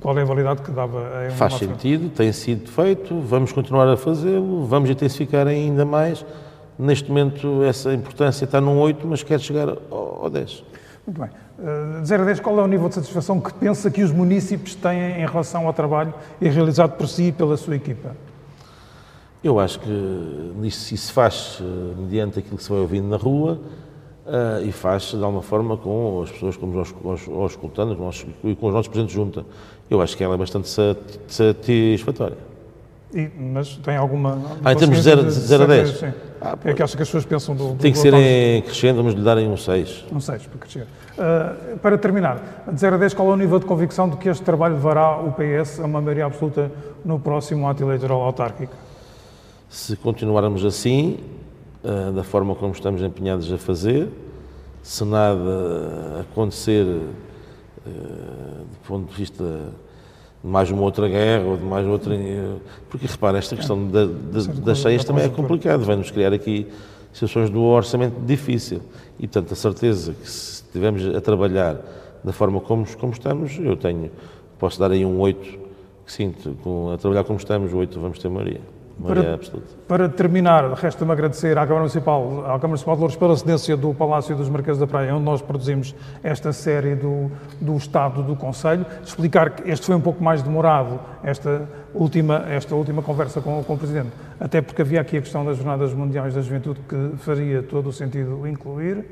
[0.00, 1.26] qual é a validade que dava?
[1.26, 6.24] A Faz sentido, tem sido feito, vamos continuar a fazê-lo, vamos intensificar ainda mais.
[6.78, 10.64] Neste momento, essa importância está num 8, mas quer chegar ao 10.
[11.06, 11.30] Muito bem.
[11.62, 14.10] Eh, de 0 a 10, qual é o nível de satisfação que pensa que os
[14.10, 18.16] municípios têm em relação ao trabalho realizado por si e pela sua equipa?
[19.44, 21.64] Eu acho que isso se faz eh,
[21.98, 23.60] mediante aquilo que se vai ouvindo na rua,
[24.24, 27.98] Uh, e faz-se de alguma forma com as pessoas como nós, nós escutando
[28.44, 29.44] e com os nossos presentes junta.
[29.92, 30.70] Eu acho que ela é bastante
[31.28, 32.38] satisfatória.
[33.14, 34.40] E, mas tem alguma.
[34.64, 35.88] Ah, em termos de 0 a 10?
[35.90, 36.12] Sim.
[36.40, 37.74] Ah, é que acho que as pessoas pensam do.
[37.74, 40.06] do tem que ser em crescendo, vamos lhe dar em um 6.
[40.10, 40.86] Um 6, para crescer.
[41.12, 44.30] Uh, para terminar, de 0 a 10, qual é o nível de convicção de que
[44.30, 46.72] este trabalho levará o PS a uma maioria absoluta
[47.04, 48.74] no próximo ato eleitoral autárquico?
[49.68, 51.18] Se continuarmos assim,
[51.84, 54.08] uh, da forma como estamos empenhados a fazer.
[54.82, 57.10] Se nada acontecer uh,
[57.86, 59.44] do ponto de vista
[60.42, 62.14] mais uma outra guerra ou de mais outra.
[62.14, 66.66] Uh, porque repara, esta questão da, da, das cheias também é complicado, vai-nos criar aqui
[67.12, 68.80] situações do orçamento difícil.
[69.18, 71.76] E, portanto, a certeza que se estivermos a trabalhar
[72.24, 74.10] da forma como, como estamos, eu tenho,
[74.58, 75.58] posso dar aí um 8,
[76.06, 78.60] que sinto, com, a trabalhar como estamos, 8 vamos ter Maria.
[79.00, 79.38] Para,
[79.88, 83.94] para, terminar, resta-me agradecer à Câmara Municipal, à Câmara Municipal de Louros pela cedência do
[83.94, 88.84] Palácio dos Marqueses da Praia, onde nós produzimos esta série do, do Estado do Conselho.
[89.02, 93.74] Explicar que este foi um pouco mais demorado, esta última, esta última conversa com, com
[93.74, 97.62] o Presidente, até porque havia aqui a questão das Jornadas Mundiais da Juventude que faria
[97.62, 99.04] todo o sentido incluir.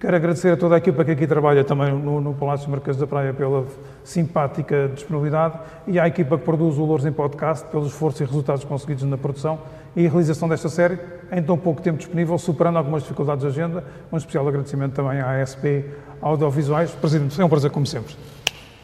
[0.00, 3.04] Quero agradecer a toda a equipa que aqui trabalha também no, no Palácio Marquês da
[3.04, 3.66] Praia pela
[4.04, 5.58] simpática disponibilidade
[5.88, 9.18] e à equipa que produz o Louros em Podcast pelo esforço e resultados conseguidos na
[9.18, 9.58] produção
[9.96, 11.00] e realização desta série
[11.32, 13.82] em tão pouco tempo disponível, superando algumas dificuldades de agenda.
[14.12, 15.84] Um especial agradecimento também à ASP
[16.22, 16.92] Audiovisuais.
[16.92, 18.14] Presidente, foi um prazer como sempre.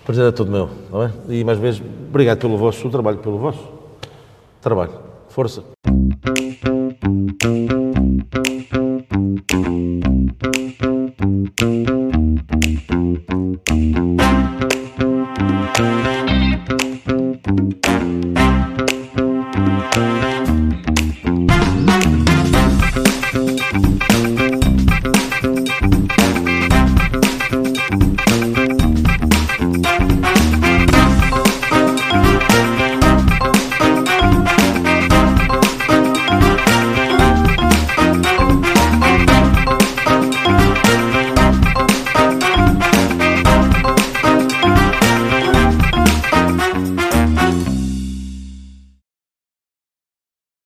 [0.04, 1.12] Prazer é todo meu, não é?
[1.28, 3.72] E mais vezes, obrigado pelo vosso trabalho, pelo vosso
[4.60, 4.92] trabalho.
[5.28, 5.62] Força.
[11.56, 12.36] どんどんどん
[12.88, 13.43] どんどん。